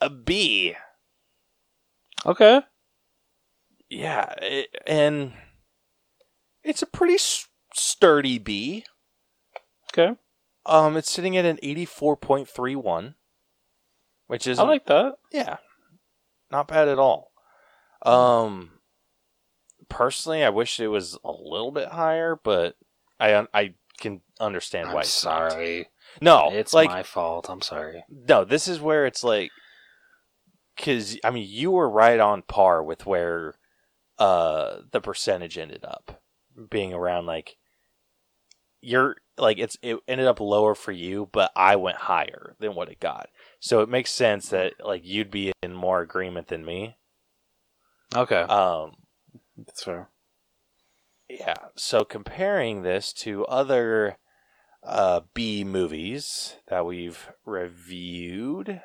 [0.01, 0.75] a B.
[2.25, 2.63] Okay.
[3.91, 5.35] Yeah, it, and
[6.65, 8.87] it's a pretty s- sturdy B.
[9.93, 10.17] Okay.
[10.65, 13.15] Um, it's sitting at an 84.31,
[14.27, 15.17] which is I like that.
[15.33, 15.59] yeah,
[16.51, 17.31] not bad at all.
[18.03, 18.78] Um,
[19.89, 22.77] personally, I wish it was a little bit higher, but
[23.19, 24.93] I I can understand why.
[24.93, 25.07] I'm not.
[25.07, 25.89] sorry.
[26.21, 27.49] No, It's like my fault.
[27.49, 28.05] I'm sorry.
[28.09, 28.45] no.
[28.45, 29.51] This is where it's like,
[30.77, 33.55] because I mean, you were right on par with where
[34.19, 36.21] uh the percentage ended up
[36.71, 37.57] being around like
[38.81, 42.89] you're like it's it ended up lower for you but i went higher than what
[42.89, 43.29] it got
[43.61, 46.97] so it makes sense that like you'd be in more agreement than me
[48.15, 48.41] Okay.
[48.41, 48.95] um
[49.59, 50.09] That's fair.
[51.29, 54.17] yeah so comparing this to other
[54.83, 58.81] uh b movies that we've reviewed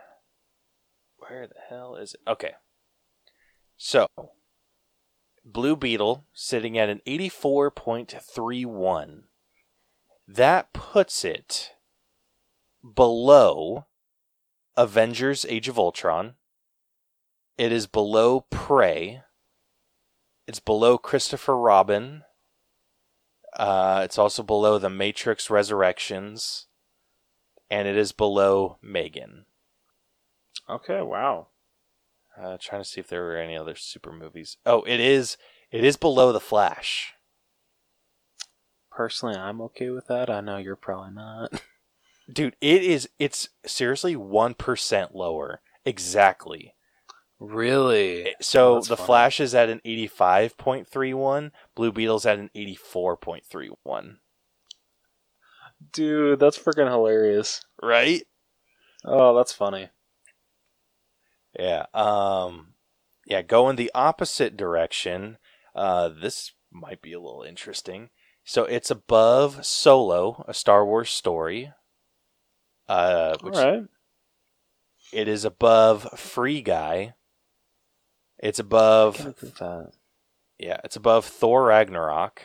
[1.30, 2.20] where the hell is it?
[2.28, 2.52] Okay.
[3.78, 4.08] So
[5.46, 9.24] blue beetle sitting at an 84.31
[10.28, 11.72] that puts it
[12.96, 13.86] below
[14.76, 16.36] avengers age of ultron.
[17.58, 19.22] It is below prey
[20.48, 22.24] it's below christopher robin
[23.56, 26.68] uh, it's also below the Matrix Resurrections,
[27.70, 29.46] and it is below Megan.
[30.70, 31.02] Okay.
[31.02, 31.48] Wow.
[32.42, 34.58] Uh, trying to see if there were any other super movies.
[34.66, 35.38] Oh, it is.
[35.72, 37.14] It is below the Flash.
[38.92, 40.30] Personally, I'm okay with that.
[40.30, 41.62] I know you're probably not.
[42.32, 43.10] Dude, it is.
[43.20, 45.62] It's seriously one percent lower.
[45.86, 46.74] Exactly.
[47.40, 48.36] Really?
[48.42, 49.08] So That's the funny.
[49.08, 51.52] Flash is at an eighty-five point three one.
[51.76, 54.20] Blue Beetle's at an eighty-four point three one.
[55.92, 57.62] Dude, that's freaking hilarious.
[57.82, 58.24] Right?
[59.04, 59.90] Oh, that's funny.
[61.60, 61.88] Yeah.
[61.94, 62.74] Um
[63.26, 65.38] yeah, going the opposite direction.
[65.76, 68.10] Uh this might be a little interesting.
[68.46, 71.74] So it's above Solo, a Star Wars story.
[72.88, 73.84] Uh which right.
[75.12, 77.14] it is above Free Guy.
[78.44, 79.92] It's above Can I think that?
[80.60, 82.42] yeah, it's above Thor Ragnarok.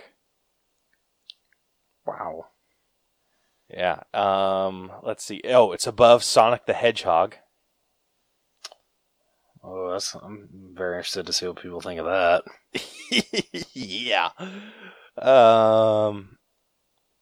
[2.06, 2.46] Wow.
[3.68, 4.02] Yeah.
[4.14, 5.40] Um let's see.
[5.44, 7.34] Oh, it's above Sonic the Hedgehog.
[9.62, 10.14] Oh, that's.
[10.14, 12.44] I'm very interested to see what people think of that.
[13.74, 14.28] yeah.
[15.20, 16.38] Um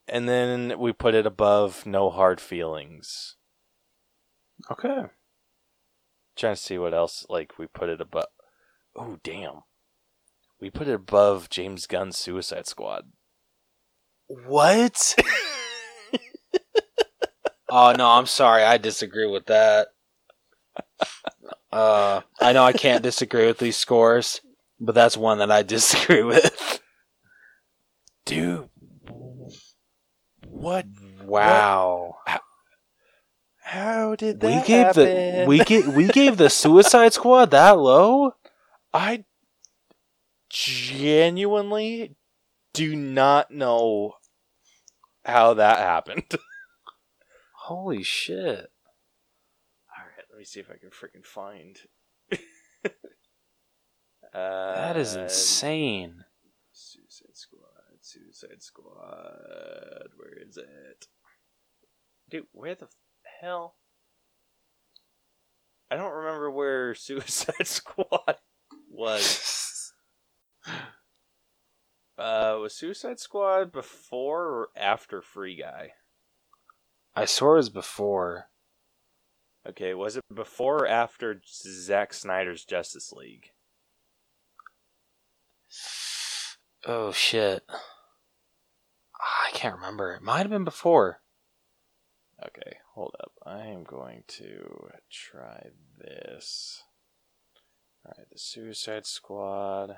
[0.07, 3.37] and then we put it above No Hard Feelings.
[4.69, 5.05] Okay.
[6.35, 8.27] Trying to see what else like we put it above.
[8.97, 9.61] Oh damn.
[10.59, 13.03] We put it above James Gunn's Suicide Squad.
[14.27, 15.15] What?
[17.69, 18.63] oh no, I'm sorry.
[18.63, 19.89] I disagree with that.
[21.71, 24.41] Uh, I know I can't disagree with these scores,
[24.79, 26.81] but that's one that I disagree with.
[28.25, 28.69] Dude.
[30.47, 30.85] What?
[31.23, 32.15] Wow.
[32.25, 32.39] How
[33.61, 38.33] How did we that gave the we gave we gave the Suicide Squad that low.
[38.93, 39.25] I
[40.49, 42.15] genuinely
[42.73, 44.13] do not know
[45.25, 46.23] how that happened.
[47.65, 48.71] Holy shit!
[49.97, 51.77] All right, let me see if I can freaking find.
[52.31, 52.87] uh,
[54.33, 56.23] That is insane.
[56.71, 60.09] Suicide Squad, Suicide Squad.
[60.15, 61.07] Where is it?
[62.29, 62.87] Dude, where the
[63.41, 63.75] hell?
[65.89, 68.37] I don't remember where Suicide Squad
[68.89, 69.93] was.
[72.17, 75.91] Uh, was Suicide Squad before or after Free Guy?
[77.15, 78.49] I saw it was before.
[79.69, 83.51] Okay, was it before or after Zack Snyder's Justice League?
[86.85, 87.63] Oh shit!
[89.19, 90.13] I can't remember.
[90.13, 91.21] It might have been before.
[92.43, 93.33] Okay, hold up.
[93.45, 96.83] I am going to try this.
[98.07, 99.97] Alright, the Suicide Squad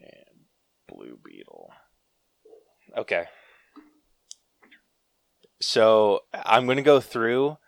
[0.00, 0.46] and
[0.88, 1.70] Blue Beetle.
[2.96, 3.24] Okay.
[5.60, 7.58] So I'm going to go through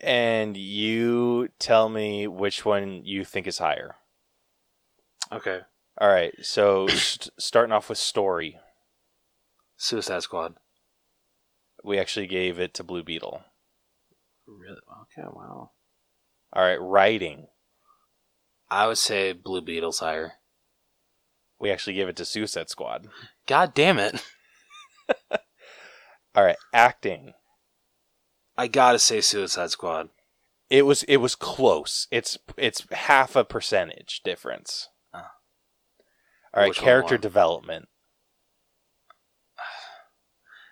[0.00, 3.96] and you tell me which one you think is higher.
[5.32, 5.60] Okay.
[6.00, 8.58] All right, so st- starting off with story,
[9.76, 10.54] Suicide Squad.
[11.84, 13.42] we actually gave it to Blue Beetle.
[14.46, 14.80] Really?
[15.02, 15.28] Okay.
[15.30, 15.70] Wow.
[16.52, 17.46] All right, writing,
[18.72, 20.32] I would say Blue Beetle's higher.
[21.60, 23.06] we actually gave it to Suicide Squad.
[23.46, 24.24] God damn it!
[26.34, 27.34] All right, acting.
[28.56, 30.08] I gotta say Suicide Squad.
[30.70, 32.08] It was it was close.
[32.10, 34.88] It's it's half a percentage difference.
[35.12, 35.18] Oh.
[36.54, 37.88] All right, Which character development.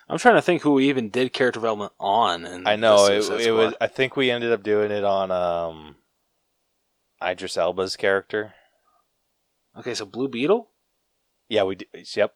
[0.08, 2.46] I'm trying to think who we even did character development on.
[2.46, 3.74] In I know it, it was.
[3.78, 5.96] I think we ended up doing it on um,
[7.22, 8.54] Idris Elba's character.
[9.78, 10.68] Okay, so Blue Beetle.
[11.48, 11.76] Yeah, we.
[11.76, 11.86] d-
[12.16, 12.34] Yep,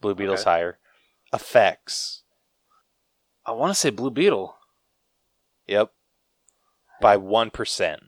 [0.00, 0.50] Blue Beetle's Okay.
[0.50, 0.78] higher.
[1.32, 2.22] Effects.
[3.46, 4.56] I want to say Blue Beetle.
[5.66, 5.92] Yep,
[7.00, 8.02] by one percent.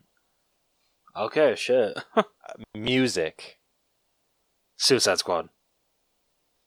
[1.15, 1.97] Okay, shit.
[2.75, 3.59] Music.
[4.75, 5.49] Suicide Squad.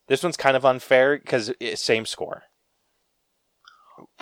[0.08, 2.44] This one's kind of unfair because same score.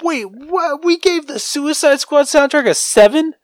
[0.03, 0.85] Wait, what?
[0.85, 3.35] We gave the Suicide Squad soundtrack a seven?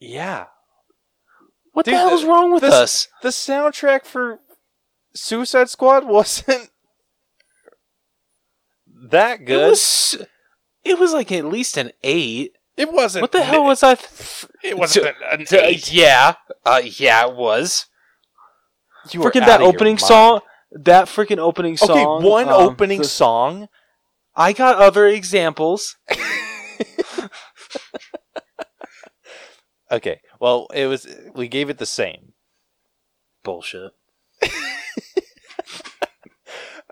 [0.00, 0.46] Yeah,
[1.72, 3.08] What Dude, the hell's the- wrong with this- us?
[3.22, 4.40] the soundtrack for
[5.14, 6.70] Suicide Squad wasn't
[9.10, 9.70] that It good.
[9.70, 10.16] was,
[10.84, 12.52] it was like at least an eight.
[12.76, 13.22] It wasn't.
[13.22, 13.94] What the hell was I?
[13.94, 15.92] Th- It wasn't an, an Uh, eight.
[15.92, 16.34] yeah,
[16.66, 17.86] uh, yeah, it was.
[19.10, 20.40] You Freaking that opening song.
[20.72, 21.90] That freaking opening song.
[21.90, 23.68] Okay, one um, opening the- song.
[24.34, 25.96] I got other examples.
[29.94, 31.06] Okay, well, it was.
[31.34, 32.32] We gave it the same.
[33.44, 33.92] Bullshit.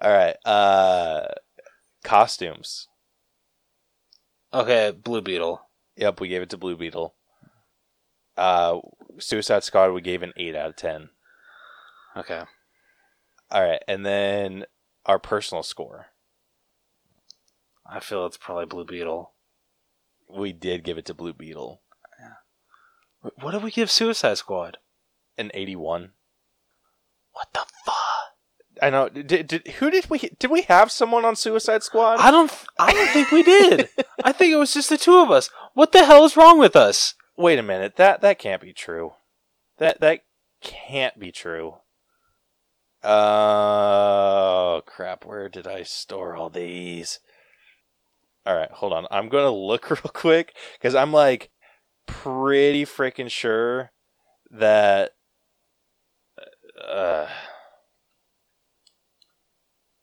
[0.00, 0.36] All right.
[0.44, 1.26] Uh,
[2.04, 2.86] costumes.
[4.54, 5.60] Okay, Blue Beetle.
[5.96, 7.14] Yep, we gave it to Blue Beetle.
[8.36, 8.78] Uh,
[9.18, 11.08] Suicide Squad, we gave an eight out of ten.
[12.16, 12.42] Okay.
[13.50, 14.64] All right, and then
[15.06, 16.06] our personal score,
[17.84, 19.32] I feel it's probably Blue Beetle.
[20.30, 21.82] we did give it to Blue Beetle,
[23.40, 24.78] What did we give Suicide Squad?
[25.38, 26.10] an eighty-one.
[27.32, 27.96] What the fuck?
[28.80, 29.08] I know.
[29.08, 32.18] Did, did who did we did we have someone on Suicide Squad?
[32.20, 32.52] I don't.
[32.78, 33.88] I don't think we did.
[34.24, 35.50] I think it was just the two of us.
[35.74, 37.14] What the hell is wrong with us?
[37.36, 37.96] Wait a minute.
[37.96, 39.12] That that can't be true.
[39.78, 40.20] That that
[40.60, 41.76] can't be true.
[43.02, 45.24] Oh crap!
[45.24, 47.20] Where did I store all these?
[48.44, 49.06] All right, hold on.
[49.10, 51.50] I'm gonna look real quick because I'm like
[52.06, 53.90] pretty freaking sure
[54.50, 55.12] that.
[56.82, 57.28] Uh,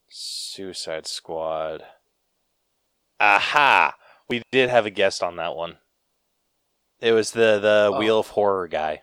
[0.09, 1.83] Suicide Squad.
[3.19, 3.95] Aha!
[4.29, 5.77] We did have a guest on that one.
[6.99, 7.99] It was the the Oh.
[7.99, 9.01] Wheel of Horror guy.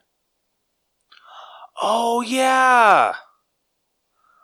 [1.83, 3.15] Oh yeah.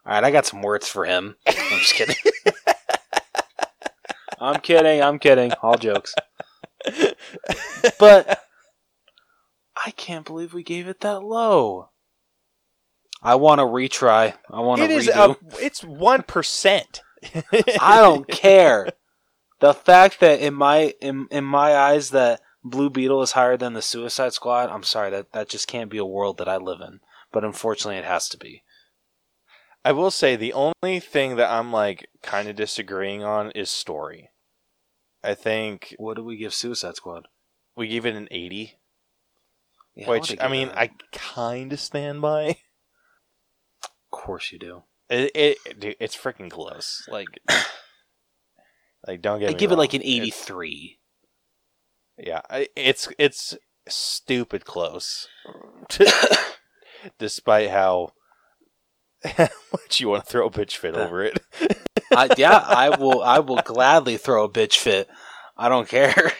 [0.04, 1.36] All right, I got some words for him.
[1.46, 2.16] I'm just kidding.
[4.40, 5.00] I'm kidding.
[5.02, 5.52] I'm kidding.
[5.62, 6.14] All jokes.
[7.98, 8.40] But
[9.84, 11.90] I can't believe we gave it that low.
[13.22, 14.34] I want to retry.
[14.50, 15.36] I want to It is redo.
[15.36, 17.02] a, it's one percent.
[17.80, 18.88] I don't care.
[19.60, 23.74] The fact that in my in, in my eyes that Blue Beetle is higher than
[23.74, 26.80] the Suicide Squad, I'm sorry that that just can't be a world that I live
[26.80, 26.98] in.
[27.32, 28.62] But unfortunately, it has to be.
[29.84, 34.30] I will say the only thing that I'm like kind of disagreeing on is story.
[35.24, 37.28] I think What do we give Suicide Squad?
[37.76, 38.74] we give it an 80,
[39.94, 42.44] Yeah, which I mean, I kind of stand by.
[43.84, 44.82] of course you do.
[45.08, 47.02] It, it dude, it's freaking close.
[47.08, 47.28] Like,
[49.06, 49.48] like don't get.
[49.50, 49.78] I me give it wrong.
[49.80, 50.98] like an It's- eighty-three.
[52.18, 53.56] yeah, I, it's it's
[53.88, 55.28] stupid close,
[57.18, 58.12] despite how
[59.38, 61.38] much you want to throw a bitch fit over it.
[62.16, 63.22] I, yeah, I will.
[63.22, 65.08] I will gladly throw a bitch fit.
[65.56, 66.32] I don't care.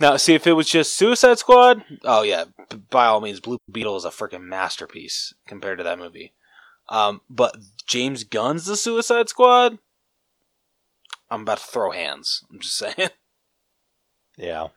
[0.00, 1.84] now, see if it was just Suicide Squad.
[2.04, 2.44] Oh yeah,
[2.90, 6.32] by all means, Blue Beetle is a freaking masterpiece compared to that movie.
[6.88, 7.56] Um, but
[7.86, 9.78] James Gunn's The Suicide Squad.
[11.30, 12.44] I'm about to throw hands.
[12.50, 13.10] I'm just saying.
[14.36, 14.68] Yeah,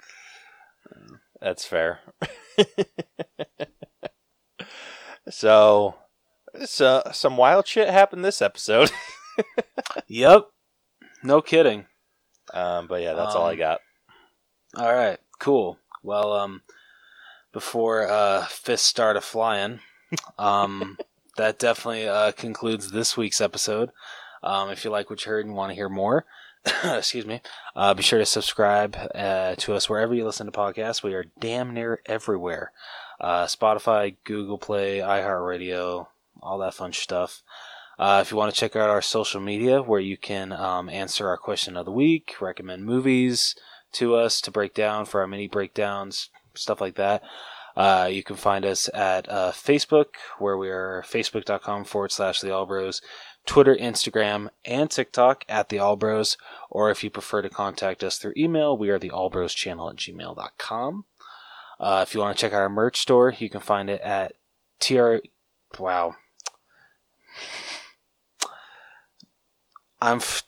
[1.42, 2.00] that's fair.
[5.30, 5.96] So,
[6.66, 8.92] so some wild shit happened this episode.
[10.08, 10.48] yep.
[11.24, 11.86] No kidding.
[12.54, 13.80] Um, but yeah, that's all I Um, got.
[14.78, 15.80] All right, cool.
[16.04, 16.62] Well, um,
[17.54, 19.80] before uh, fists start a flying,
[20.38, 20.98] um,
[21.38, 23.92] that definitely uh, concludes this week's episode.
[24.44, 26.26] Um, if you like what you heard and want to hear more,
[26.84, 27.42] excuse me,
[27.76, 31.02] uh, be sure to subscribe uh, to us wherever you listen to podcasts.
[31.02, 32.72] We are damn near everywhere
[33.20, 36.08] uh, Spotify, Google Play, iHeartRadio,
[36.42, 37.42] all that fun stuff.
[37.98, 41.30] Uh, if you want to check out our social media, where you can um, answer
[41.30, 43.56] our question of the week, recommend movies
[43.94, 47.24] to us to break down for our mini breakdowns, stuff like that.
[47.76, 52.48] Uh, you can find us at uh, Facebook, where we are facebook.com forward slash the
[52.48, 53.02] Allbros,
[53.46, 56.38] Twitter, Instagram, and TikTok at the Allbros,
[56.70, 59.98] or if you prefer to contact us through email, we are the Allbros channel at
[59.98, 61.06] gmail.com.
[61.80, 64.34] Uh, if you want to check out our merch store, you can find it at
[64.80, 65.16] tr.
[65.80, 66.16] Wow.
[70.02, 70.44] I'm f-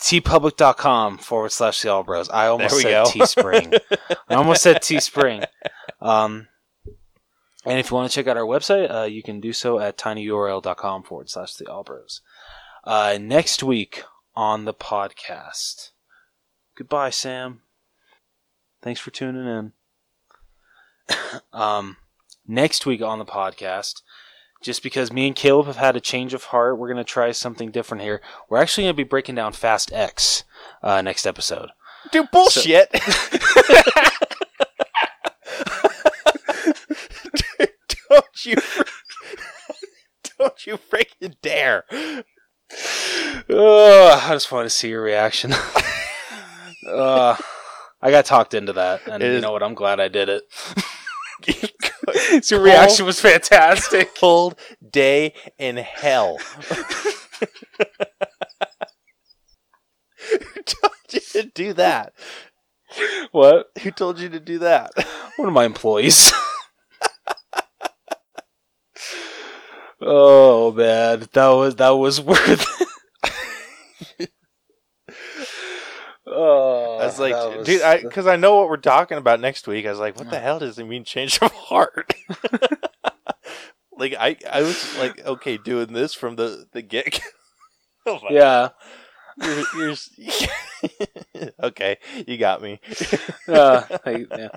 [0.00, 2.28] teepublic.com forward slash the All Bros.
[2.28, 3.04] I almost said go.
[3.04, 3.80] Teespring.
[4.28, 5.46] I almost said Teespring.
[6.00, 6.48] Um,
[7.64, 9.98] and if you want to check out our website, uh, you can do so at
[9.98, 12.20] tinyurl.com forward slash the Allbros.
[12.84, 14.04] Uh, next week
[14.36, 15.90] on the podcast.
[16.76, 17.62] Goodbye, Sam.
[18.82, 19.72] Thanks for tuning in.
[21.52, 21.96] um,
[22.46, 24.02] next week on the podcast,
[24.62, 27.30] just because me and Caleb have had a change of heart, we're going to try
[27.32, 28.20] something different here.
[28.48, 30.44] We're actually going to be breaking down Fast X
[30.82, 31.70] uh, next episode.
[32.12, 32.90] Dude, bullshit.
[32.92, 33.02] Dude,
[38.08, 38.56] don't you,
[40.38, 41.84] don't you freaking dare!
[43.48, 45.52] I just want to see your reaction.
[46.88, 47.36] uh,
[48.02, 49.62] I got talked into that, and It you is- know what?
[49.62, 50.42] I'm glad I did it.
[52.50, 54.14] Your reaction was fantastic.
[54.18, 54.58] Cold
[54.90, 56.38] day in hell.
[60.30, 62.12] Who told you to do that?
[63.32, 63.66] What?
[63.82, 64.92] Who told you to do that?
[65.36, 66.32] One of my employees.
[70.00, 72.66] oh man, that was that was worth.
[74.18, 74.30] it.
[76.36, 79.66] Oh, I was like, was- dude, I because I know what we're talking about next
[79.66, 79.86] week.
[79.86, 82.14] I was like, what the hell does it mean change of heart?
[83.98, 87.20] like I, I was like, okay, doing this from the the get.
[88.06, 88.68] oh yeah,
[89.42, 89.94] you're, you're
[91.62, 91.96] okay,
[92.26, 92.80] you got me.
[93.48, 94.48] uh, I- yeah.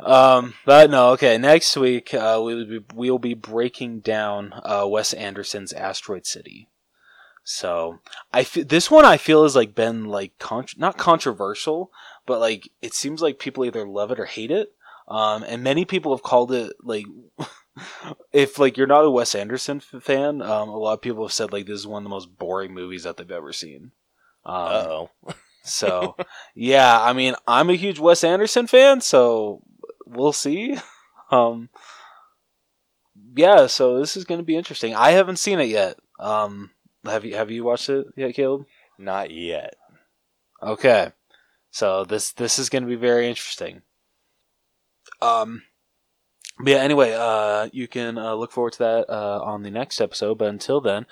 [0.00, 1.38] Um, but no, okay.
[1.38, 6.68] Next week, uh, we will be we'll be breaking down uh, Wes Anderson's Asteroid City.
[7.44, 7.98] So
[8.32, 11.90] I fe- this one I feel has like been like con- not controversial,
[12.26, 14.72] but like it seems like people either love it or hate it.
[15.08, 17.06] Um, and many people have called it like
[18.32, 21.32] if like you're not a Wes Anderson f- fan, um, a lot of people have
[21.32, 23.90] said like this is one of the most boring movies that they've ever seen.
[24.44, 25.10] Um, Uh oh.
[25.64, 26.16] so,
[26.54, 29.62] yeah, I mean, I'm a huge Wes Anderson fan, so
[30.06, 30.76] we'll see.
[31.30, 31.70] Um,
[33.34, 34.94] yeah, so this is going to be interesting.
[34.94, 35.96] I haven't seen it yet.
[36.20, 36.72] Um,
[37.04, 38.66] have you have you watched it yet, Caleb?
[38.98, 39.74] Not yet.
[40.62, 41.12] Okay,
[41.70, 43.82] so this this is going to be very interesting.
[45.20, 45.62] Um,
[46.58, 46.76] but yeah.
[46.78, 50.38] Anyway, uh, you can uh, look forward to that uh, on the next episode.
[50.38, 51.06] But until then,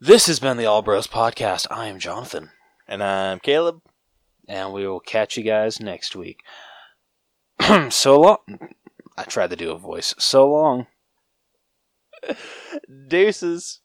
[0.00, 1.66] this has been the All Bros Podcast.
[1.70, 2.50] I am Jonathan.
[2.86, 3.80] And I'm Caleb.
[4.46, 6.40] and we will catch you guys next week.
[7.90, 8.38] so long.
[9.16, 10.14] I tried to do a voice.
[10.18, 10.86] So long.
[13.08, 13.80] Deuces.